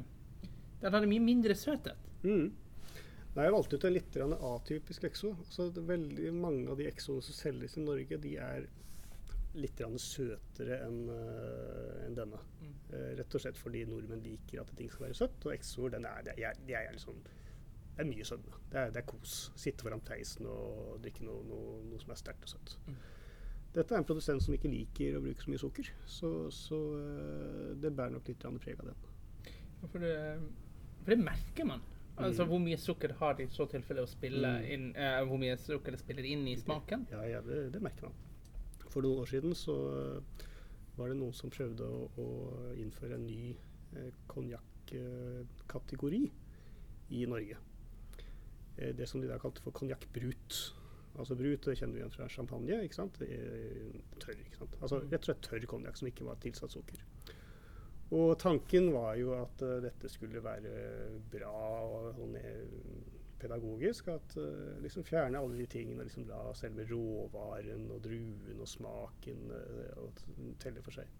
Den 0.82 0.96
hadde 0.96 1.10
mye 1.12 1.24
mindre 1.24 1.56
søthet. 1.58 2.10
Mm. 2.24 2.50
Nei, 3.36 3.46
jeg 3.46 3.54
valgte 3.54 3.78
ut 3.78 3.86
en 3.88 3.94
litt 3.94 4.18
atypisk 4.20 5.06
exo. 5.08 5.34
Altså, 5.44 5.68
er 5.70 5.90
veldig 5.90 6.32
mange 6.36 6.70
av 6.72 6.80
de 6.80 6.88
exoene 6.90 7.24
som 7.24 7.36
selges 7.36 7.78
i 7.78 7.84
Norge, 7.84 8.18
de 8.24 8.32
er 8.42 8.68
litt 9.58 9.82
søtere 9.97 10.78
enn 10.86 11.10
øh, 11.10 12.06
enn 12.06 12.16
denne. 12.18 12.39
Mm. 12.62 12.74
Eh, 12.93 13.12
rett 13.18 13.36
og 13.36 13.41
slett 13.41 13.58
fordi 13.58 13.86
nordmenn 13.89 14.22
liker 14.24 14.62
at 14.62 14.74
ting 14.78 14.89
skal 14.91 15.08
være 15.08 15.18
søtt. 15.18 15.45
Og 15.45 15.54
Exor 15.56 15.89
den 15.95 16.06
er, 16.06 16.22
det 16.28 16.36
er, 16.38 16.54
det 16.68 16.76
er 16.76 16.91
liksom 16.93 17.22
det 18.00 18.06
er 18.06 18.08
mye 18.14 18.24
sødme. 18.24 18.56
Det 18.72 18.80
er, 18.80 18.91
det 18.95 19.02
er 19.02 19.08
kos. 19.10 19.52
Sitte 19.60 19.84
foran 19.84 20.00
peisen 20.06 20.45
og 20.47 21.02
drikke 21.04 21.26
noe, 21.28 21.41
noe, 21.50 21.80
noe 21.89 22.00
som 22.00 22.14
er 22.14 22.20
sterkt 22.22 22.45
og 22.47 22.54
søtt. 22.54 22.78
Mm. 22.88 22.95
Dette 23.76 23.93
er 23.93 24.00
en 24.02 24.08
produsent 24.08 24.41
som 24.45 24.54
ikke 24.56 24.72
liker 24.72 25.18
å 25.18 25.22
bruke 25.22 25.43
så 25.43 25.52
mye 25.52 25.62
sukker, 25.62 25.89
så, 26.10 26.30
så 26.54 26.78
øh, 26.97 27.74
det 27.82 27.91
bærer 27.93 28.16
nok 28.16 28.32
litt 28.32 28.45
preg 28.64 28.80
av 28.82 28.88
den. 28.89 29.04
For 29.91 30.00
det, 30.02 30.16
for 31.04 31.14
det 31.14 31.20
merker 31.26 31.68
man. 31.70 31.84
Altså 32.20 32.43
Mm. 32.43 32.50
Hvor 32.50 32.60
mye 32.60 32.78
sukker 32.78 33.14
har 33.20 33.36
det 33.38 33.45
i 33.45 33.52
så 33.54 33.66
tilfelle 33.72 34.04
å 34.04 34.08
spille 34.10 34.50
Mm. 34.60 34.66
inn 34.74 34.88
eh, 34.95 35.20
Hvor 35.24 35.38
mye 35.39 35.54
sukker 35.58 35.91
det 35.95 36.00
spiller 36.02 36.26
inn 36.28 36.47
i 36.47 36.56
smaken? 36.60 37.06
Ja, 37.12 37.22
ja 37.24 37.39
det, 37.41 37.72
det 37.74 37.82
merker 37.82 38.10
man. 38.10 38.18
For 38.90 39.06
noen 39.06 39.24
år 39.24 39.30
siden 39.32 39.56
så 39.58 39.76
øh, 39.94 40.46
var 40.98 41.12
det 41.12 41.20
noen 41.20 41.36
som 41.38 41.54
prøvde 41.54 41.86
å, 41.86 42.10
å 42.20 42.28
innføre 42.80 43.16
en 43.20 43.28
ny 43.28 43.54
eh, 43.96 44.12
konjakkategori 44.32 46.24
i 47.16 47.26
Norge. 47.30 47.58
Eh, 48.78 48.92
det 48.96 49.08
som 49.10 49.22
de 49.22 49.30
da 49.30 49.40
kalte 49.42 49.64
for 49.64 49.76
konjakkbrut. 49.76 50.60
Altså 51.20 51.36
Brut 51.36 51.66
det 51.68 51.78
kjenner 51.80 51.98
vi 51.98 52.02
igjen 52.04 52.14
fra 52.14 52.30
champagne. 52.32 52.84
ikke 52.86 53.00
sant? 53.00 53.18
Tørr. 53.20 54.38
ikke 54.46 54.62
sant? 54.62 54.76
Altså 54.80 55.02
Rett 55.04 55.22
og 55.24 55.30
slett 55.32 55.46
tørr 55.48 55.66
konjakk 55.70 56.00
som 56.00 56.10
ikke 56.12 56.28
var 56.28 56.40
tilsatt 56.44 56.76
sukker. 56.76 57.02
Og 58.16 58.34
tanken 58.42 58.90
var 58.94 59.18
jo 59.20 59.36
at 59.38 59.62
eh, 59.66 59.80
dette 59.86 60.10
skulle 60.10 60.42
være 60.42 60.74
bra 61.30 61.54
og 61.86 62.08
sånn, 62.18 62.38
eh, 62.40 63.19
pedagogisk. 63.42 64.12
At 64.14 64.38
uh, 64.38 64.78
liksom 64.84 65.06
fjerne 65.08 65.42
alle 65.42 65.60
de 65.60 65.68
tingene 65.70 66.04
og 66.04 66.10
liksom 66.10 66.28
la 66.30 66.42
selve 66.58 66.88
råvaren 66.90 67.90
og 67.94 68.04
druen 68.06 68.60
og 68.60 68.70
smaken 68.70 69.52
uh, 69.52 70.06
og 70.06 70.24
telle 70.62 70.84
for 70.86 71.00
seg. 71.00 71.12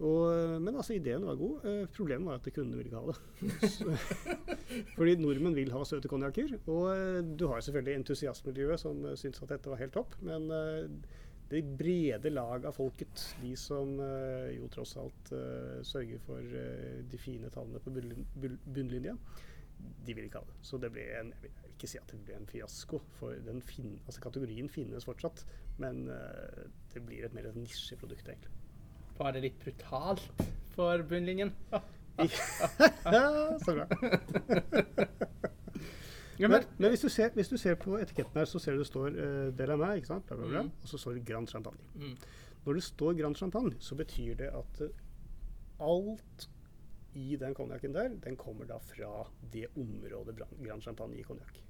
Og, 0.00 0.30
eh, 0.32 0.54
men 0.56 0.76
altså, 0.80 0.94
ideen 0.96 1.26
var 1.28 1.36
god. 1.36 1.64
Eh, 1.68 1.82
problemet 1.92 2.30
var 2.30 2.38
at 2.38 2.52
kundene 2.56 2.78
ville 2.78 2.88
ikke 2.88 3.02
ha 3.02 3.10
det. 3.12 4.14
Fordi 4.96 5.16
nordmenn 5.20 5.56
vil 5.58 5.72
ha 5.74 5.82
søte 5.84 6.08
konjakker. 6.08 6.54
Og 6.72 6.86
eh, 6.94 7.18
du 7.20 7.44
har 7.50 7.60
selvfølgelig 7.60 7.98
entusiastmiljøet 8.00 8.80
som 8.80 9.04
uh, 9.04 9.12
syns 9.20 9.42
at 9.44 9.52
dette 9.52 9.68
var 9.68 9.82
helt 9.82 9.92
topp. 9.92 10.16
Men 10.24 10.48
eh, 10.56 10.88
det 11.50 11.64
brede 11.78 12.30
lag 12.30 12.64
av 12.66 12.76
folket, 12.76 13.24
de 13.42 13.56
som 13.58 13.96
eh, 13.98 14.52
jo 14.54 14.68
tross 14.70 14.94
alt 15.00 15.32
eh, 15.34 15.80
sørger 15.86 16.20
for 16.22 16.38
eh, 16.62 17.00
de 17.10 17.18
fine 17.18 17.50
tallene 17.50 17.80
på 17.82 17.90
bunnlinja, 17.90 19.16
de 20.06 20.14
vil 20.14 20.24
ikke 20.26 20.38
ha 20.42 20.44
det. 20.48 20.56
Så 20.66 20.78
det 20.80 20.90
ble 20.94 21.04
en 21.20 21.32
Jeg 21.42 21.50
vil 21.62 21.74
ikke 21.74 21.88
si 21.88 21.98
at 22.00 22.10
det 22.12 22.20
ble 22.26 22.36
en 22.36 22.46
fiasko, 22.46 23.00
for 23.18 23.36
den 23.46 23.62
fin, 23.62 23.94
altså 24.06 24.20
kategorien 24.20 24.68
finnes 24.68 25.04
fortsatt. 25.08 25.44
Men 25.78 26.08
uh, 26.08 26.66
det 26.94 27.02
blir 27.06 27.24
et 27.24 27.34
mer 27.34 27.48
et 27.48 27.56
nisjeprodukt, 27.56 28.28
egentlig. 28.28 28.52
Var 29.18 29.32
det 29.36 29.42
litt 29.46 29.58
brutalt 29.64 30.44
for 30.74 31.02
bunnlinjen? 31.08 31.54
så 33.64 33.74
bra. 33.74 33.86
Men, 36.40 36.64
men, 36.78 36.88
hvis, 36.88 37.00
du 37.00 37.08
ser, 37.08 37.30
hvis 37.36 37.48
du 37.48 37.56
ser 37.60 37.74
på 37.80 37.98
etiketten 38.00 38.38
her, 38.40 38.44
så 38.48 38.58
ser 38.58 38.72
du 38.76 38.80
det 38.80 38.86
står 38.88 39.16
uh, 39.16 39.48
Del 39.56 39.68
la 39.68 39.76
Main, 39.76 39.98
ikke 40.00 40.08
sant? 40.08 40.26
Bla, 40.28 40.36
bla, 40.36 40.46
bla, 40.48 40.62
Mm. 40.62 40.70
og 40.82 40.88
så 40.88 40.98
står 40.98 41.18
det 41.18 41.26
Grand 41.28 41.48
Champagne. 41.48 41.78
mm, 41.94 42.16
Når 42.64 42.72
det 42.78 42.82
står 42.82 43.12
Grand 43.18 43.36
Champagne, 43.36 43.74
så 43.78 43.94
betyr 43.94 44.34
det 44.40 44.48
at 44.48 44.80
uh, 44.80 44.88
alt 45.80 46.48
i 47.18 47.36
den 47.40 47.54
konjakken 47.54 47.94
der, 47.94 48.12
den 48.22 48.36
kommer 48.38 48.68
da 48.68 48.78
fra 48.82 49.24
det 49.52 49.66
området 49.78 50.36
Grand 50.60 50.82
Champagne 50.82 51.18
i 51.18 51.26
konjakk. 51.26 51.62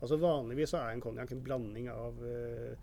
Altså 0.00 0.18
Vanligvis 0.22 0.72
så 0.74 0.80
er 0.82 0.94
en 0.94 1.02
konjakk 1.02 1.32
en 1.34 1.42
blanding 1.42 1.88
av, 1.90 2.18
uh, 2.22 2.74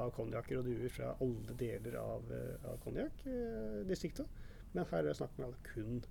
av 0.00 0.12
konjakker 0.16 0.60
og 0.60 0.66
druer 0.68 0.92
fra 0.92 1.14
alle 1.24 1.56
deler 1.60 1.96
av, 2.00 2.32
uh, 2.32 2.70
av 2.72 2.80
konjakkdistriktet. 2.84 4.40
Men 4.72 4.86
her 4.90 5.02
er 5.02 5.10
det 5.10 5.18
snakk 5.18 5.38
om 5.42 5.54
kun 5.66 6.02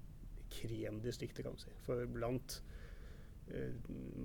kremdistriktet, 0.50 1.45
kan 1.45 1.56
du 1.56 1.62
si. 1.62 1.74
For 1.86 2.08
blant 2.10 2.60
eh, 3.54 3.76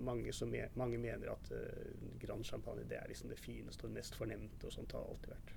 mange, 0.05 0.33
me 0.49 0.65
mange 0.81 0.99
mener 0.99 1.35
at 1.35 1.53
uh, 1.53 1.93
Grand 2.23 2.45
Champagne 2.45 2.87
det 2.89 2.99
er 2.99 3.11
liksom 3.11 3.31
det 3.31 3.39
fineste 3.39 3.87
og 3.87 3.95
mest 3.95 4.17
fornemte. 4.17 4.67
og 4.67 4.73
sånt 4.73 4.97
har 4.97 5.05
alltid 5.05 5.37
vært. 5.37 5.55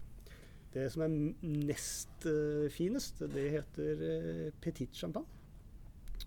Det 0.74 0.86
som 0.91 1.05
er 1.07 1.15
nest 1.47 2.28
uh, 2.28 2.68
finest, 2.70 3.24
det 3.34 3.49
heter 3.55 4.03
uh, 4.03 4.53
Petit 4.61 4.93
Champagne. 4.93 5.37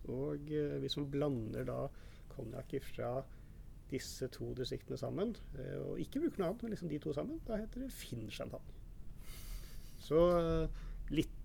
Og 0.09 0.53
eh, 0.53 0.79
hvis 0.81 0.97
man 0.97 1.11
blander 1.13 1.67
da 1.69 1.81
konjakk 2.33 2.79
fra 2.87 3.11
disse 3.91 4.29
to 4.31 4.53
distriktene 4.55 4.99
sammen, 4.99 5.35
eh, 5.59 5.77
og 5.83 6.01
ikke 6.01 6.23
bruker 6.23 6.43
noe 6.43 6.51
annet, 6.51 6.63
men 6.65 6.75
liksom 6.75 6.91
de 6.93 7.01
to 7.03 7.13
sammen, 7.17 7.41
da 7.47 7.59
heter 7.61 7.85
det 7.85 7.93
Finn 7.93 8.31
Champagne. 8.33 8.79
Så 10.01 10.23
eh, 10.39 10.83
litt 11.13 11.37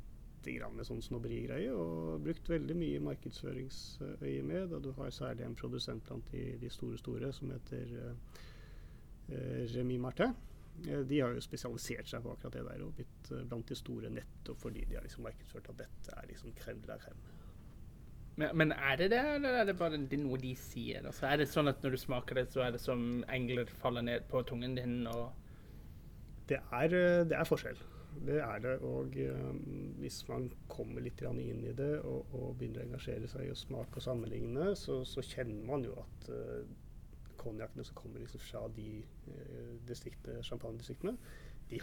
grann 0.46 0.84
sånn 0.86 1.02
snobberigreie, 1.02 1.72
og 1.74 2.22
brukt 2.26 2.50
veldig 2.52 2.76
mye 2.78 3.02
markedsføringsøye 3.02 4.44
med. 4.46 4.68
Da 4.70 4.80
du 4.80 4.92
har 5.00 5.14
særlig 5.14 5.48
en 5.48 5.58
produsent 5.58 6.06
blant 6.06 6.28
de, 6.30 6.52
de 6.62 6.70
store 6.70 7.00
store 7.02 7.32
som 7.34 7.50
heter 7.50 7.96
uh, 8.06 9.64
Remi 9.74 9.98
Martin. 9.98 10.36
De 10.86 11.18
har 11.18 11.34
jo 11.34 11.42
spesialisert 11.42 12.12
seg 12.12 12.22
på 12.22 12.36
akkurat 12.36 12.60
det 12.60 12.66
der 12.68 12.84
og 12.86 12.94
blitt 12.94 13.32
blant 13.50 13.72
de 13.72 13.78
store 13.80 14.12
nettopp 14.14 14.60
fordi 14.62 14.84
de 14.86 15.00
har 15.00 15.08
liksom 15.08 15.26
markedsført 15.26 15.72
at 15.72 15.82
dette 15.82 16.14
er 16.20 16.30
liksom 16.30 16.54
crème 16.60 16.84
de 16.84 16.92
la 16.92 17.00
crème. 17.02 17.35
Men, 18.36 18.52
men 18.58 18.74
er 18.76 19.00
det 19.00 19.10
det, 19.14 19.24
eller 19.38 19.62
er 19.62 19.68
det 19.70 19.78
bare 19.80 19.98
noe 20.00 20.38
de 20.42 20.52
sier? 20.60 21.06
Altså, 21.08 21.28
er 21.30 21.40
det 21.40 21.50
sånn 21.52 21.72
at 21.72 21.84
når 21.84 21.96
du 21.96 22.02
smaker 22.02 22.42
det, 22.42 22.50
så 22.52 22.66
er 22.66 22.76
det 22.76 22.82
som 22.84 23.24
engler 23.32 23.70
faller 23.82 24.04
ned 24.06 24.30
på 24.32 24.44
tungen 24.48 24.78
din? 24.80 25.04
og... 25.12 25.34
Det 26.46 26.60
er, 26.62 26.94
eh, 26.94 27.24
det 27.26 27.38
er 27.40 27.48
forskjell. 27.50 27.80
Det 28.28 28.36
er 28.38 28.60
det. 28.62 28.76
Og 28.86 29.16
um, 29.34 29.96
hvis 30.00 30.20
man 30.28 30.50
kommer 30.70 31.02
litt 31.02 31.22
inn 31.22 31.64
i 31.66 31.74
det 31.74 32.00
og, 32.06 32.28
og 32.34 32.58
begynner 32.60 32.84
å 32.84 32.86
engasjere 32.86 33.28
seg 33.28 33.48
i 33.48 33.52
å 33.52 33.58
smake 33.58 33.98
og 33.98 34.06
sammenligne, 34.06 34.76
så, 34.78 35.00
så 35.08 35.24
kjenner 35.26 35.66
man 35.66 35.84
jo 35.88 35.96
at 36.00 36.30
uh, 36.30 36.62
konjakkene 37.42 37.84
som 37.84 37.98
kommer 37.98 38.22
liksom 38.22 38.44
fra 38.46 38.68
de 38.76 39.02
uh, 39.32 39.74
distriktene, 39.90 40.44
champagnedistriktene, 40.44 41.18
de 41.66 41.80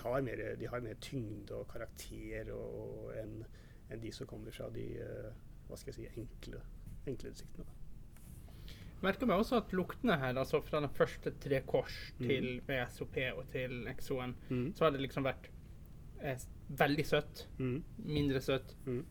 de 0.60 0.68
har 0.70 0.84
mer 0.84 1.00
tyngde 1.02 1.56
og 1.58 1.66
karakter 1.72 2.52
enn 3.18 3.40
en 3.90 4.00
de 4.00 4.12
som 4.14 4.28
kommer 4.30 4.54
fra 4.54 4.70
de 4.70 4.86
uh, 5.02 5.32
hva 5.72 5.78
skal 5.80 5.94
jeg 5.94 6.00
si, 6.12 6.20
enkle, 6.20 6.60
enkle 7.08 7.32
utsiktene. 7.32 7.66
merker 9.02 9.26
meg 9.26 9.40
også 9.42 9.56
at 9.58 9.72
luktene 9.74 10.14
her, 10.20 10.36
altså 10.38 10.60
fra 10.62 10.78
den 10.84 10.92
første 10.94 11.32
tre 11.42 11.58
kors 11.66 11.96
Mm. 12.20 12.28
til 12.28 12.60
VSOP 12.68 13.16
og 13.36 13.48
til 13.50 13.88
XO-en, 13.96 14.36
Mm. 14.50 14.68
så 14.76 14.84
har 14.84 14.90
det 14.94 15.00
liksom 15.00 15.24
vært 15.26 15.48
eh, 16.22 16.38
veldig 16.70 17.04
søtt, 17.06 17.46
Mm. 17.58 17.82
mindre 17.98 18.40
søtt, 18.40 18.76
Mm. 18.86 19.04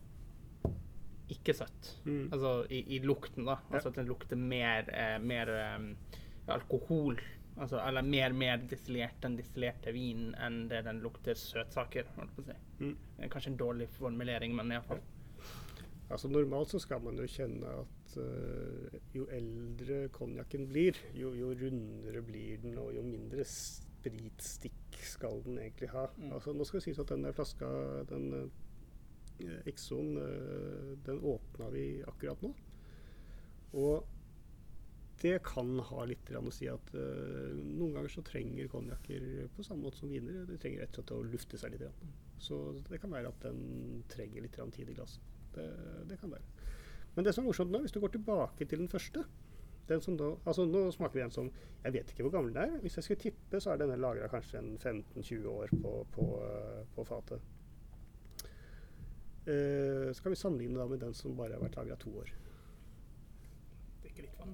ikke 1.32 1.54
søtt. 1.56 1.90
Mm. 2.06 2.30
Altså 2.32 2.66
i, 2.70 2.80
i 2.96 3.00
lukten, 3.04 3.46
da. 3.46 3.58
Ja. 3.70 3.76
Altså 3.76 3.90
at 3.90 3.96
den 3.96 4.08
lukter 4.08 4.38
mer, 4.38 4.88
eh, 4.94 5.18
mer 5.20 5.50
eh, 5.50 5.96
alkohol. 6.48 7.20
Altså, 7.58 7.82
eller 7.86 8.02
mer, 8.02 8.32
mer 8.34 8.58
distillert 8.58 9.20
den 9.22 9.36
distillerte 9.38 9.92
vinen 9.94 10.34
enn 10.40 10.68
det 10.70 10.86
den 10.86 11.02
lukter 11.04 11.34
søtsaker. 11.36 12.06
holdt 12.16 12.32
på 12.36 12.42
å 12.42 12.46
si. 12.46 12.54
Mm. 12.80 12.96
Kanskje 13.30 13.48
en 13.52 13.58
dårlig 13.58 13.90
formulering, 13.90 14.56
men 14.56 14.72
iallfall. 14.72 15.00
Altså 16.12 16.30
Normalt 16.32 16.74
så 16.74 16.80
skal 16.82 17.02
man 17.04 17.20
jo 17.20 17.28
kjenne 17.30 17.76
at 17.82 18.16
uh, 18.20 18.98
jo 19.16 19.28
eldre 19.32 20.04
konjakken 20.14 20.68
blir, 20.70 20.98
jo, 21.18 21.34
jo 21.38 21.52
rundere 21.58 22.24
blir 22.26 22.62
den, 22.64 22.78
og 22.82 22.94
jo 22.96 23.04
mindre 23.06 23.46
spritstikk 23.48 25.00
skal 25.08 25.42
den 25.46 25.60
egentlig 25.62 25.92
ha. 25.94 26.08
Mm. 26.18 26.32
Altså 26.36 26.56
Nå 26.56 26.68
skal 26.68 26.82
det 26.82 26.88
sies 26.90 27.02
at 27.02 27.14
den 27.14 27.28
der 27.28 27.36
flaska, 27.38 27.70
den 28.12 28.28
uh, 28.36 29.60
Exoen, 29.70 30.18
uh, 30.20 30.98
den 31.06 31.24
åpna 31.34 31.72
vi 31.74 31.86
akkurat 32.08 32.44
nå. 32.46 32.54
Og 33.80 34.04
det 35.22 35.38
kan 35.46 35.76
ha 35.86 36.06
litt 36.10 36.32
å 36.34 36.54
si 36.54 36.68
at 36.72 36.94
eh, 36.98 37.52
noen 37.54 37.94
ganger 37.94 38.10
så 38.10 38.24
trenger 38.26 38.70
konjakker 38.72 39.26
på 39.54 39.66
samme 39.66 39.86
måte 39.86 40.02
som 40.02 40.10
viner, 40.10 40.48
de 40.50 40.58
trenger 40.58 40.82
rett 40.82 40.98
og 40.98 41.04
slett 41.04 41.14
å 41.14 41.28
lufte 41.30 41.60
seg 41.62 41.76
litt. 41.76 42.06
Så 42.42 42.58
det 42.88 42.98
kan 43.04 43.14
være 43.14 43.30
at 43.30 43.46
den 43.46 44.02
trenger 44.10 44.48
litt 44.48 44.58
tid 44.74 44.90
i 44.90 44.98
glasset. 44.98 45.31
Det, 45.56 45.70
det 46.10 46.20
kan 46.20 46.32
være. 46.32 46.68
Men 47.16 47.26
det 47.26 47.34
som 47.36 47.44
er 47.44 47.50
morsomt 47.50 47.72
nå, 47.74 47.82
hvis 47.84 47.92
du 47.92 48.00
går 48.00 48.14
tilbake 48.16 48.66
til 48.66 48.80
den 48.80 48.92
første 48.92 49.26
den 49.92 50.02
som 50.02 50.18
da, 50.18 50.36
altså 50.46 50.66
Nå 50.66 50.86
smaker 50.94 51.20
vi 51.20 51.24
en 51.26 51.34
som 51.34 51.50
Jeg 51.84 51.94
vet 51.94 52.12
ikke 52.12 52.24
hvor 52.24 52.36
gammel 52.36 52.54
den 52.54 52.64
er. 52.64 52.78
Hvis 52.84 52.98
jeg 52.98 53.04
skulle 53.04 53.24
tippe, 53.24 53.60
så 53.60 53.72
er 53.72 53.82
denne 53.82 53.98
lagra 54.00 54.30
kanskje 54.32 54.60
en 54.60 54.78
15-20 54.78 55.48
år 55.50 55.74
på, 55.82 55.94
på, 56.14 56.28
eh, 56.46 56.84
på 56.96 57.04
fatet. 57.04 57.42
Uh, 59.42 60.14
så 60.14 60.22
kan 60.22 60.30
vi 60.30 60.38
sammenligne 60.38 60.78
da 60.78 60.86
med 60.86 61.02
den 61.02 61.16
som 61.18 61.34
bare 61.38 61.56
har 61.56 61.64
vært 61.64 61.80
lagra 61.80 61.98
to 61.98 62.14
år. 62.22 62.30
Drikke 64.04 64.28
litt 64.28 64.38
vann. 64.38 64.54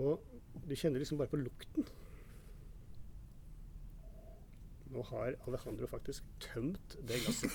Og 0.00 0.24
du 0.64 0.72
kjenner 0.72 1.04
liksom 1.04 1.20
bare 1.20 1.28
på 1.28 1.42
lukten. 1.42 1.84
Nå 4.96 5.04
har 5.12 5.36
Alejandro 5.44 5.92
faktisk 5.92 6.24
tømt 6.40 6.96
det 7.04 7.20
glasset. 7.20 7.52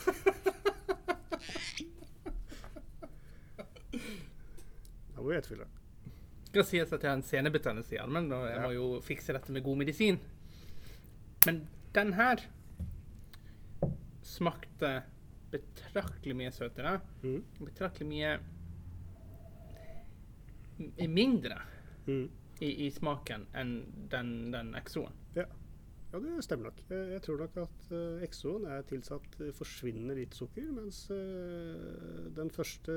Da 5.17 5.23
må 5.23 5.31
vi 5.31 5.37
etterfylle. 5.39 5.65
skal 6.47 6.63
sies 6.63 6.91
at 6.93 7.01
jeg 7.03 7.09
har 7.09 7.17
en 7.17 7.25
senebetennelse 7.25 7.95
i 7.95 7.97
armen, 7.99 8.29
og 8.31 8.43
jeg 8.45 8.59
må 8.61 8.69
jo 8.75 8.85
fikse 9.01 9.33
dette 9.33 9.51
med 9.51 9.63
god 9.65 9.79
medisin. 9.81 10.19
Men 11.45 11.63
den 11.95 12.13
her 12.13 12.43
smakte 14.21 14.91
betraktelig 15.49 16.35
mye 16.37 16.51
søtere. 16.53 16.99
Mm. 17.23 17.41
Betraktelig 17.65 18.07
mye 18.11 18.37
mindre 21.09 21.57
Mm. 22.07 22.29
i, 22.61 22.69
i 22.85 22.91
smaken 22.91 23.47
enn 23.57 23.71
den, 24.11 24.51
den 24.53 24.69
Exoen. 24.79 25.11
Ja. 25.35 25.43
ja, 26.13 26.19
det 26.23 26.37
stemmer 26.45 26.69
nok. 26.69 26.77
Jeg, 26.87 27.21
tror 27.25 27.41
nok 27.41 27.57
at 27.65 27.89
uh, 27.91 28.23
Exoen 28.23 28.69
er 28.71 28.85
tilsatt 28.87 29.35
uh, 29.41 29.49
forsvinnende 29.57 30.15
litt 30.15 30.37
sukker, 30.37 30.69
mens 30.71 31.01
eh, 31.11 32.29
den 32.37 32.53
første 32.53 32.95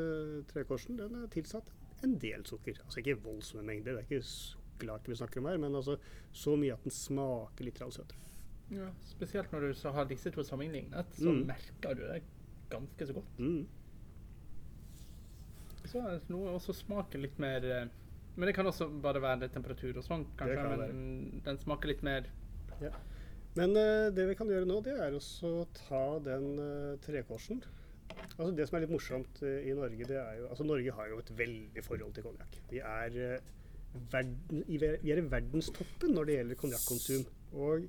trekorsen 0.53 1.01
den 1.01 1.18
er 1.25 1.33
tilsatt 1.35 1.73
en 2.07 2.16
del 2.22 2.44
sukker. 2.46 2.80
Altså 2.84 3.03
ikke 3.03 3.18
voldsomme 3.24 3.64
mengder, 3.66 3.96
det 3.96 4.05
er 4.05 4.09
ikke 4.09 4.26
sukkerlake 4.26 5.12
vi 5.12 5.18
snakker 5.20 5.42
om 5.42 5.51
her, 5.51 5.61
men 5.61 5.74
altså 5.76 5.98
så 6.32 6.57
mye 6.57 6.74
at 6.74 6.84
den 6.86 6.94
smaker 6.94 7.66
litt 7.66 7.80
søtere. 7.80 8.18
Ja, 8.70 8.86
spesielt 9.03 9.51
når 9.53 9.61
du 9.66 9.74
så 9.74 9.90
har 9.92 10.07
disse 10.07 10.30
to 10.30 10.44
sammenlignet, 10.46 11.07
så 11.18 11.32
Mm. 11.32 11.46
merker 11.46 11.94
du 11.94 12.07
det 12.07 12.22
ganske 12.70 13.07
så 13.07 13.12
godt. 13.12 13.38
Mm. 13.38 13.66
Så 15.84 15.98
er 15.98 16.18
det 16.18 16.30
noe 16.30 16.55
også 16.55 16.72
smaker 16.76 17.18
litt 17.18 17.38
mer 17.38 17.64
eh, 17.64 17.88
Men 18.36 18.46
det 18.46 18.55
kan 18.55 18.66
også 18.66 18.86
bare 19.03 19.20
være 19.20 19.48
temperatur 19.48 19.96
og 19.98 20.05
sånn, 20.05 20.24
kanskje. 20.38 20.55
kan 20.55 20.78
Men 20.78 21.40
den 21.44 21.59
smaker 21.59 21.88
litt 21.88 22.03
mer 22.03 22.28
ja. 22.80 22.92
Men 23.57 23.74
uh, 23.74 24.09
det 24.14 24.28
vi 24.28 24.36
kan 24.38 24.48
gjøre 24.48 24.68
nå, 24.68 24.78
det 24.86 24.94
er 24.94 25.16
å 25.16 25.66
ta 25.74 26.05
den 26.22 26.46
uh, 26.61 26.96
trekorsen. 27.03 27.59
Altså 28.40 28.50
Det 28.56 28.66
som 28.68 28.76
er 28.78 28.84
litt 28.84 28.92
morsomt 28.92 29.40
eh, 29.46 29.64
i 29.68 29.76
Norge, 29.76 30.06
det 30.08 30.18
er 30.18 30.38
jo 30.40 30.50
Altså 30.50 30.66
Norge 30.66 30.94
har 30.96 31.08
jo 31.12 31.18
et 31.22 31.32
veldig 31.38 31.84
forhold 31.84 32.14
til 32.16 32.26
konjakk. 32.26 32.61
Vi 32.70 32.80
eh, 32.80 33.40
vi 33.90 34.78
er 34.78 35.18
i 35.18 35.26
verdenstoppen 35.26 36.14
når 36.14 36.28
det 36.28 36.36
gjelder 36.36 36.58
konjakkonsum. 36.61 37.24
Og 37.58 37.88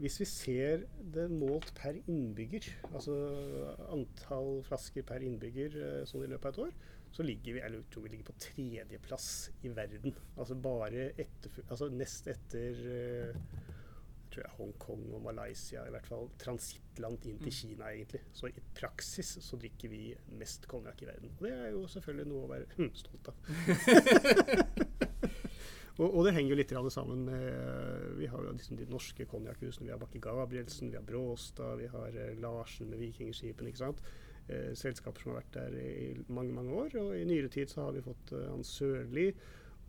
hvis 0.00 0.18
vi 0.20 0.26
ser 0.28 0.86
det 1.14 1.26
målt 1.30 1.72
per 1.76 1.98
innbygger, 2.00 2.66
altså 2.92 3.16
antall 3.92 4.62
flasker 4.66 5.04
per 5.08 5.24
innbygger 5.24 5.76
eh, 5.76 6.00
sånn 6.08 6.24
i 6.26 6.32
løpet 6.32 6.48
av 6.48 6.54
et 6.54 6.62
år, 6.66 6.74
så 7.12 7.24
ligger 7.28 7.58
vi, 7.58 7.60
eller 7.60 7.84
tror 7.92 8.06
vi 8.06 8.14
ligger 8.14 8.30
på 8.30 8.38
tredjeplass 8.40 9.28
i 9.68 9.72
verden. 9.76 10.16
Altså 10.32 10.56
bare 10.56 11.10
etter, 11.20 11.60
altså 11.68 11.90
nest 11.92 12.28
etter 12.32 12.80
tror 14.32 14.44
jeg 14.44 14.56
Hongkong 14.58 15.04
og 15.16 15.22
Malaysia, 15.26 15.84
i 15.86 15.92
hvert 15.94 16.08
fall 16.08 16.30
transittland 16.40 17.28
inn 17.28 17.38
til 17.38 17.52
Mm. 17.52 17.58
Kina, 17.58 17.90
egentlig. 17.92 18.22
Så 18.32 18.48
i 18.48 18.64
praksis 18.74 19.36
så 19.44 19.58
drikker 19.60 19.92
vi 19.92 20.14
mest 20.38 20.66
konjakk 20.66 21.02
i 21.02 21.06
verden. 21.06 21.30
Og 21.36 21.46
det 21.46 21.52
er 21.52 21.70
jo 21.70 21.86
selvfølgelig 21.86 22.28
noe 22.30 22.44
å 22.46 22.50
være 22.50 22.66
hm, 22.76 22.90
stolt 22.94 23.28
av. 23.28 23.34
og, 26.00 26.08
og 26.08 26.24
det 26.26 26.34
henger 26.34 26.54
jo 26.54 26.58
litt 26.62 26.74
sammen 26.92 27.24
med 27.28 28.18
Vi 28.18 28.26
har 28.26 28.42
jo 28.42 28.56
liksom 28.56 28.76
de 28.80 28.88
norske 28.90 29.26
konjakkhusene. 29.28 29.86
Vi 29.86 29.92
har 29.92 30.00
Bakke 30.00 30.20
Gabrielsen, 30.20 30.90
vi 30.90 30.96
har 30.96 31.06
Bråstad, 31.06 31.76
vi 31.78 31.88
har 31.92 32.16
eh, 32.16 32.36
Larsen 32.40 32.90
med 32.90 32.98
Vikingskipene. 32.98 33.68
ikke 33.68 33.84
sant? 33.84 34.04
Eh, 34.48 34.72
selskaper 34.74 35.22
som 35.22 35.32
har 35.32 35.42
vært 35.42 35.54
der 35.54 35.74
i 35.78 36.14
mange 36.28 36.54
mange 36.54 36.74
år. 36.74 36.96
Og 37.00 37.12
i 37.16 37.26
nyere 37.28 37.48
tid 37.52 37.70
så 37.70 37.86
har 37.86 37.92
vi 37.96 38.02
fått 38.04 38.32
eh, 38.34 38.48
Hans 38.50 38.72
Sørli 38.78 39.28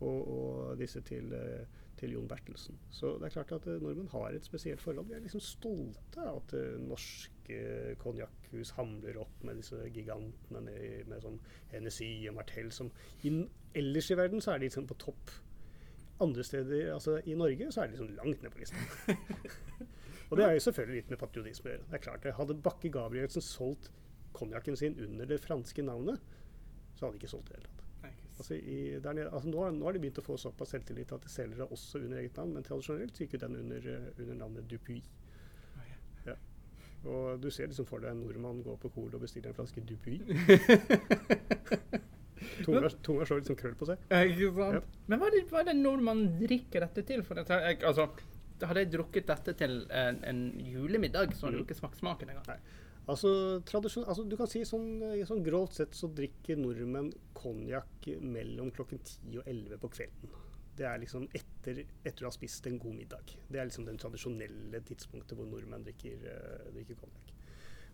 og, 0.00 0.20
og 0.20 0.78
disse 0.78 1.02
til, 1.06 1.32
eh, 1.34 1.82
til 2.04 2.14
Jon 2.14 2.28
Bertelsen. 2.28 2.76
Så 2.92 3.14
det 3.18 3.28
er 3.28 3.34
klart 3.38 3.54
at 3.56 3.66
eh, 3.70 3.80
nordmenn 3.80 4.12
har 4.12 4.34
et 4.36 4.46
spesielt 4.46 4.82
forhold. 4.84 5.08
Vi 5.08 5.16
er 5.16 5.24
liksom 5.24 5.42
stolte 5.42 6.20
av 6.20 6.42
at 6.42 6.54
eh, 6.58 6.76
norske 6.84 7.60
konjakkhus 8.02 8.74
hamler 8.78 9.18
opp 9.22 9.44
med 9.46 9.62
disse 9.62 9.80
gigantene 9.94 10.62
med, 10.66 11.08
med 11.10 11.24
sånn 11.24 11.40
Hennessy 11.72 12.10
og 12.30 12.36
Martell 12.38 12.70
som 12.74 12.92
in, 13.24 13.46
Ellers 13.74 14.10
i 14.12 14.18
verden 14.18 14.42
så 14.44 14.52
er 14.52 14.60
de 14.62 14.68
liksom 14.68 14.86
på 14.86 14.96
topp. 15.02 15.32
Andre 16.22 16.44
steder, 16.46 16.92
altså 16.94 17.16
i 17.26 17.34
Norge, 17.34 17.72
så 17.74 17.82
er 17.82 17.90
de 17.90 17.96
liksom 17.96 18.12
langt 18.20 18.44
ned 18.44 18.52
på 18.54 18.60
lista. 18.62 18.78
og 20.28 20.38
det 20.38 20.44
er 20.46 20.54
jo 20.54 20.62
selvfølgelig 20.68 21.00
litt 21.00 21.10
med 21.10 21.20
patriotisme 21.24 21.70
å 21.70 21.72
gjøre. 21.72 21.86
Det 21.88 21.98
er 21.98 22.04
klart 22.04 22.22
det. 22.22 22.36
Hadde 22.38 22.60
Bakke 22.68 22.92
Gabrielsen 22.94 23.42
solgt 23.42 23.90
konjakken 24.34 24.78
sin 24.78 24.94
under 25.02 25.26
det 25.26 25.40
franske 25.42 25.82
navnet, 25.82 26.22
så 26.94 27.06
hadde 27.06 27.18
de 27.18 27.24
ikke 27.24 27.34
solgt 27.34 27.50
det 27.50 27.58
i 27.58 27.64
det 27.64 27.64
hele 27.64 27.72
tatt. 27.72 27.83
Altså 28.34 28.54
i, 28.54 28.78
der 29.02 29.12
nede, 29.12 29.28
altså 29.30 29.48
nå, 29.48 29.66
nå 29.76 29.86
har 29.86 29.94
de 29.94 30.00
begynt 30.02 30.18
å 30.18 30.24
få 30.26 30.36
såpass 30.40 30.72
selvtillit 30.74 31.12
at 31.14 31.22
de 31.22 31.30
selger 31.30 31.60
det 31.60 31.68
også 31.70 32.00
under 32.02 32.18
eget 32.18 32.40
navn, 32.40 32.56
men 32.56 32.66
tradisjonelt 32.66 33.14
så 33.14 33.22
gikk 33.22 33.36
jo 33.36 33.44
den 33.44 33.60
under, 33.60 33.86
eh, 33.92 34.08
under 34.18 34.40
navnet 34.40 34.66
Dupuy. 34.70 34.98
Ja. 36.26 36.34
Og 37.04 37.38
du 37.42 37.50
ser 37.54 37.70
liksom 37.70 37.86
for 37.86 38.02
deg 38.02 38.10
en 38.10 38.24
nordmann 38.24 38.64
gå 38.66 38.74
på 38.82 38.90
Cola 38.96 39.20
og 39.20 39.22
bestille 39.22 39.52
en 39.52 39.58
flaske 39.58 39.84
Dupuy. 39.86 40.18
Tunga, 42.64 42.88
tunga 43.02 43.24
slår 43.26 43.42
sånn 43.46 43.58
krøll 43.58 43.74
på 43.78 43.86
seg. 43.88 44.02
Ikke 44.10 44.50
sant? 44.54 44.76
Ja. 44.78 45.02
Men 45.10 45.20
hva 45.20 45.28
er, 45.28 45.34
det, 45.34 45.42
hva 45.50 45.62
er 45.62 45.68
det 45.70 45.74
nordmannen 45.78 46.34
drikker 46.38 46.84
dette 46.84 47.04
til? 47.08 47.22
For 47.26 47.38
dette, 47.38 47.56
jeg, 47.66 47.80
altså, 47.86 48.08
hadde 48.62 48.84
jeg 48.84 48.92
drukket 48.92 49.28
dette 49.30 49.54
til 49.58 49.78
en, 49.90 50.20
en 50.28 50.42
julemiddag, 50.62 51.34
så 51.34 51.48
hadde 51.48 51.58
mm. 51.58 51.62
du 51.62 51.66
ikke 51.66 51.78
smakt 51.78 52.00
smaken 52.00 52.34
engang. 52.34 52.46
Nei. 52.52 52.83
Altså, 53.04 53.60
altså 53.60 54.24
du 54.24 54.36
kan 54.40 54.48
si 54.48 54.62
sånn, 54.64 55.02
sånn 55.28 55.44
grovt 55.44 55.76
sett 55.76 55.96
så 55.96 56.08
drikker 56.08 56.56
nordmenn 56.56 57.10
konjakk 57.36 58.08
mellom 58.24 58.70
klokken 58.72 59.02
10 59.02 59.42
og 59.42 59.50
11 59.50 59.80
på 59.82 59.90
kvelden. 59.98 60.32
Det 60.74 60.86
er 60.88 61.02
liksom 61.02 61.26
etter, 61.36 61.84
etter 62.02 62.24
å 62.24 62.30
ha 62.30 62.34
spist 62.34 62.66
en 62.66 62.80
god 62.82 62.96
middag. 62.96 63.34
Det 63.46 63.60
er 63.60 63.68
liksom 63.68 63.84
den 63.86 64.00
tradisjonelle 64.00 64.80
tidspunktet 64.88 65.36
hvor 65.38 65.46
nordmenn 65.50 65.84
drikker, 65.86 66.24
uh, 66.24 66.72
drikker 66.74 66.98
konjakk. 67.02 67.34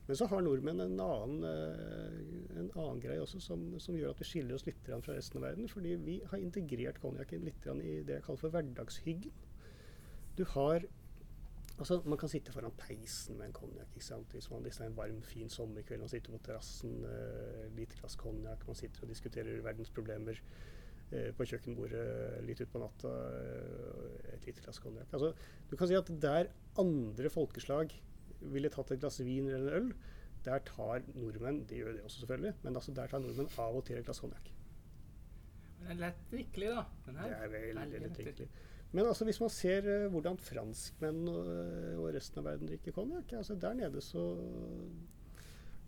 Men 0.06 0.16
så 0.16 0.26
har 0.30 0.46
nordmenn 0.46 0.80
en 0.86 1.02
annen, 1.04 1.42
uh, 1.44 2.54
en 2.62 2.70
annen 2.70 3.02
greie 3.02 3.20
også 3.20 3.42
som, 3.44 3.66
som 3.82 3.98
gjør 3.98 4.14
at 4.14 4.22
vi 4.22 4.30
skiller 4.30 4.56
oss 4.56 4.64
litt 4.68 4.88
fra 4.88 5.18
resten 5.18 5.42
av 5.42 5.48
verden. 5.50 5.68
Fordi 5.68 5.98
vi 6.06 6.16
har 6.30 6.40
integrert 6.40 7.02
konjakken 7.02 7.44
litt 7.50 7.68
i 7.74 8.00
det 8.06 8.20
jeg 8.20 8.26
kaller 8.28 8.44
for 8.46 8.54
hverdagshyggen. 8.54 9.44
Du 10.38 10.46
har 10.54 10.86
Altså, 11.80 12.02
Man 12.04 12.18
kan 12.20 12.28
sitte 12.28 12.52
foran 12.52 12.74
peisen 12.76 13.38
med 13.38 13.46
en 13.48 13.54
konjakk. 13.56 13.88
Hvis, 13.94 14.50
man- 14.50 14.66
er 14.66 14.86
en 14.86 14.96
varm, 14.96 15.22
fin 15.22 15.48
sommerkveld, 15.48 16.00
man 16.00 16.08
sitter 16.12 16.32
på 16.34 16.42
terrassen, 16.44 17.04
uh, 17.04 17.70
lite 17.76 17.96
glass 17.96 18.16
konjakk, 18.20 18.66
man 18.66 18.76
sitter 18.76 19.02
og 19.02 19.08
diskuterer 19.08 19.62
verdens 19.64 19.90
problemer 19.90 20.36
eh, 21.12 21.32
på 21.32 21.46
kjøkkenbordet 21.48 22.44
litt 22.46 22.60
utpå 22.60 22.82
natta, 22.82 23.08
Uh, 23.08 24.34
et 24.34 24.46
lite 24.46 24.62
glass 24.62 24.78
konjakk. 24.78 25.08
Altså, 25.12 25.32
du 25.70 25.76
kan 25.76 25.88
si 25.88 25.96
at 25.96 26.12
der 26.22 26.52
andre 26.78 27.30
folkeslag 27.30 27.96
ville 28.40 28.70
tatt 28.72 28.92
et 28.92 29.00
glass 29.00 29.20
vin 29.24 29.48
eller 29.48 29.76
en 29.76 29.82
øl, 29.82 29.92
der 30.44 30.58
tar 30.64 31.02
nordmenn 31.14 31.66
De 31.68 31.76
gjør 31.76 31.92
det 31.96 32.02
også, 32.02 32.20
selvfølgelig, 32.22 32.54
men 32.62 32.76
altså 32.76 32.94
der 32.96 33.06
tar 33.06 33.20
nordmenn 33.20 33.50
av 33.58 33.76
og 33.76 33.84
til 33.84 33.98
et 33.98 34.04
glass 34.04 34.20
konjakk. 34.20 34.52
Den 35.80 35.94
er 35.94 36.00
lett 36.04 36.20
drikkelig, 36.30 36.74
da. 36.76 36.84
Den 37.06 37.16
her. 37.16 37.28
Det 37.32 37.40
er 37.40 37.52
veldig 37.56 38.00
lett 38.04 38.16
drikkelig. 38.18 38.48
Men 38.92 39.06
altså, 39.06 39.24
hvis 39.24 39.40
man 39.40 39.52
ser 39.54 39.86
eh, 39.86 40.08
hvordan 40.10 40.38
franskmenn 40.42 41.28
og, 41.30 41.48
og 42.00 42.10
resten 42.16 42.42
av 42.42 42.50
verden 42.50 42.70
drikker 42.70 42.94
konjakk 42.96 43.36
altså 43.38 43.54
Der 43.54 43.76
nede 43.78 44.02
så 44.02 44.24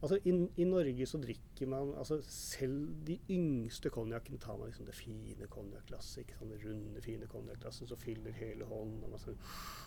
Altså, 0.03 0.19
i, 0.27 0.33
I 0.57 0.65
Norge 0.67 1.07
så 1.07 1.19
drikker 1.23 1.67
man 1.71 1.93
altså 1.99 2.19
Selv 2.27 2.89
de 3.07 3.19
yngste 3.31 3.91
konjakkene 3.91 4.39
tar 4.39 4.57
man 4.57 4.67
liksom 4.67 4.87
det 4.87 4.95
fine 4.95 5.47
konjakkglasset. 5.47 6.33
sant, 6.39 6.51
Det 6.51 6.65
runde, 6.65 7.03
fine 7.03 7.27
konjakkglasset 7.27 7.89
som 7.89 7.99
fyller 7.99 8.33
hele 8.33 8.65
hånden. 8.65 9.05
og 9.05 9.11
Man 9.11 9.23
skal 9.23 9.39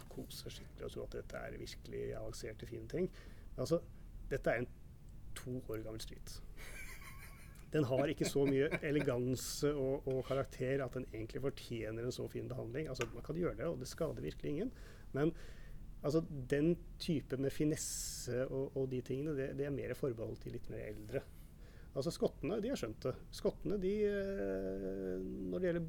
kose 0.10 0.38
seg 0.38 0.52
skikkelig 0.52 0.86
og 0.88 0.92
tro 0.92 1.04
at 1.04 1.18
dette 1.20 1.38
er 1.38 1.58
virkelig 1.60 2.16
avanserte, 2.16 2.66
fine 2.66 2.88
ting. 2.88 3.12
Altså, 3.58 3.82
dette 4.32 4.50
er 4.50 4.64
en 4.64 4.72
to 5.36 5.58
år 5.70 5.84
gammel 5.84 6.02
sprit. 6.02 6.42
Den 7.76 7.88
har 7.90 8.08
ikke 8.08 8.28
så 8.30 8.46
mye 8.48 8.70
eleganse 8.88 9.74
og, 9.76 10.08
og 10.08 10.22
karakter 10.28 10.84
at 10.86 10.96
den 10.96 11.08
egentlig 11.12 11.44
fortjener 11.44 12.08
en 12.08 12.16
så 12.16 12.28
fin 12.32 12.48
behandling. 12.48 12.88
Altså, 12.92 13.10
Man 13.14 13.26
kan 13.26 13.40
gjøre 13.40 13.58
det, 13.60 13.68
og 13.68 13.82
det 13.82 13.90
skader 13.92 14.24
virkelig 14.24 14.54
ingen. 14.54 14.72
Men 15.12 15.34
altså, 16.02 16.24
den 16.50 16.78
type 17.00 17.38
med 17.38 17.52
finesse 17.52 18.46
og, 18.48 18.78
og 18.78 18.88
de 18.92 19.02
tingene, 19.04 19.36
det, 19.36 19.50
det 19.60 19.68
er 19.68 19.76
mer 19.76 19.96
forbeholdt 19.98 20.48
de 20.48 20.56
litt 20.56 20.72
mer 20.72 20.88
eldre. 20.88 21.26
Altså 21.96 22.12
Skottene 22.12 22.60
de 22.64 22.72
har 22.72 22.80
skjønt 22.80 23.06
det. 23.08 23.14
Skottene, 23.36 23.80
de, 23.80 23.94
eh, 24.08 25.20
når 25.52 25.62
det 25.62 25.70
gjelder 25.70 25.86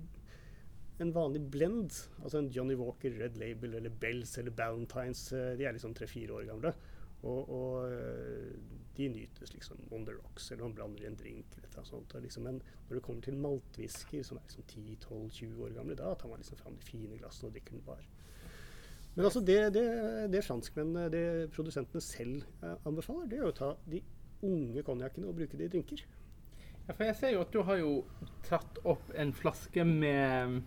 en 1.02 1.12
vanlig 1.12 1.42
blend, 1.52 1.96
altså 2.22 2.40
en 2.40 2.50
Johnny 2.54 2.76
Walker, 2.78 3.14
Red 3.20 3.38
Label 3.40 3.74
eller 3.78 3.94
Bells 4.02 4.36
eller 4.40 4.54
Ballantines, 4.54 5.26
eh, 5.34 5.54
de 5.58 5.66
er 5.66 5.74
liksom 5.76 5.94
tre-fire 5.98 6.38
år 6.38 6.46
gamle. 6.50 6.72
Og, 7.22 7.48
og 7.50 7.92
eh, 7.92 8.50
de 8.96 9.08
nytes 9.12 9.52
liksom 9.52 9.80
on 9.90 10.04
the 10.06 10.14
rocks, 10.16 10.50
eller 10.50 10.66
man 10.66 10.74
blander 10.74 11.04
i 11.04 11.08
en 11.10 11.16
drink. 11.18 11.56
eller 11.56 11.72
noe 11.76 11.88
sånt. 11.88 12.14
Liksom, 12.22 12.44
men 12.48 12.60
når 12.88 12.98
det 12.98 13.02
kommer 13.04 13.24
til 13.24 13.40
maltwhisky, 13.40 14.22
som 14.24 14.38
er 14.38 14.46
liksom 14.46 14.68
10-12-20 14.72 15.64
år 15.64 15.74
gamle, 15.76 15.96
da 15.98 16.14
tar 16.14 16.32
man 16.32 16.40
liksom 16.40 16.60
fram 16.60 16.76
de 16.76 16.86
fine 16.86 17.18
glassene 17.20 17.50
og 17.50 17.56
drikker 17.56 17.76
den 17.76 17.86
bar. 17.86 18.04
Men 19.16 19.24
altså 19.24 19.40
det, 19.40 19.58
det, 19.72 19.86
det 20.32 20.44
franskmennene, 20.44 21.08
det 21.12 21.50
produsentene 21.56 22.04
selv 22.04 22.44
eh, 22.62 22.76
anbefaler, 22.88 23.28
det 23.30 23.40
er 23.40 23.48
å 23.48 23.56
ta 23.56 23.72
de 23.88 24.02
unge 24.44 24.84
konjakkene 24.84 25.28
og 25.28 25.38
bruke 25.38 25.56
det 25.56 25.70
i 25.70 25.72
drinker. 25.72 26.02
Ja, 26.86 26.94
for 26.94 27.04
jeg 27.08 27.16
ser 27.18 27.32
jo 27.34 27.42
at 27.42 27.52
du 27.54 27.62
har 27.66 27.80
jo 27.80 27.92
tatt 28.46 28.80
opp 28.86 29.08
en 29.18 29.32
flaske 29.34 29.84
med, 29.88 30.60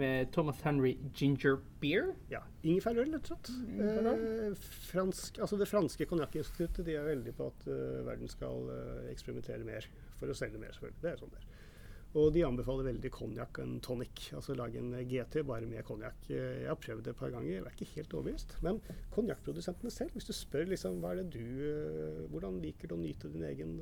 med 0.00 0.30
Thomas 0.34 0.60
Henry 0.64 0.94
ginger 1.16 1.58
beer. 1.80 2.12
Ja, 2.32 2.42
Ingefærøl, 2.66 3.12
rett 3.14 3.30
og 3.30 3.32
slett. 3.32 3.50
Eh, 3.80 4.70
fransk, 4.90 5.40
altså 5.40 5.58
det 5.60 5.68
franske 5.70 6.08
konjakkinstituttet 6.10 6.86
de 6.86 6.96
er 6.98 7.08
veldig 7.08 7.34
på 7.36 7.50
at 7.52 7.68
uh, 7.70 8.02
verden 8.06 8.30
skal 8.30 8.68
uh, 8.70 9.06
eksperimentere 9.12 9.64
mer 9.66 9.88
for 10.20 10.32
å 10.32 10.36
selge 10.36 10.60
mer, 10.60 10.74
selvfølgelig. 10.76 11.02
Det 11.04 11.12
er 11.12 11.22
sånn 11.22 11.32
det. 11.36 11.44
Og 12.16 12.30
de 12.32 12.44
anbefaler 12.46 12.86
veldig 12.86 13.10
konjakk 13.12 13.58
og 13.60 13.66
en 13.66 13.80
tonic. 13.84 14.30
Altså 14.38 14.54
lage 14.56 14.80
en 14.80 14.94
GT 15.10 15.42
bare 15.44 15.66
med 15.68 15.84
konjakk. 15.84 16.30
Eh, 16.30 16.62
Jeg 16.62 16.70
har 16.70 16.78
prøvd 16.80 17.02
det 17.04 17.12
et 17.12 17.18
par 17.18 17.32
ganger, 17.34 17.50
jeg 17.50 17.64
er 17.64 17.74
ikke 17.74 17.88
helt 17.92 18.14
overbevist. 18.16 18.54
Men 18.64 18.78
konjakkprodusentene 19.12 19.92
selv, 19.92 20.14
hvis 20.16 20.28
du 20.30 20.32
spør 20.32 20.70
liksom, 20.70 21.02
hva 21.02 21.12
er 21.12 21.20
det 21.20 21.26
du, 21.34 21.42
eh, 21.66 22.22
hvordan 22.32 22.56
liker 22.62 22.88
du 22.88 22.96
å 22.96 23.02
nyte 23.02 23.28
din 23.34 23.44
egen 23.50 23.74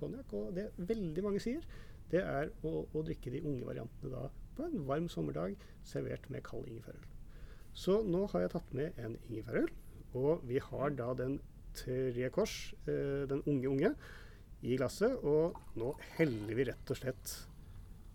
konjakk, 0.00 0.32
og 0.32 0.54
det 0.56 0.70
veldig 0.78 1.26
mange 1.26 1.42
sier, 1.44 1.66
det 2.14 2.22
er 2.24 2.54
å, 2.64 2.86
å 2.88 3.04
drikke 3.04 3.32
de 3.34 3.44
unge 3.44 3.68
variantene 3.68 4.12
da 4.14 4.24
på 4.56 4.66
en 4.68 4.84
varm 4.88 5.08
sommerdag 5.12 5.56
servert 5.86 6.28
med 6.30 6.44
kald 6.46 6.66
ingefærøl. 6.70 7.04
Så 7.74 8.00
nå 8.06 8.26
har 8.32 8.44
jeg 8.44 8.52
tatt 8.54 8.74
med 8.76 8.98
en 9.02 9.16
ingefærøl, 9.28 9.68
og 10.14 10.44
vi 10.46 10.60
har 10.62 10.94
da 10.94 11.08
den 11.18 11.40
tre 11.74 12.28
kors, 12.30 12.72
eh, 12.86 13.24
den 13.30 13.42
unge 13.50 13.68
unge, 13.68 13.94
i 14.64 14.76
glasset. 14.78 15.18
Og 15.26 15.58
nå 15.76 15.90
heller 16.16 16.54
vi 16.56 16.64
rett 16.70 16.90
og 16.94 16.96
slett 16.96 17.34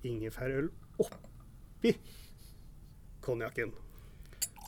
ingefærøl 0.07 0.71
oppi 1.03 1.91
konjakken. 3.21 3.73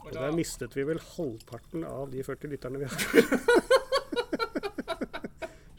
Og 0.01 0.11
der 0.13 0.33
mistet 0.35 0.75
vi 0.75 0.83
vel 0.85 0.99
halvparten 0.99 1.83
av 1.87 2.11
de 2.11 2.23
40 2.25 2.51
literne 2.51 2.81
vi 2.81 2.89
har. 2.89 3.01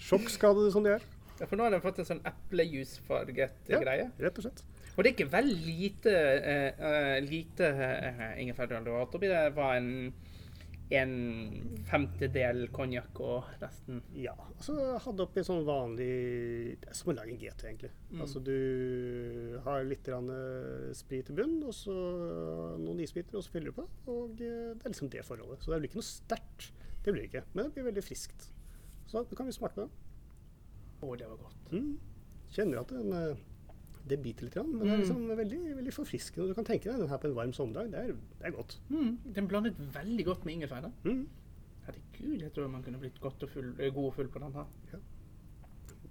Sjokkskadede 0.03 0.73
som 0.75 0.85
de 0.87 0.97
er. 0.97 1.05
Ja, 1.41 1.47
for 1.49 1.59
nå 1.59 1.67
har 1.67 1.75
den 1.75 1.83
fått 1.83 1.99
en 2.03 2.07
sånn 2.09 2.23
eplejusfarget 2.29 3.71
Ja. 3.71 3.81
greie. 3.83 4.11
Rett 4.21 4.39
og 4.39 4.45
slett. 4.47 4.63
Og 4.93 5.01
det 5.01 5.09
er 5.09 5.15
ikke 5.15 5.33
veldig 5.33 5.75
lite, 5.79 6.13
eh, 6.13 7.17
lite 7.25 7.71
uh, 7.73 8.29
ingefærøl 8.43 8.91
hatt 8.99 9.17
oppi. 9.17 9.31
Det 9.31 9.41
var 9.57 9.79
en, 9.79 10.13
en 10.93 11.15
femtedel 11.89 12.67
konjakk 12.77 13.21
og 13.25 13.55
resten 13.63 14.03
Ja. 14.19 14.35
Altså 14.51 14.77
jeg 14.77 15.01
hadde 15.07 15.25
oppi 15.25 15.45
sånn 15.47 15.65
vanlig 15.65 16.11
Det 16.83 16.91
er 16.91 16.99
som 16.99 17.13
å 17.13 17.17
lage 17.17 17.33
en 17.33 17.41
GT, 17.41 17.65
egentlig. 17.71 17.93
Mm. 18.11 18.21
Altså 18.27 18.43
du 18.45 18.59
har 19.65 19.89
litt 19.89 20.05
grann, 20.05 20.29
eh, 20.35 20.91
sprit 20.99 21.33
i 21.33 21.37
bunnen, 21.39 21.63
og 21.65 21.73
så 21.77 21.97
noen 22.83 23.01
isbiter, 23.01 23.39
og 23.41 23.47
så 23.47 23.57
fyller 23.57 23.73
du 23.73 23.81
på. 23.81 23.87
Og 24.13 24.37
det 24.43 24.53
er 24.53 24.93
liksom 24.93 25.13
det 25.15 25.25
forholdet. 25.25 25.65
Så 25.65 25.73
det 25.73 25.81
blir 25.81 25.93
ikke 25.93 26.03
noe 26.03 26.11
sterkt. 26.11 26.69
Det 27.03 27.15
blir 27.15 27.25
det 27.25 27.31
ikke. 27.31 27.47
Men 27.57 27.65
det 27.65 27.79
blir 27.79 27.89
veldig 27.89 28.05
friskt. 28.05 28.51
Så 29.09 29.25
da 29.25 29.41
kan 29.41 29.49
vi 29.49 29.57
smake 29.57 29.75
på 29.79 29.87
det. 29.87 30.05
Å, 31.03 31.17
det 31.19 31.33
var 31.33 31.41
godt. 31.49 31.73
Mm. 31.73 31.97
Kjenner 32.53 32.83
at 32.83 32.93
den, 32.93 33.41
det 34.09 34.19
biter 34.23 34.45
litt, 34.45 34.55
men 34.57 34.79
det 34.81 34.89
er 34.89 34.97
Mm. 34.97 35.01
liksom 35.03 35.37
veldig, 35.37 35.77
veldig 35.77 35.93
forfriskende. 35.95 36.49
Du 36.49 36.55
kan 36.55 36.65
tenke 36.65 36.85
deg 36.91 36.99
den 37.01 37.09
her 37.09 37.19
på 37.19 37.29
en 37.29 37.35
varm 37.35 37.53
sommerdag. 37.53 37.91
Det 37.93 37.99
er, 38.01 38.07
det 38.39 38.47
er 38.47 38.51
godt. 38.51 38.79
Mm, 38.91 39.19
den 39.35 39.49
blandet 39.49 39.75
veldig 39.95 40.25
godt 40.25 40.45
med 40.45 40.55
ingefær. 40.55 40.91
Mm. 41.05 41.29
Herregud, 41.87 42.41
jeg 42.43 42.53
tror 42.53 42.69
man 42.69 42.83
kunne 42.83 42.99
blitt 42.99 43.21
godt 43.21 43.43
og 43.43 43.49
full, 43.51 43.75
eh, 43.81 43.91
god 43.95 44.05
og 44.07 44.15
full 44.15 44.29
på 44.29 44.39
den 44.39 44.53
her. 44.53 44.67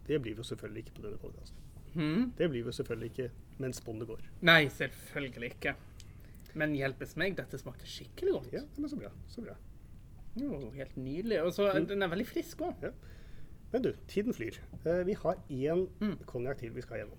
Det 0.08 0.22
blir 0.22 0.34
vi 0.36 0.42
jo 0.42 0.44
selvfølgelig 0.44 0.84
ikke 0.86 0.96
på 0.96 1.02
denne 1.06 1.18
podkasten. 1.22 1.58
Mm. 1.96 2.32
Det 2.38 2.50
blir 2.50 2.64
vi 2.64 2.70
jo 2.70 2.72
selvfølgelig 2.72 3.12
ikke 3.12 3.32
mens 3.60 3.82
båndet 3.82 4.08
går. 4.08 4.22
Nei, 4.42 4.66
selvfølgelig 4.70 5.52
ikke. 5.52 5.76
Men 6.56 6.74
hjelpes 6.76 7.16
meg, 7.18 7.36
dette 7.38 7.58
smakte 7.60 7.86
skikkelig 7.88 8.32
godt. 8.34 8.54
Ja, 8.54 8.62
men 8.78 8.90
så 8.90 8.98
bra. 9.00 9.10
Så 9.28 9.42
bra. 9.46 9.54
Jo, 10.40 10.70
helt 10.76 10.96
nydelig. 10.98 11.42
Og 11.44 11.54
så 11.54 11.72
Mm. 11.74 11.88
den 11.88 12.02
er 12.04 12.08
veldig 12.08 12.28
frisk 12.28 12.58
òg. 12.62 12.76
Ja. 12.82 12.92
Men 13.74 13.82
du, 13.84 13.94
tiden 14.08 14.34
flyr. 14.34 14.58
Eh, 14.86 15.04
vi 15.06 15.14
har 15.14 15.36
én 15.50 15.88
Mm. 16.02 16.18
konjakk 16.26 16.58
til 16.60 16.72
vi 16.72 16.82
skal 16.82 16.98
gjennom. 17.00 17.18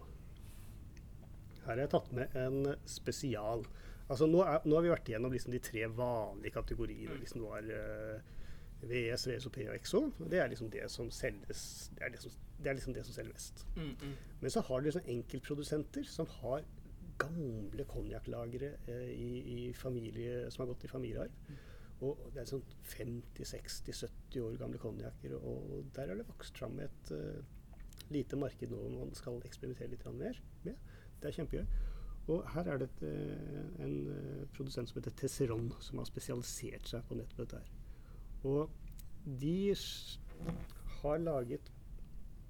Her 1.64 1.74
har 1.74 1.84
jeg 1.84 1.92
tatt 1.94 2.12
med 2.16 2.36
en 2.38 2.74
spesial. 2.88 3.64
Altså 4.08 4.26
Nå, 4.28 4.42
er, 4.44 4.64
nå 4.66 4.76
har 4.76 4.84
vi 4.84 4.92
vært 4.92 5.08
igjennom 5.10 5.32
liksom 5.32 5.54
de 5.54 5.62
tre 5.62 5.86
vanlige 5.88 6.56
kategoriene. 6.58 7.18
Liksom 7.20 7.42
du 7.42 7.48
har 7.52 7.68
uh, 7.70 8.32
VS, 8.82 9.26
VSOP 9.30 9.58
og 9.68 9.74
EXO. 9.76 10.02
Det 10.30 10.42
er 10.42 10.50
liksom 10.50 10.70
det 10.72 10.90
som 10.90 11.10
selges 11.14 11.90
Det 11.96 12.04
er, 12.04 12.14
liksom, 12.16 12.38
det 12.58 12.70
er 12.70 12.78
liksom 12.78 12.96
det 12.96 13.04
som 13.06 13.16
selger 13.16 13.32
mest. 13.32 13.66
Mm, 13.76 13.94
mm. 14.02 14.14
Men 14.40 14.54
så 14.54 14.64
har 14.66 14.80
du 14.80 14.88
liksom 14.90 15.10
enkeltprodusenter 15.16 16.08
som 16.08 16.30
har 16.40 16.66
gamle 17.22 17.84
konjakklagre 17.86 18.72
eh, 18.88 19.10
i, 19.12 19.30
i 19.54 19.72
familie, 19.76 20.50
som 20.50 20.64
har 20.64 20.72
gått 20.72 20.86
i 20.88 20.90
familiearv. 20.90 21.58
Og 22.02 22.18
det 22.34 22.42
er 22.42 22.48
sånn 22.50 22.64
50-60-70 22.90 24.42
år 24.42 24.56
gamle 24.58 24.80
konjakker, 24.82 25.36
og 25.38 25.92
der 25.94 26.10
har 26.10 26.18
det 26.18 26.26
vokst 26.26 26.58
fram 26.58 26.80
et 26.82 27.12
uh, 27.14 27.38
lite 28.10 28.38
marked 28.40 28.72
nå 28.72 28.80
man 28.96 29.12
skal 29.14 29.38
eksperimentere 29.46 29.92
litt 29.92 30.06
mer 30.16 30.40
med. 30.66 30.90
Det 31.22 31.30
er 31.30 31.38
kjempegøy. 31.38 31.66
Og 32.30 32.44
her 32.54 32.68
er 32.70 32.78
det 32.78 32.88
et, 32.90 33.04
eh, 33.08 33.84
en 33.84 33.94
eh, 34.12 34.42
produsent 34.54 34.90
som 34.90 35.00
heter 35.00 35.14
Tesseron, 35.18 35.72
som 35.82 35.98
har 35.98 36.06
spesialisert 36.06 36.90
seg 36.90 37.06
på 37.08 37.18
nettopp 37.18 37.44
dette 37.44 37.62
her. 37.62 37.70
Og 38.46 38.70
de 39.26 39.74
har 41.00 41.22
laget 41.22 41.72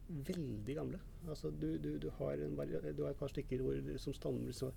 veldig 0.09 0.77
gamle. 0.77 1.01
Altså 1.29 1.51
du, 1.51 1.79
du, 1.79 1.97
du, 1.99 2.11
har 2.19 2.43
en, 2.45 2.57
du 2.57 3.05
har 3.05 3.13
et 3.13 3.21
par 3.21 3.33
stykker 3.33 3.63
hvor, 3.65 3.79
som 4.03 4.17
stammer 4.17 4.73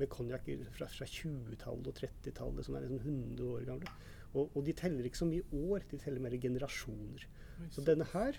med 0.00 0.08
konjakker 0.08 0.62
fra, 0.72 0.88
fra 0.88 1.08
20-tallet 1.08 1.90
og 1.90 1.98
30-tallet 1.98 2.64
som 2.64 2.76
er 2.76 2.86
liksom 2.86 3.02
100 3.02 3.50
år 3.50 3.66
gamle. 3.68 3.92
Og, 4.30 4.54
og 4.54 4.64
de 4.64 4.72
teller 4.78 5.04
ikke 5.04 5.20
så 5.20 5.28
mye 5.28 5.44
år, 5.66 5.84
de 5.90 5.98
teller 6.00 6.22
mer 6.22 6.36
generasjoner. 6.40 7.26
Så 7.74 7.84
denne 7.84 8.06
her, 8.12 8.38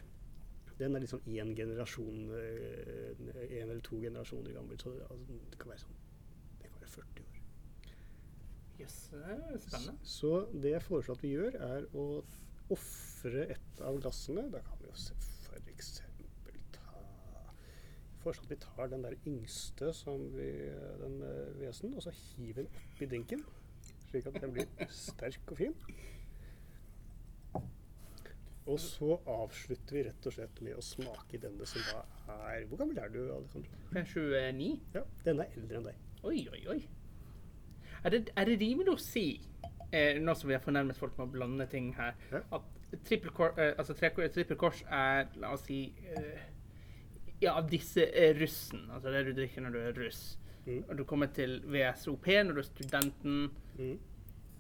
den 0.81 0.97
er 0.97 1.03
liksom 1.05 1.23
én 1.29 1.55
generasjon, 1.57 2.21
én 2.33 3.69
eller 3.69 3.81
to 3.85 4.01
generasjoner 4.01 4.57
gammel. 4.57 4.79
Så 4.81 4.93
det, 4.95 5.07
altså, 5.07 5.39
det 5.51 5.61
kan 5.61 5.73
være 5.73 5.83
sånn 5.85 5.99
Det 6.61 6.69
kan 6.69 6.83
være 6.83 6.93
40 6.97 7.25
år. 7.25 7.41
Jøss, 8.81 8.99
det 9.13 9.25
er 9.37 9.65
spennende. 9.65 9.97
Så 10.17 10.35
det 10.53 10.75
jeg 10.75 10.87
foreslår 10.89 11.19
at 11.19 11.25
vi 11.25 11.35
gjør, 11.35 11.59
er 11.71 11.89
å 11.97 12.05
ofre 12.71 13.49
et 13.53 13.83
av 13.85 13.99
glassene. 14.01 14.47
Da 14.53 14.63
kan 14.65 14.79
vi 14.81 14.89
jo 14.89 14.95
eksempel 15.81 16.59
ta 16.75 17.01
Foreslår 18.21 18.45
at 18.45 18.51
vi 18.53 18.59
tar 18.61 18.91
den 18.91 19.03
der 19.05 19.15
yngste, 19.25 19.93
som 19.97 20.27
vi, 20.35 20.49
den 21.01 21.21
eh, 21.25 21.59
vesen, 21.61 21.95
og 21.97 22.03
så 22.05 22.13
hiver 22.13 22.61
den 22.61 22.67
oppi 22.75 23.07
drinken. 23.09 23.45
Slik 24.11 24.27
at 24.29 24.37
den 24.43 24.53
blir 24.53 24.67
sterk 24.93 25.53
og 25.53 25.57
fin. 25.57 25.73
Og 28.69 28.77
så 28.79 29.15
avslutter 29.25 29.95
vi 29.95 30.03
rett 30.05 30.27
og 30.29 30.35
slett 30.35 30.59
med 30.61 30.77
å 30.77 30.83
smake 30.85 31.39
denne 31.41 31.65
som 31.65 31.81
da 31.87 32.35
er 32.51 32.67
Hvor 32.69 32.77
gammel 32.83 32.99
er 33.01 33.09
du, 33.09 33.21
Alejandro? 33.23 33.63
Er 33.97 34.05
29. 34.05 34.67
Ja, 34.93 35.01
denne 35.25 35.47
er 35.47 35.55
eldre 35.57 35.79
enn 35.79 35.87
deg. 35.89 36.03
Oi, 36.29 36.43
oi, 36.53 36.61
oi. 36.75 36.79
Er 38.05 38.13
det, 38.13 38.21
er 38.37 38.49
det 38.49 38.59
rimelig 38.61 38.93
å 38.93 39.01
si, 39.01 39.25
eh, 39.91 40.19
nå 40.21 40.35
som 40.37 40.49
vi 40.49 40.55
har 40.57 40.61
fornærmet 40.63 40.97
folk 40.97 41.17
med 41.17 41.27
å 41.27 41.33
blande 41.33 41.67
ting 41.69 41.91
her, 41.97 42.13
Ja. 42.31 42.41
at 42.51 43.01
trippel 43.05 43.33
kor, 43.33 43.57
eh, 43.57 43.73
altså 43.77 43.95
kors 44.57 44.83
er, 44.89 45.27
la 45.41 45.53
oss 45.53 45.65
si, 45.65 45.93
eh, 46.15 46.39
ja, 47.41 47.55
av 47.57 47.69
disse 47.69 48.05
er 48.13 48.35
russen. 48.37 48.89
Altså 48.91 49.11
det 49.11 49.25
du 49.25 49.33
drikker 49.33 49.61
når 49.61 49.71
du 49.71 49.79
er 49.79 49.93
russ. 49.93 50.37
Mm. 50.67 50.83
Og 50.89 50.97
du 50.97 51.03
kommer 51.03 51.27
til 51.33 51.59
VSOP 51.65 52.27
når 52.45 52.53
du 52.53 52.59
er 52.59 52.69
studenten. 52.69 53.51
Mm. 53.79 53.99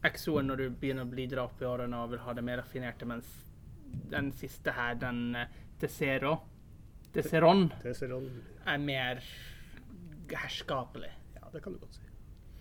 XO-en 0.03 0.47
når 0.47 0.57
du 0.57 0.69
begynner 0.71 1.05
å 1.05 1.11
bli 1.11 1.27
drap 1.27 1.61
i 1.61 1.65
årene 1.65 1.93
og 2.01 2.09
vil 2.09 2.19
ha 2.19 2.33
det 2.33 2.43
mer 2.43 2.57
raffinerte, 2.57 3.05
mens 3.05 3.27
den 4.11 4.31
siste 4.37 4.71
her, 4.75 4.93
den 5.01 5.35
uh, 5.35 5.45
Tesero, 5.79 6.35
Teseron, 7.13 7.69
Teseron. 7.81 8.27
er 8.65 8.77
mer 8.77 9.21
herskapelig. 10.31 11.09
Ja, 11.35 11.49
det 11.53 11.61
kan 11.63 11.73
du 11.73 11.79
godt 11.81 11.95
si. 11.97 12.05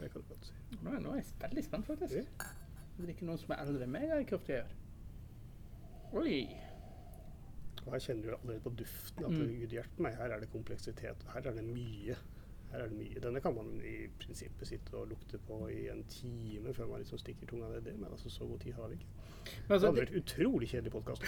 Det 0.01 0.11
kan 0.12 0.22
du 0.24 0.28
godt 0.33 0.49
si. 0.49 0.55
Nå 0.83 0.97
nå 1.03 1.12
er 1.14 1.20
jeg 1.20 1.35
veldig 1.43 1.64
spent, 1.66 1.87
faktisk. 1.87 2.14
Ja. 2.14 2.49
Det 2.97 3.07
er 3.07 3.12
ikke 3.14 3.28
noen 3.28 3.39
som 3.41 3.53
er 3.55 3.62
eldre 3.64 3.87
enn 3.87 3.93
meg, 3.95 4.09
jeg 4.11 4.26
ikke 4.26 4.37
ofte 4.41 4.57
gjør. 4.57 4.72
Oi. 6.20 6.41
Og 7.87 7.93
her 7.95 8.03
kjenner 8.05 8.26
du 8.26 8.35
allerede 8.37 8.64
på 8.64 8.72
duften 8.76 9.24
at 9.24 9.31
Mm. 9.31 9.55
gud 9.61 9.72
hjelpe 9.76 10.03
meg, 10.05 10.16
her 10.18 10.35
er 10.35 10.41
det 10.43 10.51
kompleksitet. 10.53 11.22
Her 11.33 11.47
er 11.47 11.55
det 11.57 11.64
mye. 11.64 12.16
Her 12.71 12.85
er 12.85 12.89
det 12.89 12.97
mye. 13.01 13.21
Denne 13.25 13.41
kan 13.43 13.55
man 13.57 13.71
i 13.83 13.97
prinsippet 14.21 14.68
sitte 14.68 14.95
og 14.95 15.09
lukte 15.11 15.39
på 15.49 15.57
i 15.75 15.89
en 15.91 16.05
time 16.12 16.75
før 16.77 16.87
man 16.93 17.01
liksom 17.03 17.18
stikker 17.18 17.47
tunga 17.51 17.68
ned 17.73 17.81
i 17.83 17.89
det, 17.91 17.97
men 17.99 18.11
altså 18.12 18.31
så 18.31 18.47
god 18.47 18.61
tid 18.62 18.73
har 18.79 18.89
vi 18.93 18.95
ikke. 19.01 19.09
Men 19.11 19.64
Det 19.66 19.75
altså, 19.75 19.87
hadde 19.91 20.05
vært 20.05 20.18
utrolig 20.21 20.68
kjedelig 20.71 20.93
podkast. 20.93 21.23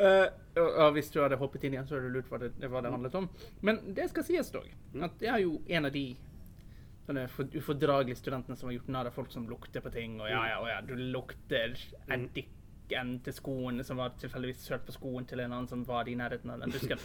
uh, 0.00 0.28
og 0.86 0.92
hvis 0.96 1.10
du 1.12 1.20
hadde 1.22 1.36
hoppet 1.40 1.64
inn 1.68 1.76
igjen, 1.76 1.86
så 1.88 1.98
hadde 1.98 2.08
du 2.08 2.16
lurt 2.16 2.30
hva 2.32 2.40
det, 2.42 2.50
hva 2.64 2.80
det 2.84 2.92
handlet 2.94 3.18
om. 3.20 3.28
Men 3.66 3.82
det 3.96 4.08
skal 4.12 4.24
sies 4.26 4.50
dog, 4.54 4.68
Mm. 4.92 5.04
at 5.06 5.20
jeg 5.22 5.30
er 5.34 5.42
jo 5.44 5.60
en 5.68 5.84
av 5.86 5.92
de 5.94 6.06
sånne 7.06 7.28
for, 7.30 7.44
ufordragelige 7.54 8.18
studentene 8.18 8.56
som 8.58 8.68
har 8.70 8.74
gjort 8.78 8.88
narr 8.90 9.06
av 9.10 9.14
folk 9.14 9.30
som 9.30 9.44
lukter 9.50 9.80
på 9.84 9.92
ting. 9.94 10.16
Og 10.20 10.28
ja, 10.30 10.40
ja, 10.50 10.56
og 10.62 10.68
ja, 10.72 10.80
du 10.80 10.94
lukter 10.96 11.76
Mm. 12.08 12.16
eddiken 12.16 13.20
til 13.22 13.32
skoen 13.36 13.84
som 13.84 13.96
var 14.00 14.16
tilfeldigvis 14.18 14.64
sølt 14.66 14.86
på 14.88 14.92
skoen 14.96 15.26
til 15.28 15.40
en 15.44 15.52
annen 15.52 15.68
som 15.68 15.84
var 15.86 16.08
i 16.08 16.14
nærheten 16.18 16.50
av 16.50 16.60
den 16.64 16.70
busken. 16.74 16.98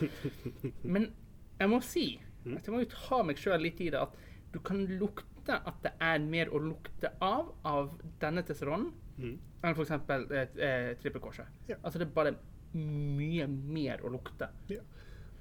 Men 0.84 1.12
jeg 1.60 1.70
må 1.70 1.82
si, 1.84 2.20
Mm. 2.46 2.58
at 2.58 2.66
jeg 2.68 2.74
må 2.76 2.80
jo 2.84 2.90
ta 3.08 3.24
meg 3.24 3.38
sjøl 3.38 3.62
litt 3.62 3.80
i 3.82 3.90
det, 3.90 4.00
at 4.02 4.16
du 4.54 4.60
kan 4.60 4.86
lukte 5.00 5.56
at 5.66 5.82
det 5.84 5.92
er 6.02 6.20
mer 6.20 6.46
å 6.54 6.60
lukte 6.62 7.12
av 7.22 7.54
av 7.66 7.92
denne 8.20 8.44
testosteronen 8.44 8.92
Mm. 9.18 9.40
enn 9.64 9.74
f.eks. 9.76 9.92
Eh, 9.92 10.48
eh, 10.60 10.96
trippelkorset. 11.02 11.48
Ja. 11.68 11.76
Altså 11.84 11.98
det 12.00 12.08
er 12.08 12.14
bare 12.14 12.36
mye 12.74 13.48
mer 13.48 13.98
å 14.04 14.10
lukte. 14.12 14.50
Ja. 14.70 14.82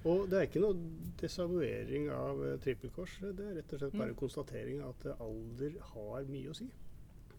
Og 0.04 0.28
det 0.30 0.36
er 0.38 0.46
ikke 0.46 0.60
noe 0.60 0.74
desavouering 1.20 2.10
av 2.12 2.38
uh, 2.40 2.56
trippelkors. 2.58 3.18
Det 3.20 3.40
er 3.40 3.54
rett 3.56 3.72
og 3.72 3.80
slett 3.80 3.92
bare 3.96 4.12
Mm. 4.12 4.16
konstatering 4.16 4.82
av 4.82 4.90
at 4.90 5.06
eh, 5.06 5.20
alder 5.24 5.78
har 5.80 6.24
mye 6.24 6.50
å 6.50 6.54
si. 6.56 6.70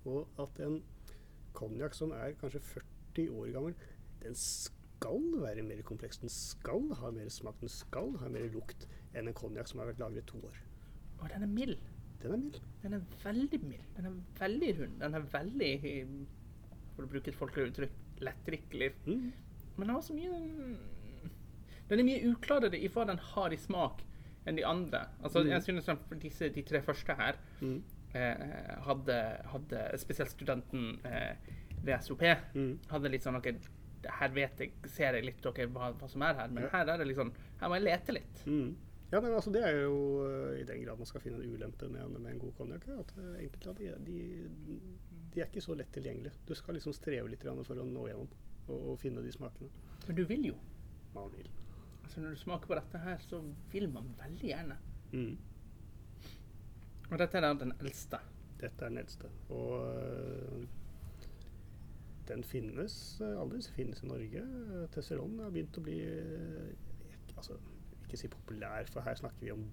Og 0.06 0.28
at 0.40 0.60
en 0.60 0.82
konjakk 1.54 1.94
som 1.96 2.12
er 2.12 2.34
kanskje 2.42 2.60
40 2.62 3.30
år 3.30 3.52
gammel, 3.54 3.76
den 4.22 4.34
skal 4.36 4.75
være 5.02 5.64
mer 5.64 5.82
kompleks. 5.84 6.18
Den 6.18 6.30
skal 6.30 6.94
ha 6.96 7.12
mer 7.12 7.30
smak, 7.30 7.60
den 7.60 7.70
skal 7.70 8.16
ha 8.22 8.30
mer 8.30 8.50
lukt 8.54 8.88
enn 9.16 9.28
en 9.28 9.34
konjakk 9.34 9.68
som 9.68 9.80
har 9.80 9.88
vært 9.88 10.00
lagret 10.00 10.26
to 10.28 10.38
år. 10.38 10.58
Og 11.22 11.30
den 11.30 11.44
er 11.44 11.48
mild. 11.48 11.78
Den 12.22 12.32
er 12.34 12.38
mild. 12.38 12.60
Den 12.84 12.94
er 12.94 13.02
veldig 13.24 13.60
mild. 13.64 13.84
Den 13.98 14.06
er 14.06 14.16
veldig 14.40 14.72
rund. 14.80 15.00
Den 15.00 15.14
er 15.16 15.20
veldig, 15.20 16.08
for 16.96 17.04
å 17.06 17.08
bruke 17.12 17.28
et 17.32 17.36
folkelig 17.36 17.72
uttrykk, 17.72 17.92
lettdrikkelig. 18.22 18.92
Mm. 19.06 19.32
Men 19.78 19.88
den 19.88 19.96
har 19.96 20.02
så 20.02 20.14
mye 20.14 20.78
Den 21.90 22.00
er 22.00 22.04
mye 22.08 22.32
uklarere 22.32 22.80
i 22.82 22.88
hva 22.90 23.04
den 23.06 23.20
har 23.20 23.54
i 23.54 23.58
smak 23.62 24.00
enn 24.48 24.56
de 24.58 24.64
andre. 24.66 25.04
Altså, 25.24 25.44
Mm. 25.44 25.50
Jeg 25.52 25.62
synes 25.64 25.90
at 25.90 26.00
disse, 26.22 26.50
de 26.50 26.62
tre 26.64 26.82
første 26.82 27.14
her 27.16 27.36
Mm. 27.62 27.84
eh, 28.16 28.82
hadde, 28.82 29.42
hadde 29.46 29.98
Spesielt 30.00 30.30
studenten 30.32 31.00
eh, 31.06 31.36
ved 31.84 32.00
SOP 32.02 32.22
Mm. 32.56 32.80
hadde 32.90 33.10
litt 33.12 33.22
sånn 33.24 33.36
OK, 33.38 33.54
her 34.20 34.34
vet 34.36 34.60
jeg, 34.60 34.72
ser 34.92 35.14
jeg 35.18 35.26
litt 35.26 35.46
okay, 35.46 35.66
hva, 35.72 35.92
hva 36.00 36.10
som 36.12 36.22
er 36.26 36.34
her, 36.38 36.48
men 36.54 36.64
Ja. 36.64 36.70
her 36.78 36.90
er 36.94 36.98
det 37.02 37.08
liksom 37.08 37.32
Her 37.62 37.70
må 37.72 37.76
jeg 37.80 37.86
lete 37.88 38.14
litt. 38.16 38.44
Mm. 38.46 38.76
Ja, 39.12 39.22
men 39.22 39.34
altså 39.34 39.52
Det 39.54 39.62
er 39.64 39.76
jo 39.84 39.98
uh, 40.26 40.60
i 40.60 40.64
den 40.68 40.84
grad 40.84 40.98
man 40.98 41.06
skal 41.08 41.22
finne 41.22 41.38
en 41.40 41.54
ulempe 41.56 41.88
med, 41.90 42.10
med 42.20 42.32
en 42.32 42.40
god 42.40 42.54
konjakk. 42.58 42.88
At 43.00 43.14
uh, 43.18 43.36
enkelte 43.40 43.70
av 43.70 43.76
de, 43.76 43.92
de, 44.08 44.80
de 45.34 45.42
er 45.42 45.46
ikke 45.48 45.62
så 45.64 45.76
lett 45.78 45.92
tilgjengelige. 45.94 46.34
Du 46.48 46.56
skal 46.58 46.76
liksom 46.78 46.94
streve 46.94 47.30
litt 47.30 47.46
for 47.46 47.78
å 47.80 47.86
nå 47.86 48.08
gjennom 48.10 48.28
og, 48.68 48.78
og 48.92 48.96
finne 49.00 49.22
de 49.22 49.32
smakene 49.32 49.70
Men 50.08 50.16
du 50.18 50.24
vil 50.26 50.46
jo. 50.48 50.56
man 51.14 51.30
vil. 51.32 51.50
Altså 52.04 52.22
Når 52.22 52.30
du 52.36 52.42
smaker 52.42 52.68
på 52.68 52.76
dette 52.80 52.98
her, 52.98 53.18
så 53.22 53.42
vil 53.72 53.90
man 53.94 54.10
veldig 54.20 54.50
gjerne. 54.50 54.78
Mm. 55.14 55.38
Og 57.12 57.18
dette 57.22 57.38
er 57.38 57.54
den 57.54 57.74
eldste. 57.80 58.20
Dette 58.60 58.86
er 58.86 58.90
den 58.90 58.98
eldste. 59.04 59.30
Og 59.54 59.86
uh, 59.86 60.66
den 62.28 62.44
finnes 62.44 62.98
uh, 63.22 63.42
finnes 63.76 64.04
i 64.04 64.08
Norge. 64.10 64.44
Tesseron 64.94 65.40
har 65.44 65.52
begynt 65.54 65.78
å 65.78 65.84
bli 65.86 66.00
ikke- 66.02 67.38
altså, 67.38 67.58
Ikke 68.06 68.18
si 68.18 68.28
populær, 68.30 68.86
for 68.92 69.02
her 69.02 69.16
snakker 69.16 69.42
vi 69.42 69.52
om 69.52 69.66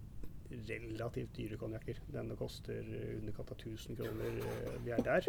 relativt 0.68 1.34
dyre 1.36 1.57
konjakker. 1.61 1.98
Denne 2.12 2.36
koster 2.36 2.80
underkant 3.18 3.50
av 3.53 3.59
1000 3.59 3.96
kroner. 3.96 4.38
uh, 4.40 4.78
vi 4.84 4.90
er 4.90 5.03
der. 5.03 5.28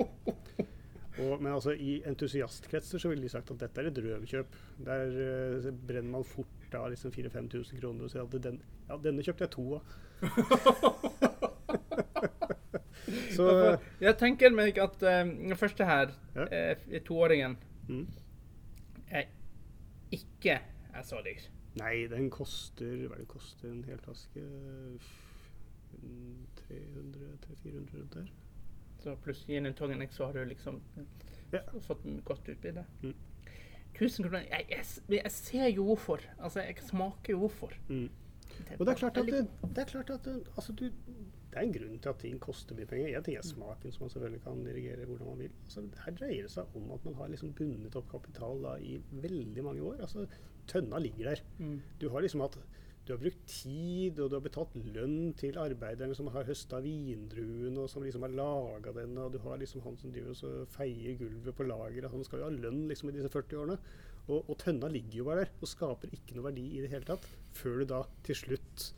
Og, 1.20 1.42
men 1.42 1.52
altså, 1.54 1.72
i 1.78 2.02
entusiastkretser 2.10 2.98
så 2.98 3.10
ville 3.12 3.22
de 3.22 3.30
sagt 3.30 3.52
at 3.52 3.60
dette 3.60 3.82
er 3.82 3.92
et 3.92 4.00
røverkjøp. 4.02 4.56
Der 4.86 5.14
uh, 5.68 5.72
brenner 5.88 6.12
man 6.12 6.24
fort 6.26 6.74
av 6.80 6.90
liksom 6.90 7.12
4000-5000 7.12 7.80
kroner 7.80 8.04
og 8.08 8.10
sier 8.10 8.24
at 8.26 8.44
den, 8.44 8.62
ja, 8.90 8.98
denne 8.98 9.22
kjøpte 9.24 9.46
jeg 9.46 9.52
to 9.52 9.68
av. 9.78 9.84
så 13.36 13.78
Jeg 14.02 14.18
tenker 14.20 14.54
meg 14.56 14.78
at 14.82 15.04
eh, 15.04 15.24
den 15.26 15.56
første 15.60 15.86
her, 15.86 16.14
Ja. 16.36 16.74
uh, 16.74 17.00
toåringen, 17.06 17.58
mm. 17.90 18.08
er 19.12 19.28
ikke 20.12 20.60
er 20.94 21.04
så 21.04 21.22
dyr. 21.26 21.50
Nei, 21.82 22.06
den 22.08 22.30
koster 22.34 23.08
Hva 23.08 23.16
er 23.16 23.24
det 23.24 23.28
koster 23.32 23.72
en 23.72 23.84
hel 23.88 24.00
flaske? 24.02 24.42
Mm, 26.04 26.48
300-400 26.70 27.98
rundt 27.98 28.14
der. 28.14 28.32
Så 29.04 29.16
pluss 29.16 29.46
and 29.50 29.74
tonic, 29.76 30.14
så 30.14 30.26
har 30.26 30.34
du 30.34 30.46
liksom 30.46 30.82
Ja. 31.54 31.60
fått 31.82 32.06
en 32.06 32.22
godt 32.26 32.50
utbytte. 32.50 32.86
Mm. 33.02 33.14
1000 33.94 34.26
kroner 34.26 34.46
jeg, 34.50 34.66
jeg, 34.70 34.86
jeg 35.10 35.32
ser 35.32 35.68
jo 35.68 35.84
hvorfor. 35.84 36.20
Altså, 36.40 36.62
jeg 36.62 36.76
smaker 36.82 37.34
jo 37.34 37.38
hvorfor. 37.38 37.74
Mm. 37.90 38.10
Og 38.80 38.86
det 38.86 38.94
er 38.94 38.96
klart 38.96 39.18
at, 39.18 39.26
det, 39.26 39.48
det, 39.76 39.78
er 39.78 39.86
klart 39.86 40.10
at 40.10 40.28
altså 40.56 40.72
du, 40.72 40.90
det 41.54 41.60
er 41.62 41.68
en 41.68 41.74
grunn 41.76 41.98
til 42.02 42.10
at 42.10 42.22
ting 42.24 42.38
koster 42.42 42.78
mye 42.78 42.90
penger. 42.90 43.12
En 43.14 43.26
ting 43.26 43.38
er 43.38 43.46
smaken, 43.46 43.94
som 43.94 44.06
man 44.06 44.14
selvfølgelig 44.14 44.44
kan 44.46 44.64
dirigere 44.66 45.06
hvordan 45.06 45.28
man 45.30 45.44
vil. 45.44 45.58
Altså, 45.66 45.84
her 46.06 46.16
dreier 46.18 46.48
det 46.48 46.54
seg 46.54 46.78
om 46.80 46.94
at 46.96 47.06
man 47.06 47.18
har 47.20 47.30
liksom 47.30 47.54
bundet 47.60 47.98
opp 48.00 48.08
kapital 48.12 48.64
da, 48.64 48.78
i 48.82 48.96
veldig 49.26 49.66
mange 49.68 49.86
år. 49.86 50.02
Altså, 50.08 50.26
tønna 50.72 51.02
ligger 51.04 51.30
der. 51.30 51.44
Mm. 51.60 51.78
Du 52.02 52.10
har 52.10 52.26
liksom 52.26 52.42
hatt 52.46 52.58
du 53.04 53.12
har 53.12 53.20
brukt 53.20 53.42
tid, 53.52 54.20
og 54.24 54.30
du 54.32 54.38
har 54.38 54.44
betalt 54.46 54.76
lønn 54.96 55.34
til 55.36 55.58
arbeiderne 55.60 56.16
som 56.16 56.30
har 56.32 56.46
høsta 56.48 56.80
vindruen, 56.86 57.76
og 57.76 57.90
som 57.92 58.06
liksom 58.06 58.24
har 58.24 58.32
laga 58.32 58.94
den, 58.96 59.18
og 59.20 59.34
du 59.34 59.42
har 59.44 59.60
liksom 59.60 59.84
han 59.84 59.98
som 60.00 60.14
driver 60.14 60.32
og 60.32 60.70
feier 60.72 61.18
gulvet 61.20 61.58
på 61.58 61.68
lageret. 61.68 62.14
Han 62.14 62.24
skal 62.24 62.40
jo 62.40 62.48
ha 62.48 62.56
lønn 62.56 62.86
liksom 62.88 63.12
i 63.12 63.18
disse 63.18 63.32
40 63.34 63.60
årene. 63.60 63.78
Og, 64.30 64.38
og 64.48 64.56
tønna 64.62 64.88
ligger 64.88 65.20
jo 65.20 65.28
bare 65.28 65.44
der 65.44 65.52
og 65.60 65.68
skaper 65.68 66.16
ikke 66.16 66.38
noe 66.38 66.48
verdi 66.48 66.64
i 66.78 66.84
det 66.86 66.94
hele 66.94 67.10
tatt, 67.10 67.28
før 67.60 67.82
du 67.82 67.90
da 67.92 68.06
til 68.24 68.40
slutt 68.40 68.94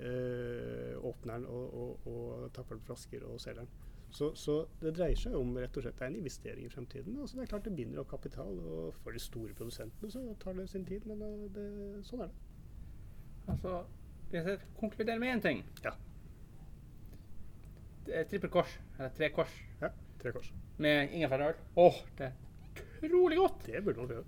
eh, 0.00 0.96
åpner 1.04 1.38
den 1.38 1.46
og, 1.46 1.74
og, 1.74 2.06
og 2.10 2.50
tapper 2.56 2.74
den 2.76 2.82
på 2.84 2.90
flasker 2.94 3.24
og 3.28 3.40
selger 3.40 3.62
den. 3.64 3.70
Så, 4.10 4.32
så 4.34 4.56
det 4.82 4.96
dreier 4.96 5.14
seg 5.20 5.36
om 5.38 5.52
rett 5.60 5.76
og 5.78 5.84
slett 5.84 5.98
det 6.00 6.02
er 6.02 6.10
en 6.10 6.16
investering 6.18 6.64
i 6.66 6.72
fremtiden. 6.72 7.18
Altså 7.22 7.36
det 7.38 7.44
er 7.44 7.50
klart 7.52 7.68
det 7.68 7.76
binder 7.78 8.00
opp 8.02 8.10
kapital, 8.10 8.56
og 8.58 8.94
for 9.04 9.14
de 9.14 9.20
store 9.22 9.54
produsentene 9.54 10.10
så 10.10 10.24
tar 10.42 10.56
det 10.58 10.64
sin 10.72 10.84
tid, 10.88 11.06
men 11.06 11.22
eh, 11.22 11.44
det, 11.54 11.66
sånn 12.08 12.24
er 12.26 12.32
det. 12.32 12.46
Altså, 13.54 13.76
hvis 14.32 14.46
jeg 14.50 14.58
konkluderer 14.80 15.18
med 15.22 15.36
én 15.36 15.42
ting 15.46 15.62
Ja. 15.84 15.94
Trippel 18.30 18.50
kors, 18.50 18.72
eller 18.98 19.12
tre 19.14 19.28
kors, 19.34 19.52
Ja, 19.80 19.90
tre 20.18 20.32
kors. 20.34 20.48
med 20.82 21.12
ingefærøl. 21.14 21.54
Åh, 21.78 21.98
det 22.18 22.26
er 22.32 23.06
utrolig 23.06 23.36
godt! 23.38 23.66
Det 23.66 23.82
burde 23.84 23.98
man 24.02 24.08
prøve. 24.08 24.24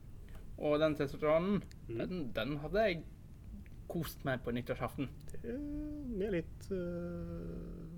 Og 0.62 0.78
den 0.80 0.94
testosteronen, 0.96 1.62
Mm. 1.88 1.98
den, 1.98 2.32
den 2.36 2.56
hadde 2.62 2.82
jeg 2.86 3.02
kost 3.92 4.24
meg 4.28 4.40
på 4.44 4.54
nyttårsaften. 4.56 5.10
Med 6.12 6.32
litt 6.34 6.68
uh, 6.72 7.92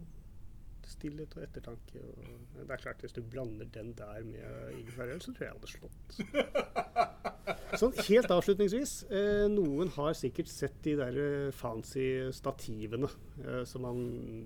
stillhet 0.89 1.37
og 1.37 1.45
ettertanke. 1.45 2.01
Og, 2.03 2.35
det 2.61 2.69
er 2.69 2.83
klart, 2.83 3.03
hvis 3.05 3.15
du 3.17 3.23
blander 3.23 3.69
den 3.75 3.93
der 3.99 4.25
med 4.27 4.79
ingefærøl, 4.79 5.21
så 5.21 5.33
tror 5.33 5.47
jeg 5.47 5.51
jeg 5.51 5.57
hadde 5.59 5.73
slått. 5.77 6.11
Sånn 7.81 7.95
helt 8.07 8.31
avslutningsvis. 8.31 8.93
Eh, 9.13 9.45
noen 9.51 9.91
har 9.97 10.15
sikkert 10.17 10.49
sett 10.49 10.77
de 10.87 10.95
der 11.01 11.17
eh, 11.21 11.55
fancy 11.55 12.07
stativene. 12.35 13.11
Eh, 13.43 13.63
som 13.69 13.85
man, 13.85 13.99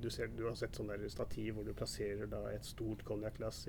du, 0.03 0.09
ser, 0.13 0.33
du 0.35 0.47
har 0.49 0.57
sett 0.59 0.79
sånn 0.79 0.91
der 0.91 1.05
stativ 1.13 1.59
hvor 1.59 1.67
du 1.67 1.75
plasserer 1.77 2.31
da 2.31 2.41
et 2.55 2.67
stort 2.67 3.05
konjakkglass 3.07 3.67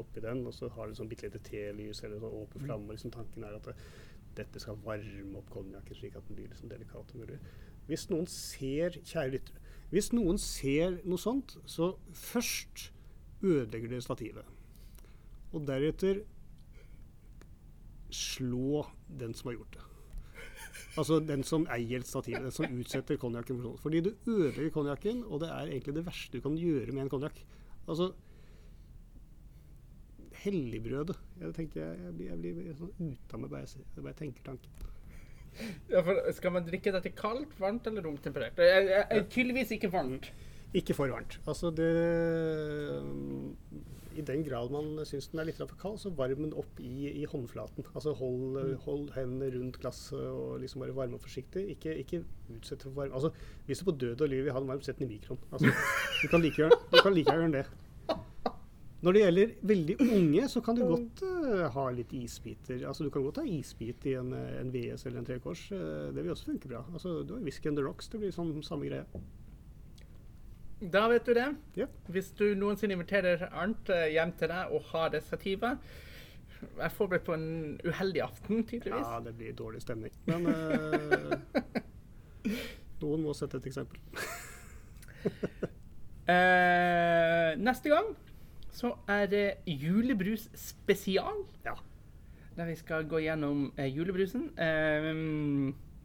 oppi 0.00 0.24
den, 0.24 0.46
og 0.48 0.56
så 0.56 0.70
har 0.76 0.88
du 0.88 0.96
sånn 0.98 1.10
bitte 1.10 1.28
lite 1.28 1.42
telys 1.44 2.02
eller 2.02 2.22
sånn 2.22 2.40
åpen 2.40 2.64
flamme. 2.64 2.96
Liksom, 2.96 3.12
tanken 3.14 3.46
er 3.46 3.58
at 3.58 3.68
det, 3.68 3.76
dette 4.36 4.62
skal 4.62 4.78
varme 4.84 5.38
opp 5.40 5.50
konjakken 5.52 5.98
slik 5.98 6.16
at 6.18 6.26
den 6.28 6.38
blir 6.38 6.50
liksom 6.50 6.70
delikat 6.70 7.12
og 7.14 7.22
mulig. 7.22 7.38
Hvis 7.88 8.08
noen 8.12 8.28
ser, 8.30 8.98
kjære 9.02 9.34
lyttere, 9.36 9.62
hvis 9.92 10.12
noen 10.14 10.38
ser 10.40 11.00
noe 11.04 11.20
sånt, 11.20 11.58
så 11.68 11.92
først 12.16 12.90
ødelegger 13.42 13.90
dere 13.92 14.04
stativet. 14.04 14.46
Og 15.52 15.66
deretter 15.68 16.22
slå 18.12 18.86
den 19.08 19.34
som 19.36 19.50
har 19.50 19.58
gjort 19.58 19.76
det. 19.76 19.88
Altså 21.00 21.18
den 21.24 21.44
som 21.44 21.64
eier 21.72 22.04
stativet, 22.04 22.44
den 22.44 22.54
som 22.54 22.72
utsetter 22.76 23.20
konjakken 23.20 23.60
for. 23.60 23.76
Fordi 23.80 24.02
du 24.04 24.10
ødelegger 24.26 24.72
konjakken, 24.74 25.24
og 25.24 25.40
det 25.40 25.48
er 25.52 25.70
egentlig 25.70 25.96
det 25.98 26.06
verste 26.06 26.38
du 26.38 26.44
kan 26.44 26.56
gjøre 26.56 26.92
med 26.92 27.06
en 27.06 27.12
konjakk. 27.12 27.40
Altså 27.88 28.12
Helligbrødet. 30.42 31.18
Jeg 31.40 31.54
tenker 31.58 31.84
jeg, 31.84 32.14
blir, 32.16 32.32
jeg 32.32 32.40
blir 32.42 32.78
sånn 32.78 32.94
ute 32.98 33.36
av 33.36 33.44
meg 33.44 33.52
bare 33.52 33.66
jeg, 33.66 33.84
bare 33.98 34.14
jeg 34.14 34.20
tenker 34.24 34.48
tanken. 34.52 34.88
Ja, 35.92 36.00
for 36.00 36.18
Skal 36.32 36.54
man 36.54 36.64
drikke 36.66 36.94
dette 36.94 37.12
kaldt, 37.14 37.52
varmt 37.60 37.86
eller 37.90 38.06
romtemperert? 38.06 38.58
Tydeligvis 39.30 39.74
ikke 39.76 39.92
varmt. 39.92 40.30
Ikke 40.72 40.96
for 40.96 41.12
varmt. 41.12 41.36
Altså 41.44 41.68
det 41.76 41.88
I 44.16 44.24
den 44.24 44.42
grad 44.44 44.72
man 44.72 45.02
syns 45.08 45.28
den 45.32 45.42
er 45.42 45.48
litt 45.48 45.60
for 45.60 45.76
kald, 45.80 45.98
så 46.00 46.12
varm 46.16 46.42
den 46.44 46.56
opp 46.56 46.80
i, 46.80 47.10
i 47.12 47.26
håndflaten. 47.28 47.84
Altså 47.92 48.14
hold, 48.16 48.58
hold 48.86 49.12
hendene 49.16 49.52
rundt 49.54 49.78
glasset 49.80 50.20
og 50.20 50.58
liksom 50.64 50.84
bare 50.84 50.96
varme 50.96 51.20
forsiktig. 51.20 51.66
Ikke, 51.76 51.94
ikke 52.00 52.24
utsett 52.56 52.84
for 52.88 52.96
varme. 52.96 53.14
Altså, 53.16 53.32
hvis 53.68 53.84
du 53.84 53.88
på 53.88 53.96
død 54.00 54.24
og 54.24 54.32
liv 54.32 54.44
vil 54.48 54.56
ha 54.56 54.64
den 54.64 54.72
varm, 54.72 54.82
sett 54.84 55.00
den 55.00 55.08
i 55.10 55.14
mikroen. 55.14 55.40
Altså, 55.52 55.72
du 56.22 56.28
kan 56.32 56.44
like 56.44 56.60
gjerne 56.64 57.22
gjøre 57.28 57.56
det. 57.60 57.66
Når 59.02 59.16
det 59.16 59.22
gjelder 59.22 59.52
veldig 59.66 59.94
unge, 60.04 60.42
så 60.48 60.60
kan 60.62 60.76
du 60.78 60.84
godt 60.86 61.22
uh, 61.26 61.64
ha 61.74 61.84
litt 61.90 62.12
isbiter. 62.14 62.84
Altså, 62.86 63.02
du 63.02 63.10
kan 63.10 63.24
godt 63.26 63.40
ha 63.42 63.46
isbit 63.50 64.06
i 64.06 64.14
en, 64.14 64.30
en 64.30 64.70
VS 64.70 65.08
eller 65.08 65.18
en 65.18 65.26
trekors. 65.26 65.64
Uh, 65.74 66.12
det 66.14 66.22
vil 66.22 66.30
også 66.30 66.52
funke 66.52 66.70
bra. 66.70 66.84
Altså, 66.92 67.16
du 67.26 67.34
har 67.34 67.42
Whisky 67.42 67.66
and 67.72 67.80
the 67.80 67.82
Rocks. 67.82 68.06
Det 68.12 68.22
blir 68.22 68.34
sånn 68.34 68.54
samme 68.62 68.86
greie. 68.86 69.02
Da 70.94 71.08
vet 71.10 71.26
du 71.26 71.34
det. 71.34 71.48
Ja. 71.82 71.90
Hvis 72.14 72.30
du 72.38 72.46
noensinne 72.58 72.94
inviterer 72.94 73.48
Arnt 73.50 73.90
uh, 73.90 74.06
hjem 74.06 74.36
til 74.38 74.54
deg 74.54 74.70
og 74.70 74.86
har 74.94 75.10
det 75.14 75.24
stativet 75.26 75.92
Jeg 76.62 76.86
er 76.86 76.94
forberedt 76.94 77.26
på 77.26 77.34
en 77.34 77.50
uheldig 77.82 78.22
aften, 78.22 78.62
tydeligvis. 78.62 79.02
Ja, 79.02 79.18
det 79.26 79.34
blir 79.34 79.54
dårlig 79.58 79.82
stemning. 79.82 80.14
Men 80.30 80.46
noen 83.02 83.24
må 83.26 83.34
sette 83.34 83.58
et 83.58 83.66
eksempel. 83.66 83.98
neste 87.58 87.90
gang 87.90 88.14
så 88.72 88.94
er 89.08 89.26
det 89.28 89.46
julebrus 89.66 90.48
spesial. 90.58 91.44
Ja. 91.64 91.76
Der 92.56 92.68
vi 92.68 92.76
skal 92.76 93.06
gå 93.08 93.20
gjennom 93.24 93.70
eh, 93.76 93.88
julebrusen. 93.92 94.50
Eh, 94.60 95.12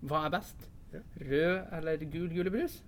hva 0.07 0.25
er 0.27 0.35
best? 0.35 0.69
Ja. 0.93 1.01
Rød 1.19 1.73
eller 1.79 2.05
gul 2.11 2.31
julebrus? 2.35 2.81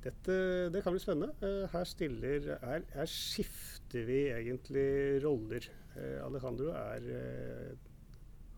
Dette, 0.00 0.34
det 0.72 0.82
kan 0.82 0.94
bli 0.94 1.02
spennende. 1.02 1.34
Uh, 1.42 1.68
her, 1.72 1.84
stiller, 1.84 2.46
her, 2.64 2.86
her, 2.94 3.04
skifter 3.04 4.06
vi 4.08 4.22
egentlig 4.32 5.20
roller. 5.26 5.66
Uh, 5.92 6.24
Alejandro 6.24 6.70
er, 6.72 7.10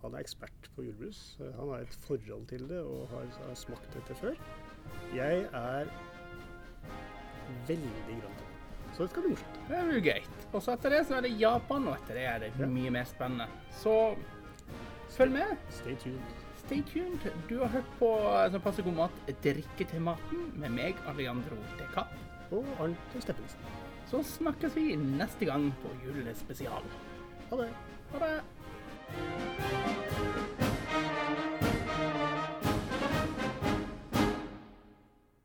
han 0.05 0.15
er 0.15 0.23
ekspert 0.23 0.71
på 0.77 0.87
julebrus. 0.87 1.39
han 1.41 1.75
har 1.75 1.83
et 1.83 1.99
forhold 2.07 2.47
til 2.47 2.69
det 2.69 2.81
og 2.81 3.09
har, 3.09 3.27
har 3.49 3.59
smakt 3.59 3.91
dette 3.95 4.15
før. 4.23 4.39
Jeg 5.17 5.43
er 5.53 5.91
veldig 7.67 8.23
grønn. 8.23 8.52
Så 8.93 9.03
det 9.03 9.11
skal 9.11 9.25
bli 9.25 9.33
morsomt. 9.33 9.59
Det 9.69 9.83
blir 9.89 10.05
greit. 10.05 10.47
Og 10.53 10.63
så 10.63 10.77
etter 10.77 10.93
det 10.93 11.03
så 11.09 11.17
er 11.19 11.27
det 11.27 11.33
Japan, 11.41 11.89
og 11.89 11.97
etter 11.97 12.19
det 12.19 12.25
er 12.29 12.45
det 12.45 12.69
mye 12.69 12.93
mer 12.93 13.09
spennende. 13.09 13.49
Så 13.81 13.95
følg 15.17 15.33
med. 15.39 15.57
Stay 15.73 15.97
tuned. 16.03 16.43
Stay 16.63 16.83
tuned. 16.93 17.25
Du 17.49 17.59
har 17.63 17.73
hørt 17.73 17.95
på 17.99 18.11
som 18.53 18.65
passer 18.65 18.87
god 18.87 18.99
mat, 19.01 19.23
drikke 19.45 19.89
til 19.89 20.05
maten, 20.05 20.51
med 20.61 20.77
meg, 20.77 21.01
Alejandro 21.11 21.59
De 21.81 21.89
Kapp. 21.95 22.13
Og 22.53 22.69
Arnt 22.85 23.17
Steffensen. 23.17 23.81
Så 24.11 24.21
snakkes 24.37 24.77
vi 24.77 24.91
neste 24.97 25.49
gang 25.49 25.71
på 25.81 25.95
julespesial. 26.05 26.85
Ha 27.51 27.63
det. 27.63 27.71
Ha 28.13 28.27
det. 28.27 30.12